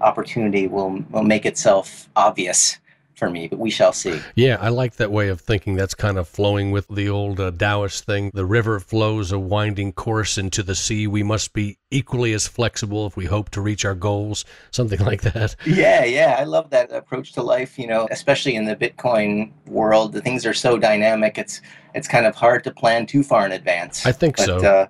opportunity 0.00 0.66
will, 0.66 1.04
will 1.10 1.24
make 1.24 1.46
itself 1.46 2.08
obvious 2.16 2.78
for 3.18 3.28
me, 3.28 3.48
but 3.48 3.58
we 3.58 3.70
shall 3.70 3.92
see. 3.92 4.20
Yeah, 4.36 4.56
I 4.60 4.68
like 4.68 4.96
that 4.96 5.10
way 5.10 5.28
of 5.28 5.40
thinking. 5.40 5.74
That's 5.74 5.94
kind 5.94 6.16
of 6.16 6.28
flowing 6.28 6.70
with 6.70 6.86
the 6.88 7.08
old 7.08 7.40
uh, 7.40 7.50
Taoist 7.50 8.04
thing. 8.04 8.30
The 8.32 8.46
river 8.46 8.78
flows 8.78 9.32
a 9.32 9.38
winding 9.38 9.92
course 9.92 10.38
into 10.38 10.62
the 10.62 10.74
sea. 10.74 11.06
We 11.06 11.24
must 11.24 11.52
be 11.52 11.78
equally 11.90 12.32
as 12.32 12.46
flexible 12.46 13.06
if 13.06 13.16
we 13.16 13.26
hope 13.26 13.50
to 13.50 13.60
reach 13.60 13.84
our 13.84 13.96
goals, 13.96 14.44
something 14.70 15.00
like 15.04 15.22
that. 15.22 15.56
Yeah, 15.66 16.04
yeah, 16.04 16.36
I 16.38 16.44
love 16.44 16.70
that 16.70 16.92
approach 16.92 17.32
to 17.32 17.42
life. 17.42 17.78
You 17.78 17.88
know, 17.88 18.08
especially 18.10 18.54
in 18.54 18.64
the 18.64 18.76
Bitcoin 18.76 19.50
world, 19.66 20.12
the 20.12 20.22
things 20.22 20.46
are 20.46 20.54
so 20.54 20.78
dynamic. 20.78 21.36
It's 21.36 21.60
it's 21.94 22.06
kind 22.06 22.26
of 22.26 22.36
hard 22.36 22.62
to 22.64 22.70
plan 22.70 23.06
too 23.06 23.24
far 23.24 23.44
in 23.44 23.52
advance. 23.52 24.06
I 24.06 24.12
think 24.12 24.36
but, 24.36 24.46
so. 24.46 24.56
Uh, 24.58 24.86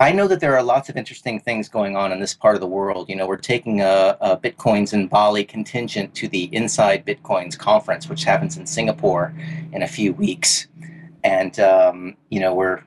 I 0.00 0.12
know 0.12 0.28
that 0.28 0.38
there 0.38 0.56
are 0.56 0.62
lots 0.62 0.88
of 0.88 0.96
interesting 0.96 1.40
things 1.40 1.68
going 1.68 1.96
on 1.96 2.12
in 2.12 2.20
this 2.20 2.32
part 2.32 2.54
of 2.54 2.60
the 2.60 2.68
world. 2.68 3.08
You 3.08 3.16
know, 3.16 3.26
we're 3.26 3.36
taking 3.36 3.80
a, 3.80 4.16
a, 4.20 4.36
Bitcoins 4.36 4.92
in 4.92 5.08
Bali 5.08 5.42
contingent 5.42 6.14
to 6.14 6.28
the 6.28 6.44
Inside 6.54 7.04
Bitcoins 7.04 7.58
conference, 7.58 8.08
which 8.08 8.22
happens 8.22 8.56
in 8.58 8.64
Singapore 8.64 9.34
in 9.72 9.82
a 9.82 9.88
few 9.88 10.12
weeks, 10.12 10.68
and 11.24 11.58
um, 11.58 12.16
you 12.30 12.38
know 12.38 12.54
we're 12.54 12.84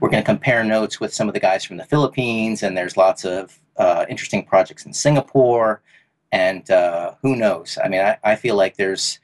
we're 0.00 0.08
going 0.08 0.22
to 0.22 0.26
compare 0.26 0.64
notes 0.64 1.00
with 1.00 1.12
some 1.12 1.28
of 1.28 1.34
the 1.34 1.40
guys 1.40 1.64
from 1.64 1.76
the 1.76 1.84
Philippines, 1.84 2.62
and 2.62 2.74
there's 2.74 2.96
lots 2.96 3.26
of 3.26 3.58
uh, 3.76 4.06
interesting 4.08 4.42
projects 4.42 4.86
in 4.86 4.92
Singapore, 4.94 5.82
and 6.32 6.70
uh, 6.70 7.12
who 7.20 7.36
knows? 7.36 7.76
I 7.84 7.88
mean, 7.88 8.00
I, 8.00 8.16
I 8.24 8.36
feel 8.36 8.56
like 8.56 8.76
there's 8.76 9.18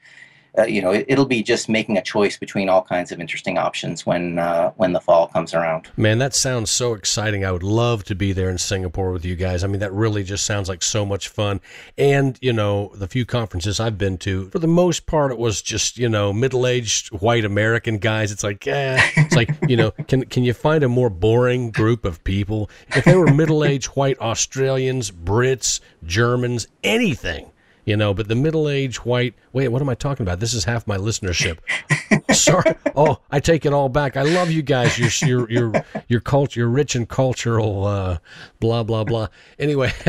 uh, 0.57 0.63
you 0.63 0.81
know, 0.81 0.91
it, 0.91 1.17
will 1.17 1.25
be 1.25 1.41
just 1.41 1.69
making 1.69 1.97
a 1.97 2.01
choice 2.01 2.37
between 2.37 2.67
all 2.67 2.81
kinds 2.81 3.11
of 3.13 3.21
interesting 3.21 3.57
options 3.57 4.05
when 4.05 4.37
uh, 4.37 4.71
when 4.71 4.91
the 4.91 4.99
fall 4.99 5.27
comes 5.27 5.53
around. 5.53 5.87
Man, 5.95 6.17
that 6.17 6.35
sounds 6.35 6.69
so 6.69 6.93
exciting. 6.93 7.45
I 7.45 7.53
would 7.53 7.63
love 7.63 8.03
to 8.05 8.15
be 8.15 8.33
there 8.33 8.49
in 8.49 8.57
Singapore 8.57 9.13
with 9.13 9.23
you 9.23 9.37
guys. 9.37 9.63
I 9.63 9.67
mean, 9.67 9.79
that 9.79 9.93
really 9.93 10.25
just 10.25 10.45
sounds 10.45 10.67
like 10.67 10.83
so 10.83 11.05
much 11.05 11.29
fun. 11.29 11.61
And 11.97 12.37
you 12.41 12.51
know, 12.51 12.91
the 12.95 13.07
few 13.07 13.25
conferences 13.25 13.79
I've 13.79 13.97
been 13.97 14.17
to, 14.19 14.49
for 14.49 14.59
the 14.59 14.67
most 14.67 15.05
part, 15.05 15.31
it 15.31 15.37
was 15.37 15.61
just 15.61 15.97
you 15.97 16.09
know 16.09 16.33
middle 16.33 16.67
aged 16.67 17.13
white 17.21 17.45
American 17.45 17.97
guys. 17.97 18.33
It's 18.33 18.43
like, 18.43 18.65
yeah, 18.65 19.01
it's 19.15 19.35
like 19.35 19.51
you 19.69 19.77
know, 19.77 19.91
can 20.09 20.25
can 20.25 20.43
you 20.43 20.53
find 20.53 20.83
a 20.83 20.89
more 20.89 21.09
boring 21.09 21.71
group 21.71 22.03
of 22.03 22.21
people? 22.25 22.69
If 22.89 23.05
they 23.05 23.15
were 23.15 23.33
middle 23.33 23.63
aged 23.63 23.87
white 23.87 24.19
Australians, 24.19 25.11
Brits, 25.11 25.79
Germans, 26.03 26.67
anything 26.83 27.51
you 27.85 27.97
know, 27.97 28.13
but 28.13 28.27
the 28.27 28.35
middle 28.35 28.69
aged 28.69 28.99
white, 28.99 29.33
wait, 29.53 29.67
what 29.69 29.81
am 29.81 29.89
I 29.89 29.95
talking 29.95 30.23
about? 30.23 30.39
This 30.39 30.53
is 30.53 30.63
half 30.63 30.87
my 30.87 30.97
listenership. 30.97 31.59
Sorry. 32.35 32.75
Oh, 32.95 33.19
I 33.31 33.39
take 33.39 33.65
it 33.65 33.73
all 33.73 33.89
back. 33.89 34.17
I 34.17 34.23
love 34.23 34.51
you 34.51 34.61
guys. 34.61 34.97
You're, 34.97 35.47
you're, 35.49 35.49
you're, 35.49 35.85
you're 36.07 36.21
culture, 36.21 36.59
you're 36.59 36.69
rich 36.69 36.95
and 36.95 37.07
cultural, 37.07 37.85
uh, 37.85 38.17
blah, 38.59 38.83
blah, 38.83 39.03
blah. 39.03 39.27
Anyway. 39.59 39.91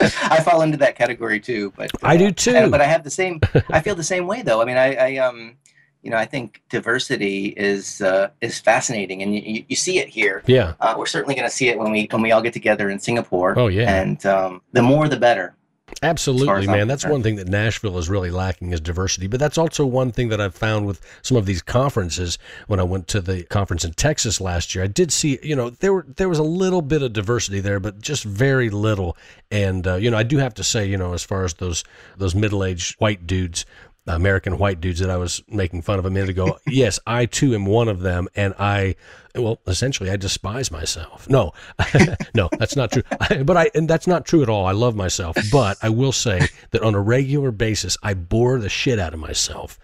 I 0.00 0.40
fall 0.40 0.62
into 0.62 0.76
that 0.78 0.96
category 0.96 1.40
too, 1.40 1.72
but 1.76 1.94
uh, 1.94 1.98
I 2.02 2.16
do 2.16 2.30
too. 2.30 2.56
I, 2.56 2.68
but 2.68 2.80
I 2.80 2.86
have 2.86 3.04
the 3.04 3.10
same, 3.10 3.40
I 3.70 3.80
feel 3.80 3.94
the 3.94 4.04
same 4.04 4.26
way 4.26 4.42
though. 4.42 4.62
I 4.62 4.64
mean, 4.64 4.76
I, 4.76 4.94
I 4.94 5.16
um, 5.16 5.56
you 6.02 6.10
know, 6.10 6.16
I 6.16 6.24
think 6.24 6.62
diversity 6.68 7.46
is 7.56 8.00
uh, 8.00 8.30
is 8.40 8.58
fascinating, 8.58 9.22
and 9.22 9.34
you, 9.34 9.64
you 9.68 9.76
see 9.76 9.98
it 10.00 10.08
here. 10.08 10.42
Yeah, 10.46 10.74
uh, 10.80 10.94
we're 10.98 11.06
certainly 11.06 11.36
going 11.36 11.48
to 11.48 11.54
see 11.54 11.68
it 11.68 11.78
when 11.78 11.92
we 11.92 12.08
when 12.10 12.22
we 12.22 12.32
all 12.32 12.42
get 12.42 12.52
together 12.52 12.90
in 12.90 12.98
Singapore. 12.98 13.56
Oh 13.56 13.68
yeah, 13.68 14.00
and 14.00 14.24
um, 14.26 14.62
the 14.72 14.82
more 14.82 15.08
the 15.08 15.16
better. 15.16 15.54
Absolutely, 16.02 16.66
man. 16.66 16.88
That's 16.88 17.06
one 17.06 17.22
thing 17.22 17.36
that 17.36 17.48
Nashville 17.48 17.98
is 17.98 18.08
really 18.08 18.30
lacking 18.30 18.72
is 18.72 18.80
diversity. 18.80 19.26
But 19.26 19.40
that's 19.40 19.58
also 19.58 19.86
one 19.86 20.10
thing 20.10 20.28
that 20.30 20.40
I've 20.40 20.54
found 20.54 20.86
with 20.86 21.00
some 21.22 21.36
of 21.36 21.46
these 21.46 21.62
conferences. 21.62 22.38
When 22.66 22.80
I 22.80 22.82
went 22.82 23.08
to 23.08 23.20
the 23.20 23.44
conference 23.44 23.84
in 23.84 23.92
Texas 23.92 24.40
last 24.40 24.74
year, 24.74 24.84
I 24.84 24.88
did 24.88 25.12
see, 25.12 25.38
you 25.42 25.54
know, 25.54 25.70
there 25.70 25.92
were 25.92 26.06
there 26.16 26.28
was 26.28 26.38
a 26.38 26.44
little 26.44 26.82
bit 26.82 27.02
of 27.02 27.12
diversity 27.12 27.60
there, 27.60 27.78
but 27.78 28.00
just 28.00 28.24
very 28.24 28.70
little. 28.70 29.16
And 29.50 29.86
uh, 29.86 29.94
you 29.96 30.10
know, 30.10 30.16
I 30.16 30.22
do 30.22 30.38
have 30.38 30.54
to 30.54 30.64
say, 30.64 30.86
you 30.86 30.96
know, 30.96 31.14
as 31.14 31.22
far 31.22 31.44
as 31.44 31.54
those 31.54 31.84
those 32.16 32.34
middle 32.34 32.64
aged 32.64 32.96
white 32.98 33.26
dudes, 33.26 33.64
American 34.06 34.58
white 34.58 34.80
dudes 34.80 34.98
that 35.00 35.10
I 35.10 35.16
was 35.16 35.42
making 35.48 35.82
fun 35.82 35.98
of 35.98 36.04
a 36.04 36.10
minute 36.10 36.30
ago. 36.30 36.58
yes, 36.66 36.98
I 37.06 37.26
too 37.26 37.54
am 37.54 37.66
one 37.66 37.88
of 37.88 38.00
them, 38.00 38.28
and 38.34 38.52
I, 38.58 38.96
well, 39.34 39.60
essentially, 39.66 40.10
I 40.10 40.16
despise 40.16 40.70
myself. 40.70 41.28
No, 41.28 41.52
no, 42.34 42.48
that's 42.58 42.74
not 42.74 42.90
true. 42.90 43.02
but 43.44 43.56
I, 43.56 43.70
and 43.74 43.88
that's 43.88 44.06
not 44.08 44.26
true 44.26 44.42
at 44.42 44.48
all. 44.48 44.66
I 44.66 44.72
love 44.72 44.96
myself, 44.96 45.36
but 45.52 45.78
I 45.82 45.88
will 45.88 46.12
say 46.12 46.48
that 46.72 46.82
on 46.82 46.94
a 46.94 47.00
regular 47.00 47.52
basis, 47.52 47.96
I 48.02 48.14
bore 48.14 48.58
the 48.58 48.68
shit 48.68 48.98
out 48.98 49.14
of 49.14 49.20
myself, 49.20 49.78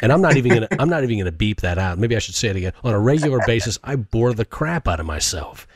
and 0.00 0.12
I'm 0.12 0.22
not 0.22 0.36
even 0.36 0.54
gonna, 0.54 0.68
I'm 0.78 0.88
not 0.88 1.02
even 1.04 1.18
gonna 1.18 1.32
beep 1.32 1.60
that 1.60 1.76
out. 1.78 1.98
Maybe 1.98 2.16
I 2.16 2.20
should 2.20 2.34
say 2.34 2.48
it 2.48 2.56
again. 2.56 2.72
On 2.84 2.94
a 2.94 3.00
regular 3.00 3.40
basis, 3.46 3.78
I 3.84 3.96
bore 3.96 4.32
the 4.32 4.46
crap 4.46 4.88
out 4.88 5.00
of 5.00 5.06
myself. 5.06 5.66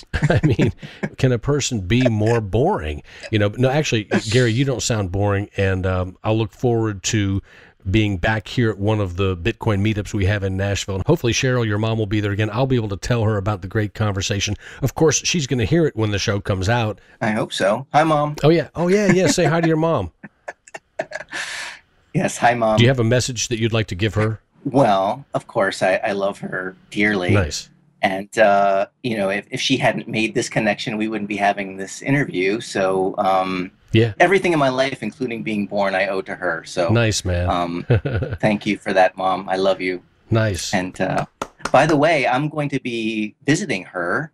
I 0.14 0.40
mean, 0.44 0.72
can 1.18 1.32
a 1.32 1.38
person 1.38 1.80
be 1.80 2.08
more 2.08 2.40
boring? 2.40 3.02
You 3.30 3.38
know, 3.38 3.48
no, 3.56 3.70
actually, 3.70 4.04
Gary, 4.30 4.52
you 4.52 4.64
don't 4.64 4.82
sound 4.82 5.12
boring, 5.12 5.50
and 5.56 5.86
um, 5.86 6.16
I'll 6.24 6.36
look 6.36 6.52
forward 6.52 7.02
to 7.04 7.42
being 7.90 8.16
back 8.16 8.48
here 8.48 8.70
at 8.70 8.78
one 8.78 9.00
of 9.00 9.16
the 9.16 9.36
Bitcoin 9.36 9.80
meetups 9.80 10.12
we 10.12 10.26
have 10.26 10.42
in 10.42 10.56
Nashville. 10.56 10.96
And 10.96 11.06
hopefully, 11.06 11.32
Cheryl, 11.32 11.66
your 11.66 11.78
mom 11.78 11.98
will 11.98 12.06
be 12.06 12.20
there 12.20 12.32
again. 12.32 12.50
I'll 12.52 12.66
be 12.66 12.76
able 12.76 12.88
to 12.88 12.96
tell 12.96 13.22
her 13.22 13.36
about 13.36 13.62
the 13.62 13.68
great 13.68 13.94
conversation. 13.94 14.56
Of 14.82 14.94
course, 14.94 15.22
she's 15.24 15.46
going 15.46 15.58
to 15.58 15.64
hear 15.64 15.86
it 15.86 15.96
when 15.96 16.10
the 16.10 16.18
show 16.18 16.40
comes 16.40 16.68
out. 16.68 17.00
I 17.20 17.30
hope 17.30 17.52
so. 17.52 17.86
Hi, 17.92 18.02
mom. 18.04 18.36
Oh, 18.42 18.48
yeah. 18.48 18.68
Oh, 18.74 18.88
yeah. 18.88 19.12
Yeah. 19.12 19.28
Say 19.28 19.44
hi 19.44 19.60
to 19.60 19.68
your 19.68 19.76
mom. 19.76 20.12
yes. 22.14 22.38
Hi, 22.38 22.54
mom. 22.54 22.78
Do 22.78 22.82
you 22.82 22.88
have 22.88 23.00
a 23.00 23.04
message 23.04 23.48
that 23.48 23.60
you'd 23.60 23.72
like 23.72 23.86
to 23.88 23.94
give 23.94 24.14
her? 24.14 24.40
Well, 24.64 25.24
of 25.32 25.46
course, 25.46 25.82
I, 25.82 26.00
I 26.02 26.12
love 26.12 26.40
her 26.40 26.76
dearly. 26.90 27.30
Nice. 27.30 27.70
And, 28.06 28.38
uh, 28.38 28.86
you 29.02 29.16
know, 29.16 29.30
if, 29.30 29.48
if 29.50 29.60
she 29.60 29.76
hadn't 29.76 30.06
made 30.06 30.32
this 30.32 30.48
connection, 30.48 30.96
we 30.96 31.08
wouldn't 31.08 31.28
be 31.28 31.36
having 31.36 31.76
this 31.76 32.02
interview. 32.02 32.60
So, 32.60 33.16
um, 33.18 33.72
yeah, 33.92 34.12
everything 34.20 34.52
in 34.52 34.60
my 34.60 34.68
life, 34.68 35.02
including 35.02 35.42
being 35.42 35.66
born, 35.66 35.96
I 35.96 36.06
owe 36.06 36.22
to 36.22 36.36
her. 36.36 36.62
So 36.64 36.90
nice, 36.90 37.24
man. 37.24 37.50
um, 37.50 37.84
thank 38.40 38.64
you 38.64 38.78
for 38.78 38.92
that, 38.92 39.16
mom. 39.16 39.48
I 39.48 39.56
love 39.56 39.80
you. 39.80 40.04
Nice. 40.30 40.72
And 40.72 41.00
uh, 41.00 41.26
by 41.72 41.84
the 41.86 41.96
way, 41.96 42.28
I'm 42.28 42.48
going 42.48 42.68
to 42.68 42.80
be 42.80 43.34
visiting 43.44 43.82
her 43.84 44.30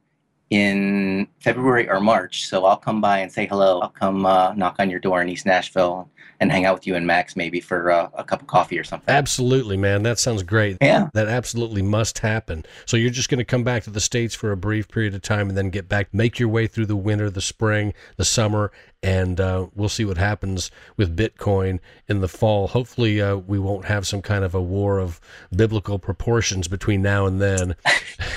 in 0.50 1.26
February 1.40 1.88
or 1.88 1.98
March. 1.98 2.46
So 2.46 2.66
I'll 2.66 2.76
come 2.76 3.00
by 3.00 3.20
and 3.20 3.32
say 3.32 3.46
hello. 3.46 3.80
I'll 3.80 3.88
come 3.88 4.26
uh, 4.26 4.52
knock 4.52 4.76
on 4.80 4.90
your 4.90 5.00
door 5.00 5.22
in 5.22 5.30
East 5.30 5.46
Nashville 5.46 6.10
and 6.42 6.50
hang 6.50 6.64
out 6.64 6.74
with 6.74 6.88
you 6.88 6.96
and 6.96 7.06
Max 7.06 7.36
maybe 7.36 7.60
for 7.60 7.88
uh, 7.88 8.10
a 8.14 8.24
cup 8.24 8.40
of 8.40 8.48
coffee 8.48 8.76
or 8.76 8.82
something. 8.82 9.14
Absolutely, 9.14 9.76
man. 9.76 10.02
That 10.02 10.18
sounds 10.18 10.42
great. 10.42 10.76
Yeah. 10.80 11.08
That 11.14 11.28
absolutely 11.28 11.82
must 11.82 12.18
happen. 12.18 12.66
So 12.84 12.96
you're 12.96 13.10
just 13.10 13.28
going 13.28 13.38
to 13.38 13.44
come 13.44 13.62
back 13.62 13.84
to 13.84 13.90
the 13.90 14.00
States 14.00 14.34
for 14.34 14.50
a 14.50 14.56
brief 14.56 14.88
period 14.88 15.14
of 15.14 15.22
time 15.22 15.48
and 15.48 15.56
then 15.56 15.70
get 15.70 15.88
back, 15.88 16.12
make 16.12 16.40
your 16.40 16.48
way 16.48 16.66
through 16.66 16.86
the 16.86 16.96
winter, 16.96 17.30
the 17.30 17.40
spring, 17.40 17.94
the 18.16 18.24
summer, 18.24 18.72
and 19.04 19.40
uh, 19.40 19.68
we'll 19.76 19.88
see 19.88 20.04
what 20.04 20.18
happens 20.18 20.72
with 20.96 21.16
Bitcoin 21.16 21.78
in 22.08 22.20
the 22.20 22.28
fall. 22.28 22.66
Hopefully, 22.66 23.22
uh, 23.22 23.36
we 23.36 23.60
won't 23.60 23.84
have 23.84 24.04
some 24.04 24.20
kind 24.20 24.42
of 24.44 24.52
a 24.52 24.60
war 24.60 24.98
of 24.98 25.20
biblical 25.54 26.00
proportions 26.00 26.66
between 26.66 27.02
now 27.02 27.24
and 27.26 27.40
then. 27.40 27.76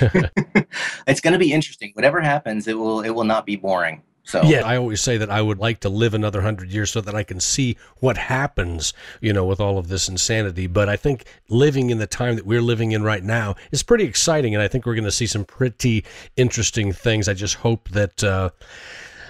it's 1.08 1.20
going 1.20 1.32
to 1.32 1.38
be 1.40 1.52
interesting. 1.52 1.90
Whatever 1.94 2.20
happens, 2.20 2.68
it 2.68 2.78
will 2.78 3.00
it 3.00 3.10
will 3.10 3.24
not 3.24 3.46
be 3.46 3.56
boring. 3.56 4.02
So 4.26 4.42
yeah, 4.42 4.66
I 4.66 4.76
always 4.76 5.00
say 5.00 5.18
that 5.18 5.30
I 5.30 5.40
would 5.40 5.58
like 5.58 5.78
to 5.80 5.88
live 5.88 6.12
another 6.12 6.42
hundred 6.42 6.72
years 6.72 6.90
so 6.90 7.00
that 7.00 7.14
I 7.14 7.22
can 7.22 7.38
see 7.38 7.76
what 7.98 8.16
happens, 8.16 8.92
you 9.20 9.32
know, 9.32 9.44
with 9.44 9.60
all 9.60 9.78
of 9.78 9.86
this 9.86 10.08
insanity. 10.08 10.66
But 10.66 10.88
I 10.88 10.96
think 10.96 11.24
living 11.48 11.90
in 11.90 11.98
the 11.98 12.08
time 12.08 12.34
that 12.34 12.44
we're 12.44 12.60
living 12.60 12.90
in 12.90 13.04
right 13.04 13.22
now 13.22 13.54
is 13.70 13.84
pretty 13.84 14.04
exciting, 14.04 14.52
and 14.52 14.60
I 14.60 14.66
think 14.66 14.84
we're 14.84 14.96
going 14.96 15.04
to 15.04 15.12
see 15.12 15.28
some 15.28 15.44
pretty 15.44 16.04
interesting 16.36 16.92
things. 16.92 17.28
I 17.28 17.34
just 17.34 17.54
hope 17.54 17.88
that. 17.90 18.24
Uh, 18.24 18.50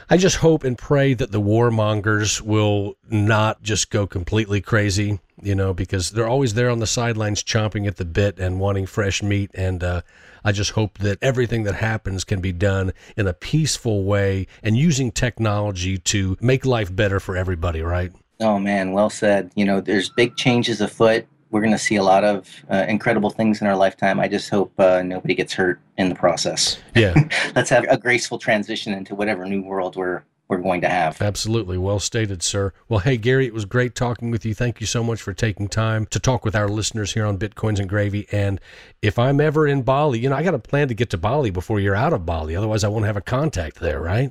I 0.08 0.16
just 0.16 0.36
hope 0.36 0.62
and 0.62 0.78
pray 0.78 1.14
that 1.14 1.32
the 1.32 1.40
warmongers 1.40 2.40
will 2.40 2.96
not 3.10 3.62
just 3.62 3.90
go 3.90 4.06
completely 4.06 4.60
crazy, 4.60 5.18
you 5.42 5.56
know, 5.56 5.74
because 5.74 6.12
they're 6.12 6.28
always 6.28 6.54
there 6.54 6.70
on 6.70 6.78
the 6.78 6.86
sidelines 6.86 7.42
chomping 7.42 7.88
at 7.88 7.96
the 7.96 8.04
bit 8.04 8.38
and 8.38 8.60
wanting 8.60 8.86
fresh 8.86 9.20
meat. 9.20 9.50
And 9.52 9.82
uh, 9.82 10.02
I 10.44 10.52
just 10.52 10.72
hope 10.72 10.98
that 10.98 11.18
everything 11.20 11.64
that 11.64 11.74
happens 11.74 12.22
can 12.22 12.40
be 12.40 12.52
done 12.52 12.92
in 13.16 13.26
a 13.26 13.32
peaceful 13.32 14.04
way 14.04 14.46
and 14.62 14.76
using 14.76 15.10
technology 15.10 15.98
to 15.98 16.36
make 16.40 16.64
life 16.64 16.94
better 16.94 17.18
for 17.18 17.36
everybody, 17.36 17.82
right? 17.82 18.12
Oh, 18.38 18.60
man, 18.60 18.92
well 18.92 19.10
said. 19.10 19.50
You 19.56 19.64
know, 19.64 19.80
there's 19.80 20.08
big 20.08 20.36
changes 20.36 20.80
afoot 20.80 21.26
we're 21.56 21.62
going 21.62 21.72
to 21.72 21.78
see 21.78 21.96
a 21.96 22.02
lot 22.02 22.22
of 22.22 22.66
uh, 22.70 22.84
incredible 22.86 23.30
things 23.30 23.62
in 23.62 23.66
our 23.66 23.74
lifetime. 23.74 24.20
I 24.20 24.28
just 24.28 24.50
hope 24.50 24.78
uh, 24.78 25.00
nobody 25.02 25.34
gets 25.34 25.54
hurt 25.54 25.80
in 25.96 26.10
the 26.10 26.14
process. 26.14 26.78
Yeah. 26.94 27.14
Let's 27.54 27.70
have 27.70 27.86
a 27.88 27.96
graceful 27.96 28.38
transition 28.38 28.92
into 28.92 29.14
whatever 29.14 29.46
new 29.46 29.62
world 29.62 29.96
we're 29.96 30.22
we're 30.48 30.58
going 30.58 30.82
to 30.82 30.88
have. 30.88 31.20
Absolutely. 31.22 31.78
Well 31.78 31.98
stated, 31.98 32.42
sir. 32.42 32.74
Well, 32.90 33.00
hey, 33.00 33.16
Gary, 33.16 33.46
it 33.46 33.54
was 33.54 33.64
great 33.64 33.94
talking 33.94 34.30
with 34.30 34.44
you. 34.44 34.54
Thank 34.54 34.80
you 34.80 34.86
so 34.86 35.02
much 35.02 35.22
for 35.22 35.32
taking 35.32 35.66
time 35.66 36.04
to 36.06 36.20
talk 36.20 36.44
with 36.44 36.54
our 36.54 36.68
listeners 36.68 37.14
here 37.14 37.24
on 37.24 37.38
Bitcoins 37.38 37.80
and 37.80 37.88
Gravy. 37.88 38.28
And 38.30 38.60
if 39.00 39.18
I'm 39.18 39.40
ever 39.40 39.66
in 39.66 39.82
Bali, 39.82 40.18
you 40.18 40.28
know, 40.28 40.36
I 40.36 40.42
got 40.42 40.54
a 40.54 40.58
plan 40.58 40.88
to 40.88 40.94
get 40.94 41.08
to 41.10 41.16
Bali 41.16 41.50
before 41.50 41.80
you're 41.80 41.96
out 41.96 42.12
of 42.12 42.26
Bali. 42.26 42.54
Otherwise, 42.54 42.84
I 42.84 42.88
won't 42.88 43.06
have 43.06 43.16
a 43.16 43.22
contact 43.22 43.80
there, 43.80 44.00
right? 44.00 44.30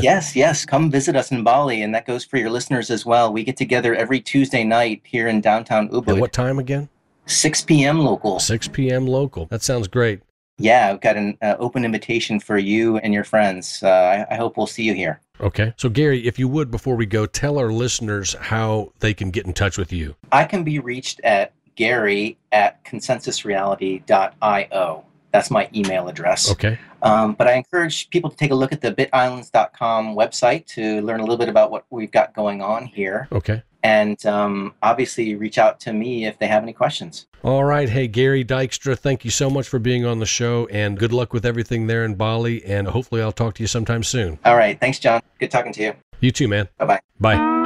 Yes, 0.00 0.36
yes. 0.36 0.64
Come 0.64 0.90
visit 0.90 1.16
us 1.16 1.30
in 1.30 1.42
Bali, 1.42 1.82
and 1.82 1.94
that 1.94 2.06
goes 2.06 2.24
for 2.24 2.36
your 2.36 2.50
listeners 2.50 2.90
as 2.90 3.06
well. 3.06 3.32
We 3.32 3.44
get 3.44 3.56
together 3.56 3.94
every 3.94 4.20
Tuesday 4.20 4.64
night 4.64 5.02
here 5.04 5.28
in 5.28 5.40
downtown 5.40 5.88
Ubud. 5.88 6.14
At 6.14 6.20
what 6.20 6.32
time 6.32 6.58
again? 6.58 6.88
6 7.26 7.62
p.m. 7.62 8.00
local. 8.00 8.40
6 8.40 8.68
p.m. 8.68 9.06
local. 9.06 9.46
That 9.46 9.62
sounds 9.62 9.88
great. 9.88 10.20
Yeah, 10.60 10.90
I've 10.90 11.00
got 11.00 11.16
an 11.16 11.38
uh, 11.40 11.54
open 11.58 11.84
invitation 11.84 12.40
for 12.40 12.58
you 12.58 12.96
and 12.98 13.14
your 13.14 13.22
friends. 13.22 13.80
Uh, 13.82 13.88
I, 13.88 14.34
I 14.34 14.36
hope 14.36 14.56
we'll 14.56 14.66
see 14.66 14.82
you 14.82 14.94
here. 14.94 15.20
Okay. 15.40 15.72
So, 15.76 15.88
Gary, 15.88 16.26
if 16.26 16.36
you 16.38 16.48
would, 16.48 16.70
before 16.70 16.96
we 16.96 17.06
go, 17.06 17.24
tell 17.26 17.58
our 17.58 17.72
listeners 17.72 18.34
how 18.40 18.92
they 18.98 19.14
can 19.14 19.30
get 19.30 19.46
in 19.46 19.52
touch 19.52 19.78
with 19.78 19.92
you. 19.92 20.16
I 20.32 20.44
can 20.44 20.64
be 20.64 20.80
reached 20.80 21.20
at 21.22 21.52
gary 21.76 22.36
at 22.50 22.84
consensusreality.io. 22.84 25.04
That's 25.32 25.50
my 25.50 25.68
email 25.74 26.08
address. 26.08 26.50
Okay. 26.50 26.78
Um, 27.02 27.34
but 27.34 27.46
I 27.46 27.52
encourage 27.52 28.10
people 28.10 28.30
to 28.30 28.36
take 28.36 28.50
a 28.50 28.54
look 28.54 28.72
at 28.72 28.80
the 28.80 28.92
bitislands.com 28.92 30.14
website 30.14 30.66
to 30.68 31.00
learn 31.02 31.20
a 31.20 31.22
little 31.22 31.36
bit 31.36 31.48
about 31.48 31.70
what 31.70 31.84
we've 31.90 32.10
got 32.10 32.34
going 32.34 32.62
on 32.62 32.86
here. 32.86 33.28
Okay. 33.30 33.62
And 33.82 34.24
um, 34.26 34.74
obviously, 34.82 35.36
reach 35.36 35.56
out 35.56 35.78
to 35.80 35.92
me 35.92 36.26
if 36.26 36.38
they 36.38 36.48
have 36.48 36.62
any 36.62 36.72
questions. 36.72 37.26
All 37.44 37.62
right. 37.64 37.88
Hey, 37.88 38.08
Gary 38.08 38.44
Dykstra, 38.44 38.98
thank 38.98 39.24
you 39.24 39.30
so 39.30 39.48
much 39.48 39.68
for 39.68 39.78
being 39.78 40.04
on 40.04 40.18
the 40.18 40.26
show 40.26 40.66
and 40.66 40.98
good 40.98 41.12
luck 41.12 41.32
with 41.32 41.46
everything 41.46 41.86
there 41.86 42.04
in 42.04 42.16
Bali. 42.16 42.64
And 42.64 42.88
hopefully, 42.88 43.22
I'll 43.22 43.32
talk 43.32 43.54
to 43.54 43.62
you 43.62 43.68
sometime 43.68 44.02
soon. 44.02 44.38
All 44.44 44.56
right. 44.56 44.78
Thanks, 44.80 44.98
John. 44.98 45.22
Good 45.38 45.52
talking 45.52 45.72
to 45.74 45.82
you. 45.82 45.94
You 46.20 46.32
too, 46.32 46.48
man. 46.48 46.68
Bye-bye. 46.78 47.00
Bye. 47.20 47.57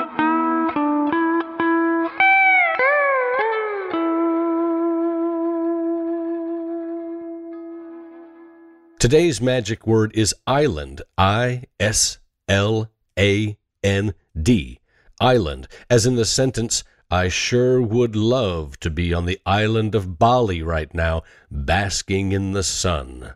Today's 9.03 9.41
magic 9.41 9.85
word 9.85 10.13
is 10.15 10.33
island. 10.47 11.03
I 11.19 11.65
S 11.81 12.19
L 12.47 12.89
A 13.19 13.59
N 13.83 14.15
D. 14.41 14.79
Island, 15.21 15.67
as 15.91 16.07
in 16.07 16.15
the 16.15 16.25
sentence, 16.25 16.85
I 17.11 17.27
sure 17.27 17.83
would 17.83 18.15
love 18.15 18.79
to 18.79 18.91
be 18.91 19.13
on 19.13 19.27
the 19.27 19.41
island 19.45 19.97
of 19.97 20.21
Bali 20.21 20.63
right 20.63 20.95
now, 20.95 21.25
basking 21.51 22.31
in 22.31 22.53
the 22.53 22.63
sun. 22.63 23.33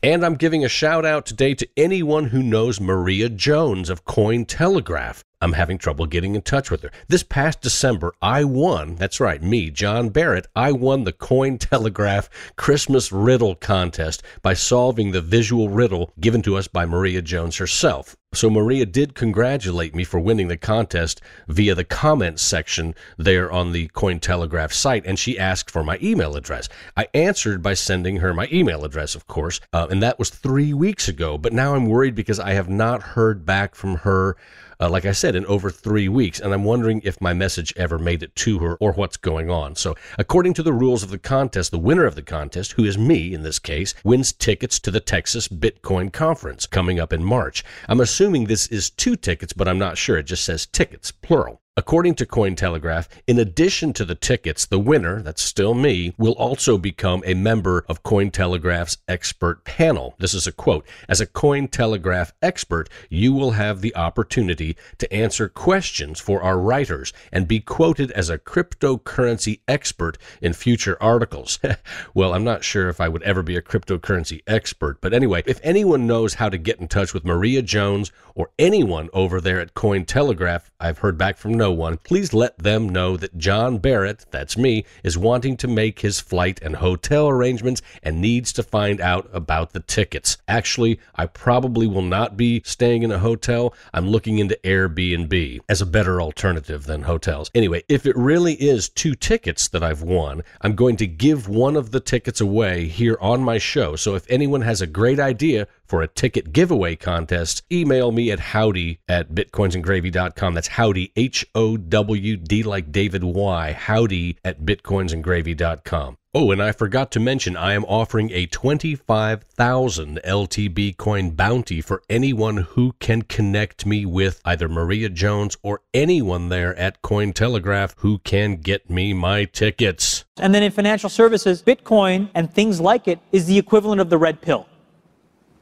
And 0.00 0.24
I'm 0.24 0.36
giving 0.36 0.64
a 0.64 0.68
shout 0.68 1.04
out 1.04 1.26
today 1.26 1.54
to 1.54 1.68
anyone 1.76 2.26
who 2.26 2.40
knows 2.40 2.80
Maria 2.80 3.28
Jones 3.28 3.90
of 3.90 4.04
Cointelegraph. 4.04 5.24
I'm 5.44 5.52
having 5.52 5.76
trouble 5.76 6.06
getting 6.06 6.34
in 6.34 6.40
touch 6.40 6.70
with 6.70 6.80
her. 6.84 6.90
This 7.08 7.22
past 7.22 7.60
December, 7.60 8.14
I 8.22 8.44
won, 8.44 8.94
that's 8.94 9.20
right, 9.20 9.42
me, 9.42 9.68
John 9.68 10.08
Barrett, 10.08 10.46
I 10.56 10.72
won 10.72 11.04
the 11.04 11.12
Cointelegraph 11.12 12.30
Christmas 12.56 13.12
Riddle 13.12 13.54
Contest 13.54 14.22
by 14.40 14.54
solving 14.54 15.10
the 15.10 15.20
visual 15.20 15.68
riddle 15.68 16.14
given 16.18 16.40
to 16.42 16.56
us 16.56 16.66
by 16.66 16.86
Maria 16.86 17.20
Jones 17.20 17.58
herself. 17.58 18.16
So 18.32 18.50
Maria 18.50 18.84
did 18.84 19.14
congratulate 19.14 19.94
me 19.94 20.02
for 20.02 20.18
winning 20.18 20.48
the 20.48 20.56
contest 20.56 21.20
via 21.46 21.74
the 21.74 21.84
comments 21.84 22.42
section 22.42 22.94
there 23.16 23.52
on 23.52 23.70
the 23.70 23.88
Cointelegraph 23.88 24.72
site, 24.72 25.06
and 25.06 25.18
she 25.18 25.38
asked 25.38 25.70
for 25.70 25.84
my 25.84 25.98
email 26.02 26.36
address. 26.36 26.68
I 26.96 27.06
answered 27.14 27.62
by 27.62 27.74
sending 27.74 28.16
her 28.16 28.34
my 28.34 28.48
email 28.50 28.84
address, 28.84 29.14
of 29.14 29.28
course, 29.28 29.60
uh, 29.72 29.86
and 29.88 30.02
that 30.02 30.18
was 30.18 30.30
three 30.30 30.74
weeks 30.74 31.06
ago. 31.06 31.38
But 31.38 31.52
now 31.52 31.74
I'm 31.76 31.86
worried 31.86 32.16
because 32.16 32.40
I 32.40 32.54
have 32.54 32.68
not 32.68 33.02
heard 33.02 33.46
back 33.46 33.76
from 33.76 33.96
her 33.98 34.36
uh, 34.80 34.88
like 34.88 35.04
I 35.04 35.12
said, 35.12 35.34
in 35.34 35.46
over 35.46 35.70
three 35.70 36.08
weeks. 36.08 36.40
And 36.40 36.52
I'm 36.52 36.64
wondering 36.64 37.00
if 37.04 37.20
my 37.20 37.32
message 37.32 37.72
ever 37.76 37.98
made 37.98 38.22
it 38.22 38.34
to 38.36 38.58
her 38.60 38.76
or 38.76 38.92
what's 38.92 39.16
going 39.16 39.50
on. 39.50 39.76
So, 39.76 39.94
according 40.18 40.54
to 40.54 40.62
the 40.62 40.72
rules 40.72 41.02
of 41.02 41.10
the 41.10 41.18
contest, 41.18 41.70
the 41.70 41.78
winner 41.78 42.06
of 42.06 42.14
the 42.14 42.22
contest, 42.22 42.72
who 42.72 42.84
is 42.84 42.98
me 42.98 43.34
in 43.34 43.42
this 43.42 43.58
case, 43.58 43.94
wins 44.04 44.32
tickets 44.32 44.78
to 44.80 44.90
the 44.90 45.00
Texas 45.00 45.48
Bitcoin 45.48 46.12
Conference 46.12 46.66
coming 46.66 47.00
up 47.00 47.12
in 47.12 47.24
March. 47.24 47.64
I'm 47.88 48.00
assuming 48.00 48.44
this 48.44 48.66
is 48.68 48.90
two 48.90 49.16
tickets, 49.16 49.52
but 49.52 49.68
I'm 49.68 49.78
not 49.78 49.98
sure. 49.98 50.18
It 50.18 50.24
just 50.24 50.44
says 50.44 50.66
tickets, 50.66 51.10
plural. 51.10 51.60
According 51.76 52.14
to 52.16 52.26
Cointelegraph, 52.26 53.08
in 53.26 53.40
addition 53.40 53.92
to 53.94 54.04
the 54.04 54.14
tickets, 54.14 54.64
the 54.64 54.78
winner, 54.78 55.20
that's 55.22 55.42
still 55.42 55.74
me, 55.74 56.14
will 56.16 56.34
also 56.34 56.78
become 56.78 57.20
a 57.26 57.34
member 57.34 57.84
of 57.88 58.04
Cointelegraph's 58.04 58.98
expert 59.08 59.64
panel. 59.64 60.14
This 60.20 60.34
is 60.34 60.46
a 60.46 60.52
quote. 60.52 60.86
As 61.08 61.20
a 61.20 61.26
Cointelegraph 61.26 62.30
expert, 62.40 62.88
you 63.10 63.32
will 63.32 63.52
have 63.52 63.80
the 63.80 63.94
opportunity 63.96 64.76
to 64.98 65.12
answer 65.12 65.48
questions 65.48 66.20
for 66.20 66.44
our 66.44 66.60
writers 66.60 67.12
and 67.32 67.48
be 67.48 67.58
quoted 67.58 68.12
as 68.12 68.30
a 68.30 68.38
cryptocurrency 68.38 69.58
expert 69.66 70.16
in 70.40 70.52
future 70.52 70.96
articles. 71.00 71.58
well, 72.14 72.34
I'm 72.34 72.44
not 72.44 72.62
sure 72.62 72.88
if 72.88 73.00
I 73.00 73.08
would 73.08 73.24
ever 73.24 73.42
be 73.42 73.56
a 73.56 73.62
cryptocurrency 73.62 74.42
expert, 74.46 75.00
but 75.00 75.12
anyway, 75.12 75.42
if 75.44 75.58
anyone 75.64 76.06
knows 76.06 76.34
how 76.34 76.48
to 76.48 76.56
get 76.56 76.78
in 76.78 76.86
touch 76.86 77.12
with 77.12 77.24
Maria 77.24 77.62
Jones 77.62 78.12
or 78.36 78.50
anyone 78.60 79.08
over 79.12 79.40
there 79.40 79.58
at 79.58 79.74
Cointelegraph, 79.74 80.70
I've 80.78 80.98
heard 80.98 81.18
back 81.18 81.36
from 81.36 81.54
no 81.54 81.63
one, 81.70 81.98
please 81.98 82.32
let 82.32 82.58
them 82.58 82.88
know 82.88 83.16
that 83.16 83.38
John 83.38 83.78
Barrett, 83.78 84.26
that's 84.30 84.56
me, 84.56 84.84
is 85.02 85.18
wanting 85.18 85.56
to 85.58 85.68
make 85.68 86.00
his 86.00 86.20
flight 86.20 86.60
and 86.62 86.76
hotel 86.76 87.28
arrangements 87.28 87.82
and 88.02 88.20
needs 88.20 88.52
to 88.54 88.62
find 88.62 89.00
out 89.00 89.28
about 89.32 89.72
the 89.72 89.80
tickets. 89.80 90.38
Actually, 90.48 90.98
I 91.14 91.26
probably 91.26 91.86
will 91.86 92.02
not 92.02 92.36
be 92.36 92.62
staying 92.64 93.02
in 93.02 93.12
a 93.12 93.18
hotel. 93.18 93.74
I'm 93.92 94.08
looking 94.08 94.38
into 94.38 94.58
Airbnb 94.64 95.60
as 95.68 95.80
a 95.80 95.86
better 95.86 96.20
alternative 96.20 96.84
than 96.84 97.02
hotels. 97.02 97.50
Anyway, 97.54 97.82
if 97.88 98.06
it 98.06 98.16
really 98.16 98.54
is 98.54 98.88
two 98.88 99.14
tickets 99.14 99.68
that 99.68 99.82
I've 99.82 100.02
won, 100.02 100.42
I'm 100.60 100.74
going 100.74 100.96
to 100.96 101.06
give 101.06 101.48
one 101.48 101.76
of 101.76 101.90
the 101.90 102.00
tickets 102.00 102.40
away 102.40 102.86
here 102.86 103.18
on 103.20 103.42
my 103.42 103.58
show. 103.58 103.96
So 103.96 104.14
if 104.14 104.24
anyone 104.28 104.62
has 104.62 104.80
a 104.80 104.86
great 104.86 105.20
idea 105.20 105.66
for 105.86 106.02
a 106.02 106.08
ticket 106.08 106.52
giveaway 106.52 106.96
contest, 106.96 107.62
email 107.70 108.12
me 108.12 108.30
at 108.30 108.40
howdy 108.40 109.00
at 109.08 109.30
bitcoinsandgravy.com. 109.30 110.54
That's 110.54 110.68
howdy, 110.68 111.12
H 111.16 111.46
O 111.54 111.76
W 111.76 112.36
D 112.36 112.62
like 112.62 112.92
David 112.92 113.24
Y, 113.24 113.72
howdy 113.72 114.38
at 114.44 114.62
bitcoinsandgravy.com. 114.62 116.16
Oh, 116.36 116.50
and 116.50 116.60
I 116.60 116.72
forgot 116.72 117.12
to 117.12 117.20
mention, 117.20 117.56
I 117.56 117.74
am 117.74 117.84
offering 117.84 118.32
a 118.32 118.46
25,000 118.46 120.18
LTB 120.24 120.96
coin 120.96 121.30
bounty 121.30 121.80
for 121.80 122.02
anyone 122.10 122.56
who 122.56 122.96
can 122.98 123.22
connect 123.22 123.86
me 123.86 124.04
with 124.04 124.40
either 124.44 124.68
Maria 124.68 125.08
Jones 125.08 125.56
or 125.62 125.82
anyone 125.94 126.48
there 126.48 126.76
at 126.76 127.02
Cointelegraph 127.02 127.94
who 127.98 128.18
can 128.18 128.56
get 128.56 128.90
me 128.90 129.12
my 129.12 129.44
tickets. 129.44 130.24
And 130.38 130.52
then 130.52 130.64
in 130.64 130.72
financial 130.72 131.08
services, 131.08 131.62
Bitcoin 131.62 132.28
and 132.34 132.52
things 132.52 132.80
like 132.80 133.06
it 133.06 133.20
is 133.30 133.46
the 133.46 133.56
equivalent 133.56 134.00
of 134.00 134.10
the 134.10 134.18
red 134.18 134.40
pill. 134.40 134.66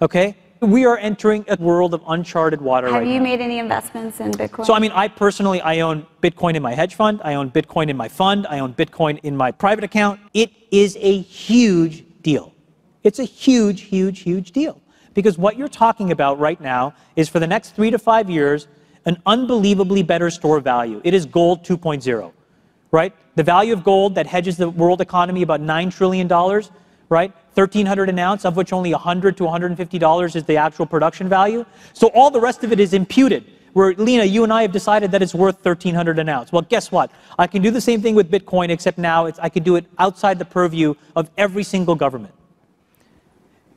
Okay? 0.03 0.37
We 0.61 0.85
are 0.85 0.99
entering 0.99 1.45
a 1.49 1.57
world 1.57 1.95
of 1.95 2.03
uncharted 2.07 2.61
water 2.61 2.89
Have 2.89 2.97
right 2.97 3.07
you 3.07 3.19
now. 3.19 3.25
made 3.25 3.41
any 3.41 3.59
investments 3.59 4.21
in 4.21 4.33
Bitcoin? 4.33 4.67
So, 4.67 4.75
I 4.75 4.79
mean, 4.79 4.93
I 4.93 5.09
personally, 5.09 5.61
I 5.61 5.81
own 5.81 6.07
Bitcoin 6.21 6.55
in 6.55 6.63
my 6.63 6.75
hedge 6.75 6.95
fund. 6.95 7.21
I 7.25 7.35
own 7.35 7.51
Bitcoin 7.51 7.89
in 7.89 7.97
my 7.97 8.09
fund. 8.09 8.47
I 8.49 8.59
own 8.59 8.75
Bitcoin 8.75 9.19
in 9.23 9.37
my 9.37 9.51
private 9.51 9.83
account. 9.85 10.21
It 10.35 10.51
is 10.71 10.97
a 11.01 11.21
huge 11.21 12.05
deal. 12.23 12.53
It's 13.03 13.19
a 13.19 13.25
huge, 13.25 13.83
huge, 13.83 14.21
huge 14.21 14.53
deal. 14.53 14.81
Because 15.15 15.39
what 15.39 15.57
you're 15.57 15.69
talking 15.69 16.13
about 16.13 16.39
right 16.39 16.61
now 16.61 16.95
is 17.17 17.29
for 17.29 17.41
the 17.41 17.47
next 17.47 17.71
three 17.75 17.91
to 17.91 17.99
five 17.99 18.31
years, 18.31 18.69
an 19.05 19.21
unbelievably 19.27 20.05
better 20.05 20.31
store 20.31 20.59
of 20.59 20.65
value. 20.65 21.01
It 21.05 21.13
is 21.13 21.27
gold 21.27 21.65
2.0, 21.65 22.33
right? 22.93 23.13
The 23.35 23.43
value 23.43 23.73
of 23.73 23.83
gold 23.83 24.15
that 24.15 24.27
hedges 24.27 24.57
the 24.57 24.71
world 24.71 25.01
economy 25.01 25.43
about 25.43 25.61
$9 25.61 25.93
trillion, 25.93 26.29
right? 27.09 27.33
1300 27.55 28.09
an 28.09 28.19
ounce, 28.19 28.45
of 28.45 28.57
which 28.57 28.73
only 28.73 28.93
100 28.93 29.37
to 29.37 29.45
150 29.45 29.99
dollars 29.99 30.37
is 30.37 30.45
the 30.45 30.57
actual 30.57 30.87
production 30.87 31.29
value. 31.29 31.65
So 31.93 32.09
all 32.09 32.31
the 32.31 32.41
rest 32.41 32.65
of 32.65 32.73
it 32.73 32.81
is 32.81 32.95
imputed. 32.95 33.45
Where 33.73 33.95
Lena, 33.95 34.25
you 34.25 34.45
and 34.45 34.53
I 34.53 34.63
have 34.63 34.73
decided 34.73 35.13
that 35.13 35.23
it's 35.23 35.35
worth 35.35 35.65
1300 35.65 36.19
an 36.19 36.29
ounce. 36.29 36.53
Well, 36.53 36.63
guess 36.63 36.93
what? 36.93 37.11
I 37.39 37.47
can 37.47 37.63
do 37.63 37.71
the 37.71 37.81
same 37.81 38.03
thing 38.03 38.15
with 38.15 38.31
Bitcoin, 38.31 38.69
except 38.69 38.99
now 38.99 39.27
I 39.41 39.49
can 39.49 39.63
do 39.63 39.77
it 39.77 39.87
outside 39.99 40.39
the 40.39 40.45
purview 40.45 40.95
of 41.17 41.31
every 41.39 41.63
single 41.63 41.95
government. 41.95 42.35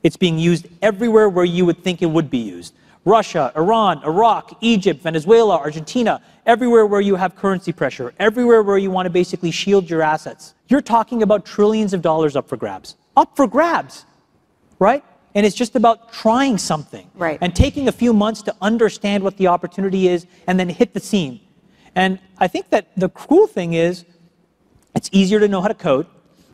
It's 0.03 0.17
being 0.17 0.37
used 0.37 0.67
everywhere 0.81 1.29
where 1.29 1.45
you 1.45 1.65
would 1.65 1.83
think 1.83 2.01
it 2.01 2.07
would 2.07 2.29
be 2.29 2.39
used. 2.39 2.75
Russia, 3.05 3.51
Iran, 3.55 4.03
Iraq, 4.03 4.57
Egypt, 4.61 5.01
Venezuela, 5.01 5.57
Argentina, 5.57 6.21
everywhere 6.45 6.85
where 6.85 7.01
you 7.01 7.15
have 7.15 7.35
currency 7.35 7.71
pressure, 7.71 8.13
everywhere 8.19 8.63
where 8.63 8.77
you 8.77 8.91
want 8.91 9.05
to 9.05 9.09
basically 9.11 9.51
shield 9.51 9.89
your 9.89 10.01
assets. 10.01 10.55
You're 10.67 10.81
talking 10.81 11.23
about 11.23 11.45
trillions 11.45 11.93
of 11.93 12.01
dollars 12.01 12.35
up 12.35 12.49
for 12.49 12.57
grabs. 12.57 12.95
Up 13.15 13.35
for 13.35 13.47
grabs, 13.47 14.05
right? 14.79 15.03
And 15.33 15.45
it's 15.45 15.55
just 15.55 15.75
about 15.75 16.13
trying 16.13 16.57
something 16.57 17.09
Right. 17.15 17.37
and 17.41 17.55
taking 17.55 17.87
a 17.87 17.91
few 17.91 18.13
months 18.13 18.41
to 18.43 18.55
understand 18.61 19.23
what 19.23 19.37
the 19.37 19.47
opportunity 19.47 20.07
is 20.07 20.25
and 20.47 20.59
then 20.59 20.69
hit 20.69 20.93
the 20.93 20.99
scene. 20.99 21.39
And 21.95 22.19
I 22.37 22.47
think 22.47 22.69
that 22.69 22.87
the 22.97 23.09
cool 23.09 23.47
thing 23.47 23.73
is 23.73 24.05
it's 24.95 25.09
easier 25.11 25.39
to 25.39 25.47
know 25.47 25.61
how 25.61 25.67
to 25.67 25.73
code. 25.73 26.07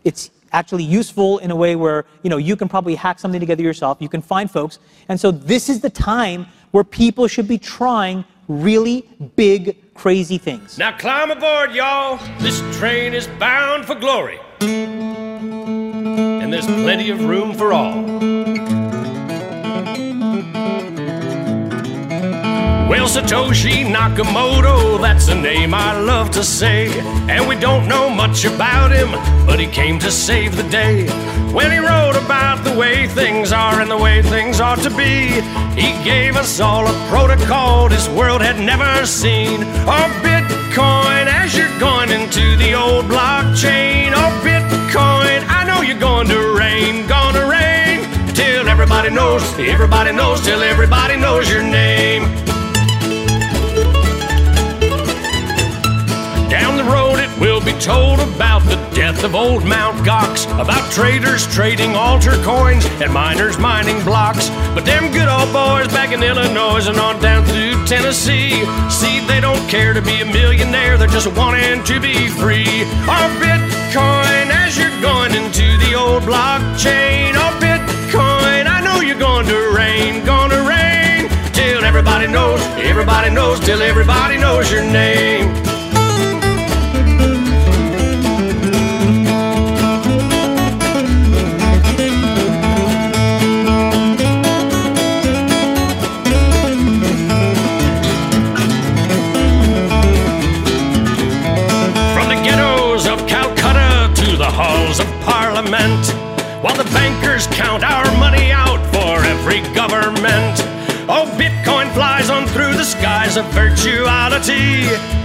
It's 0.04 0.32
actually 0.52 0.84
useful 0.84 1.38
in 1.40 1.52
a 1.52 1.56
way 1.56 1.76
where 1.76 2.06
you 2.24 2.30
know 2.30 2.38
you 2.38 2.56
can 2.56 2.68
probably 2.68 2.96
hack 2.96 3.20
something 3.20 3.40
together 3.40 3.64
yourself. 3.64 3.98
You 4.00 4.10
can 4.10 4.22
find 4.22 4.50
folks, 4.50 4.80
and 5.10 5.20
so 5.20 5.32
this 5.32 5.70
is 5.70 5.80
the 5.82 5.90
time 5.90 6.48
where 6.72 6.84
people 6.84 7.28
should 7.28 7.48
be 7.48 7.58
trying 7.58 8.26
really 8.48 9.08
big, 9.36 9.94
crazy 9.94 10.38
things. 10.38 10.78
Now 10.78 10.98
climb 10.98 11.32
aboard, 11.32 11.74
y'all. 11.74 12.20
This 12.40 12.60
train 12.78 13.14
is 13.14 13.28
bound 13.40 13.86
for 13.86 13.96
glory. 13.96 14.40
And 16.52 16.62
there's 16.62 16.84
plenty 16.84 17.10
of 17.12 17.24
room 17.24 17.54
for 17.54 17.72
all. 17.72 18.04
Well, 22.90 23.08
Satoshi 23.08 23.86
Nakamoto, 23.86 25.00
that's 25.00 25.30
a 25.30 25.36
name 25.36 25.74
I 25.74 25.98
love 25.98 26.30
to 26.32 26.44
say. 26.44 26.90
And 27.30 27.48
we 27.48 27.56
don't 27.56 27.88
know 27.88 28.10
much 28.10 28.44
about 28.44 28.92
him, 28.92 29.12
but 29.46 29.62
he 29.62 29.68
came 29.68 29.98
to 30.00 30.12
save 30.12 30.58
the 30.58 30.64
day. 30.64 31.08
When 31.54 31.72
he 31.72 31.78
wrote 31.78 32.18
about 32.18 32.66
the 32.66 32.78
way 32.78 33.08
things 33.08 33.54
are 33.54 33.80
and 33.80 33.90
the 33.90 33.98
way 33.98 34.22
things 34.22 34.60
ought 34.60 34.80
to 34.80 34.90
be, 34.90 35.30
he 35.80 35.94
gave 36.04 36.36
us 36.36 36.60
all 36.60 36.86
a 36.86 37.08
protocol 37.08 37.88
this 37.88 38.10
world 38.10 38.42
had 38.42 38.60
never 38.60 39.06
seen. 39.06 39.62
Oh, 39.88 40.10
Bitcoin, 40.22 41.28
as 41.28 41.56
you're 41.56 41.80
going 41.80 42.10
into 42.10 42.58
the 42.58 42.74
old 42.74 43.06
blockchain. 43.06 44.01
Going 46.02 46.28
to 46.30 46.58
reign, 46.58 47.06
gonna 47.06 47.46
reign. 47.46 48.00
Till 48.34 48.68
everybody 48.68 49.12
knows, 49.12 49.44
everybody 49.60 50.12
knows, 50.12 50.42
till 50.42 50.64
everybody 50.64 51.16
knows 51.16 51.48
your 51.48 51.62
name. 51.62 52.24
Down 56.50 56.76
the 56.76 56.84
road, 56.84 57.20
it 57.20 57.30
will 57.40 57.62
be 57.64 57.74
told 57.74 58.20
about 58.20 58.64
the 58.64 58.78
death 58.96 59.24
of 59.24 59.36
old 59.36 59.64
Mount 59.64 59.96
Gox, 60.00 60.46
about 60.60 60.92
traders 60.92 61.46
trading 61.54 61.96
altar 61.96 62.36
coins 62.44 62.84
and 63.00 63.14
miners 63.14 63.60
mining 63.60 64.04
blocks. 64.04 64.50
But 64.74 64.86
them 64.86 65.12
good 65.12 65.30
old 65.30 65.54
boys 65.54 65.88
back 65.90 66.12
in 66.12 66.24
Illinois 66.24 66.88
and 66.88 66.98
on 66.98 67.22
down 67.22 67.46
through 67.46 67.86
Tennessee, 67.86 68.66
see, 68.90 69.20
they 69.28 69.40
don't 69.40 69.70
care 69.70 69.94
to 69.94 70.02
be 70.02 70.22
a 70.22 70.26
millionaire, 70.26 70.98
they're 70.98 71.08
just 71.08 71.32
wanting 71.38 71.84
to 71.84 72.00
be 72.00 72.28
free. 72.28 72.86
Oh, 73.06 73.30
Bitcoin, 73.40 74.21
as 74.72 74.78
you're 74.78 75.02
going 75.02 75.34
into 75.34 75.78
the 75.86 75.96
old 75.96 76.24
blockchain. 76.24 77.34
Oh, 77.36 77.58
Bitcoin, 77.60 78.68
I 78.68 78.82
know 78.84 79.02
you're 79.02 79.20
going 79.20 79.46
to 79.48 79.74
reign, 79.76 80.24
gonna 80.26 80.62
reign. 80.68 81.30
Till 81.52 81.84
everybody 81.84 82.28
knows, 82.28 82.62
everybody 82.78 83.30
knows, 83.30 83.60
till 83.60 83.82
everybody 83.82 84.38
knows 84.38 84.72
your 84.72 84.84
name. 84.84 85.71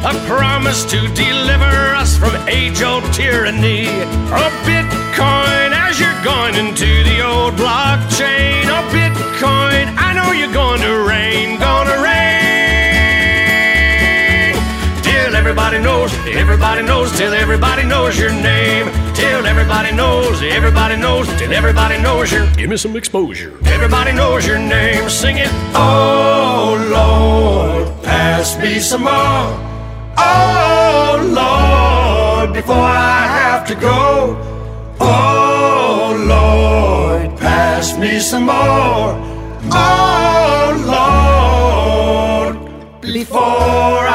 A 0.05 0.13
promise 0.27 0.85
to 0.85 1.09
deliver 1.15 1.95
us 1.95 2.17
from 2.17 2.35
age 2.49 2.83
old 2.83 3.05
tyranny. 3.13 3.87
Oh, 4.31 4.51
Bitcoin, 4.65 5.73
as 5.73 5.99
you're 5.99 6.23
going 6.23 6.55
into 6.55 7.05
the 7.05 7.25
old 7.25 7.55
blockchain. 7.55 8.65
Oh, 8.67 8.83
Bitcoin, 8.93 9.95
I 9.97 10.13
know 10.15 10.33
you're 10.33 10.53
going 10.53 10.81
to 10.81 11.05
reign, 11.09 11.59
gonna 11.59 12.03
reign. 12.03 12.17
Till 15.03 15.35
everybody 15.35 15.79
knows, 15.79 16.13
everybody 16.27 16.83
knows, 16.83 17.17
till 17.17 17.33
everybody 17.33 17.85
knows 17.85 18.19
your 18.19 18.33
name. 18.33 18.91
Till 19.15 19.47
everybody 19.47 19.93
knows, 19.93 20.43
everybody 20.43 20.97
knows, 20.97 21.27
till 21.39 21.53
everybody 21.53 21.99
knows 22.03 22.31
your 22.31 22.47
Give 22.57 22.69
me 22.69 22.77
some 22.77 22.97
exposure. 22.97 23.59
Everybody 23.65 24.13
knows 24.13 24.47
your 24.47 24.59
name. 24.59 25.09
Sing 25.09 25.39
it. 25.39 25.49
Oh 25.75 26.77
Lord, 26.91 28.03
pass 28.03 28.59
me 28.61 28.79
some 28.79 29.05
more. 29.05 29.66
Oh 30.19 31.19
Lord, 31.41 32.53
before 32.55 32.77
I 32.77 33.27
have 33.41 33.67
to 33.69 33.75
go. 33.75 34.37
Oh 35.01 36.15
Lord, 36.27 37.39
pass 37.39 37.97
me 37.99 38.19
some 38.21 38.45
more. 38.47 39.15
Oh 39.73 40.67
Lord, 40.97 42.55
before 43.01 44.06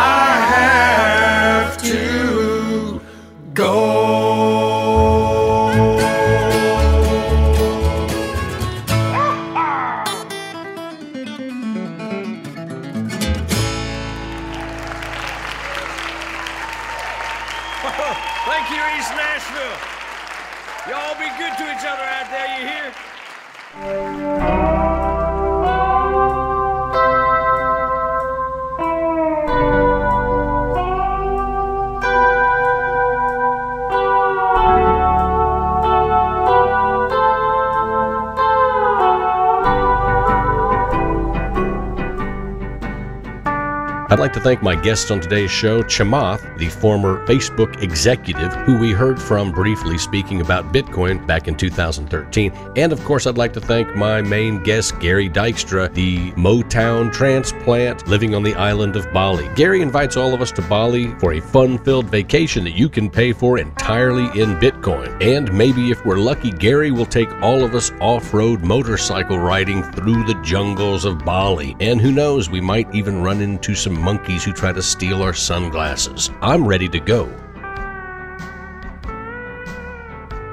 like 44.21 44.33
to 44.33 44.39
thank 44.39 44.61
my 44.61 44.75
guests 44.75 45.09
on 45.09 45.19
today's 45.19 45.49
show, 45.49 45.81
Chamath, 45.81 46.55
the 46.59 46.69
former 46.69 47.25
Facebook 47.25 47.81
executive 47.81 48.53
who 48.53 48.77
we 48.77 48.91
heard 48.91 49.19
from 49.19 49.51
briefly 49.51 49.97
speaking 49.97 50.41
about 50.41 50.71
Bitcoin 50.71 51.25
back 51.25 51.47
in 51.47 51.55
2013. 51.55 52.51
And 52.75 52.93
of 52.93 53.03
course, 53.03 53.25
I'd 53.25 53.39
like 53.39 53.51
to 53.53 53.59
thank 53.59 53.95
my 53.95 54.21
main 54.21 54.61
guest, 54.61 54.99
Gary 54.99 55.27
Dykstra, 55.27 55.91
the 55.95 56.33
Motown 56.33 57.11
transplant 57.11 58.07
living 58.07 58.35
on 58.35 58.43
the 58.43 58.53
island 58.53 58.95
of 58.95 59.11
Bali. 59.11 59.49
Gary 59.55 59.81
invites 59.81 60.17
all 60.17 60.35
of 60.35 60.41
us 60.41 60.51
to 60.51 60.61
Bali 60.61 61.15
for 61.15 61.33
a 61.33 61.41
fun 61.41 61.79
filled 61.79 62.05
vacation 62.05 62.63
that 62.65 62.77
you 62.77 62.89
can 62.89 63.09
pay 63.09 63.33
for 63.33 63.57
entirely 63.57 64.25
in 64.39 64.55
Bitcoin. 64.59 65.19
And 65.19 65.51
maybe 65.51 65.89
if 65.89 66.05
we're 66.05 66.19
lucky, 66.19 66.51
Gary 66.51 66.91
will 66.91 67.07
take 67.07 67.33
all 67.41 67.63
of 67.63 67.73
us 67.73 67.91
off 67.99 68.35
road 68.35 68.61
motorcycle 68.61 69.39
riding 69.39 69.81
through 69.81 70.25
the 70.25 70.39
jungles 70.43 71.05
of 71.05 71.25
Bali. 71.25 71.75
And 71.79 71.99
who 71.99 72.11
knows, 72.11 72.51
we 72.51 72.61
might 72.61 72.93
even 72.93 73.23
run 73.23 73.41
into 73.41 73.73
some 73.73 73.99
monkeys 74.11 74.43
who 74.43 74.51
try 74.51 74.73
to 74.73 74.81
steal 74.81 75.23
our 75.23 75.33
sunglasses. 75.33 76.31
I'm 76.41 76.67
ready 76.67 76.89
to 76.89 76.99
go. 76.99 77.29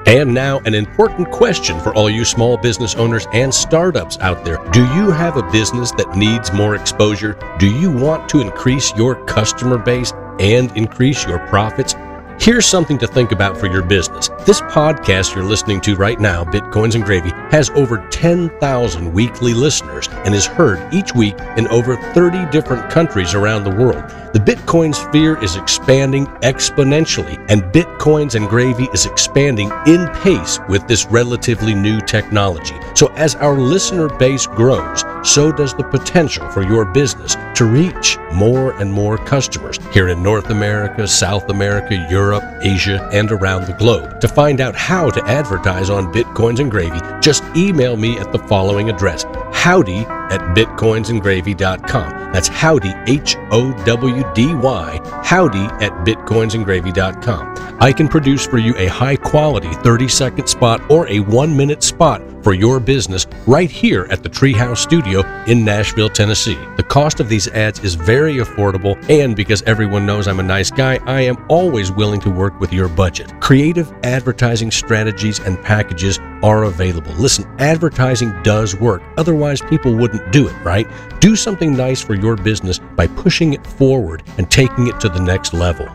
And 0.05 0.33
now, 0.33 0.59
an 0.59 0.73
important 0.73 1.29
question 1.29 1.77
for 1.81 1.93
all 1.93 2.09
you 2.09 2.23
small 2.23 2.55
business 2.57 2.95
owners 2.95 3.27
and 3.33 3.53
startups 3.53 4.17
out 4.19 4.45
there. 4.45 4.57
Do 4.71 4.83
you 4.95 5.11
have 5.11 5.35
a 5.35 5.43
business 5.51 5.91
that 5.91 6.15
needs 6.15 6.53
more 6.53 6.73
exposure? 6.75 7.37
Do 7.59 7.69
you 7.69 7.91
want 7.91 8.29
to 8.29 8.39
increase 8.39 8.95
your 8.95 9.23
customer 9.25 9.77
base 9.77 10.13
and 10.39 10.75
increase 10.77 11.27
your 11.27 11.39
profits? 11.47 11.95
Here's 12.41 12.65
something 12.65 12.97
to 12.99 13.07
think 13.07 13.33
about 13.33 13.57
for 13.57 13.65
your 13.65 13.81
business. 13.81 14.29
This 14.45 14.61
podcast 14.61 15.35
you're 15.35 15.43
listening 15.43 15.81
to 15.81 15.97
right 15.97 16.17
now, 16.21 16.45
Bitcoins 16.45 16.95
and 16.95 17.03
Gravy, 17.03 17.31
has 17.51 17.69
over 17.71 18.07
10,000 18.11 19.11
weekly 19.13 19.53
listeners 19.53 20.07
and 20.23 20.33
is 20.33 20.45
heard 20.45 20.93
each 20.93 21.13
week 21.13 21.35
in 21.57 21.67
over 21.67 21.97
30 22.13 22.49
different 22.49 22.89
countries 22.89 23.33
around 23.33 23.65
the 23.65 23.75
world. 23.75 24.09
The 24.31 24.39
Bitcoin 24.39 24.95
sphere 24.95 25.37
is 25.43 25.57
expanding 25.57 26.27
exponentially, 26.41 27.45
and 27.49 27.61
Bitcoins 27.73 28.35
and 28.35 28.47
Gravy 28.47 28.87
is 28.93 29.05
expanding 29.05 29.69
in 29.85 30.07
pace 30.21 30.59
with 30.69 30.87
this 30.87 31.07
relatively 31.07 31.73
new 31.73 31.99
technology. 31.99 32.75
So, 32.95 33.07
as 33.15 33.35
our 33.35 33.57
listener 33.57 34.07
base 34.07 34.47
grows, 34.47 35.03
so 35.23 35.51
does 35.51 35.73
the 35.73 35.83
potential 35.83 36.49
for 36.49 36.63
your 36.63 36.85
business 36.85 37.35
to 37.55 37.65
reach 37.65 38.17
more 38.33 38.71
and 38.79 38.91
more 38.91 39.17
customers 39.17 39.77
here 39.91 40.09
in 40.09 40.23
North 40.23 40.49
America, 40.49 41.07
South 41.07 41.49
America, 41.49 42.07
Europe, 42.09 42.43
Asia, 42.61 43.09
and 43.11 43.31
around 43.31 43.65
the 43.65 43.73
globe. 43.73 44.21
To 44.21 44.27
find 44.27 44.61
out 44.61 44.75
how 44.75 45.09
to 45.09 45.23
advertise 45.25 45.89
on 45.89 46.13
Bitcoins 46.13 46.59
and 46.59 46.71
Gravy, 46.71 46.99
just 47.21 47.43
email 47.55 47.97
me 47.97 48.17
at 48.17 48.31
the 48.31 48.39
following 48.39 48.89
address 48.89 49.25
howdy 49.51 50.05
at 50.29 50.41
bitcoinsandgravy.com. 50.55 52.31
That's 52.31 52.47
howdy, 52.47 52.93
H 53.07 53.35
O 53.51 53.73
W 53.85 54.33
D 54.33 54.53
Y, 54.53 55.21
howdy 55.23 55.65
at 55.83 55.91
bitcoinsandgravy.com. 56.05 57.77
I 57.81 57.91
can 57.91 58.07
produce 58.07 58.45
for 58.45 58.57
you 58.57 58.75
a 58.77 58.87
high 58.87 59.15
quality 59.15 59.73
30 59.73 60.07
second 60.07 60.47
spot 60.47 60.81
or 60.89 61.07
a 61.07 61.19
one 61.21 61.55
minute 61.55 61.81
spot 61.81 62.21
for 62.43 62.53
your 62.53 62.79
business 62.79 63.27
right 63.47 63.69
here 63.69 64.07
at 64.09 64.23
the 64.23 64.29
Treehouse 64.29 64.77
Studio 64.77 65.23
in 65.45 65.65
Nashville, 65.65 66.09
Tennessee. 66.09 66.57
The 66.77 66.83
cost 66.83 67.19
of 67.19 67.29
these 67.29 67.47
ads 67.49 67.79
is 67.83 67.95
very 67.95 68.35
affordable, 68.35 68.97
and 69.09 69.35
because 69.35 69.61
everyone 69.63 70.05
knows 70.05 70.27
I'm 70.27 70.39
a 70.39 70.43
nice 70.43 70.71
guy, 70.71 70.99
I 71.05 71.21
am 71.21 71.43
always 71.49 71.91
willing 71.91 72.19
to 72.21 72.29
work 72.29 72.59
with 72.59 72.73
your 72.73 72.89
budget. 72.89 73.31
Creative 73.39 73.91
advertising 74.03 74.71
strategies 74.71 75.39
and 75.39 75.61
packages 75.63 76.19
are 76.43 76.63
available. 76.63 77.11
Listen, 77.13 77.45
advertising 77.59 78.33
does 78.43 78.75
work, 78.75 79.01
otherwise, 79.17 79.61
people 79.61 79.95
wouldn't 79.95 80.31
do 80.31 80.47
it, 80.47 80.55
right? 80.63 80.87
Do 81.19 81.35
something 81.35 81.75
nice 81.75 82.01
for 82.01 82.15
your 82.15 82.35
business 82.35 82.79
by 82.95 83.07
pushing 83.07 83.53
it 83.53 83.65
forward 83.65 84.23
and 84.37 84.49
taking 84.49 84.87
it 84.87 84.99
to 85.01 85.09
the 85.09 85.19
next 85.19 85.53
level. 85.53 85.87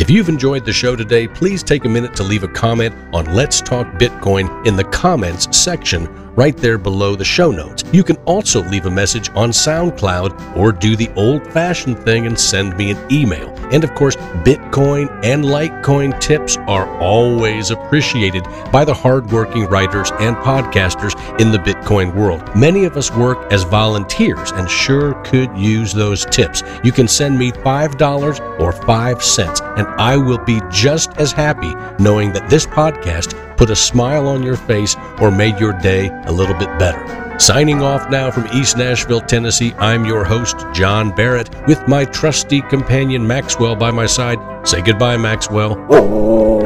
If 0.00 0.08
you've 0.08 0.30
enjoyed 0.30 0.64
the 0.64 0.72
show 0.72 0.96
today, 0.96 1.28
please 1.28 1.62
take 1.62 1.84
a 1.84 1.88
minute 1.88 2.16
to 2.16 2.22
leave 2.22 2.42
a 2.42 2.48
comment 2.48 2.94
on 3.12 3.26
Let's 3.34 3.60
Talk 3.60 3.86
Bitcoin 3.98 4.66
in 4.66 4.74
the 4.74 4.84
comments 4.84 5.54
section 5.54 6.06
right 6.36 6.56
there 6.56 6.78
below 6.78 7.16
the 7.16 7.24
show 7.24 7.50
notes. 7.50 7.84
You 7.92 8.04
can 8.04 8.16
also 8.18 8.62
leave 8.62 8.86
a 8.86 8.90
message 8.90 9.30
on 9.30 9.50
SoundCloud 9.50 10.56
or 10.56 10.72
do 10.72 10.96
the 10.96 11.10
old 11.16 11.46
fashioned 11.52 11.98
thing 12.00 12.26
and 12.26 12.38
send 12.38 12.76
me 12.76 12.90
an 12.90 13.12
email. 13.12 13.48
And 13.72 13.84
of 13.84 13.94
course, 13.94 14.16
Bitcoin 14.44 15.08
and 15.24 15.44
Litecoin 15.44 16.18
tips 16.20 16.56
are 16.68 16.88
always 17.00 17.70
appreciated 17.70 18.44
by 18.72 18.84
the 18.84 18.94
hardworking 18.94 19.64
writers 19.66 20.10
and 20.20 20.36
podcasters 20.36 21.14
in 21.40 21.52
the 21.52 21.58
Bitcoin 21.58 22.14
world. 22.14 22.42
Many 22.56 22.84
of 22.84 22.96
us 22.96 23.10
work 23.12 23.52
as 23.52 23.62
volunteers 23.64 24.50
and 24.52 24.68
sure 24.68 25.14
could 25.24 25.56
use 25.56 25.92
those 25.92 26.24
tips. 26.26 26.62
You 26.82 26.92
can 26.92 27.08
send 27.08 27.38
me 27.38 27.52
$5 27.52 28.60
or 28.60 28.72
5 28.72 29.22
cents, 29.22 29.60
and 29.76 29.86
I 30.00 30.16
will 30.16 30.38
be 30.38 30.60
just 30.70 31.16
as 31.18 31.32
happy 31.32 31.74
knowing 32.02 32.32
that 32.32 32.48
this 32.50 32.66
podcast 32.66 33.49
put 33.60 33.68
a 33.68 33.76
smile 33.76 34.26
on 34.26 34.42
your 34.42 34.56
face 34.56 34.96
or 35.20 35.30
made 35.30 35.60
your 35.60 35.74
day 35.74 36.08
a 36.24 36.32
little 36.32 36.56
bit 36.56 36.78
better. 36.78 37.38
Signing 37.38 37.82
off 37.82 38.08
now 38.08 38.30
from 38.30 38.48
East 38.54 38.78
Nashville, 38.78 39.20
Tennessee, 39.20 39.74
I'm 39.74 40.06
your 40.06 40.24
host, 40.24 40.56
John 40.72 41.14
Barrett, 41.14 41.50
with 41.66 41.86
my 41.86 42.06
trusty 42.06 42.62
companion 42.62 43.26
Maxwell 43.26 43.76
by 43.76 43.90
my 43.90 44.06
side. 44.06 44.38
Say 44.66 44.80
goodbye, 44.80 45.18
Maxwell. 45.18 45.76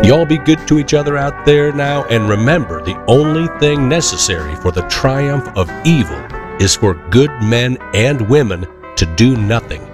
Y'all 0.05 0.25
be 0.25 0.39
good 0.39 0.69
to 0.69 0.79
each 0.79 0.95
other 0.95 1.17
out 1.17 1.45
there 1.45 1.73
now, 1.73 2.05
and 2.05 2.29
remember 2.29 2.81
the 2.85 2.97
only 3.07 3.49
thing 3.59 3.89
necessary 3.89 4.55
for 4.55 4.71
the 4.71 4.83
triumph 4.83 5.49
of 5.57 5.69
evil 5.85 6.19
is 6.61 6.77
for 6.77 6.95
good 7.11 7.33
men 7.43 7.77
and 7.93 8.29
women 8.29 8.69
to 8.95 9.05
do 9.17 9.37
nothing. 9.37 9.94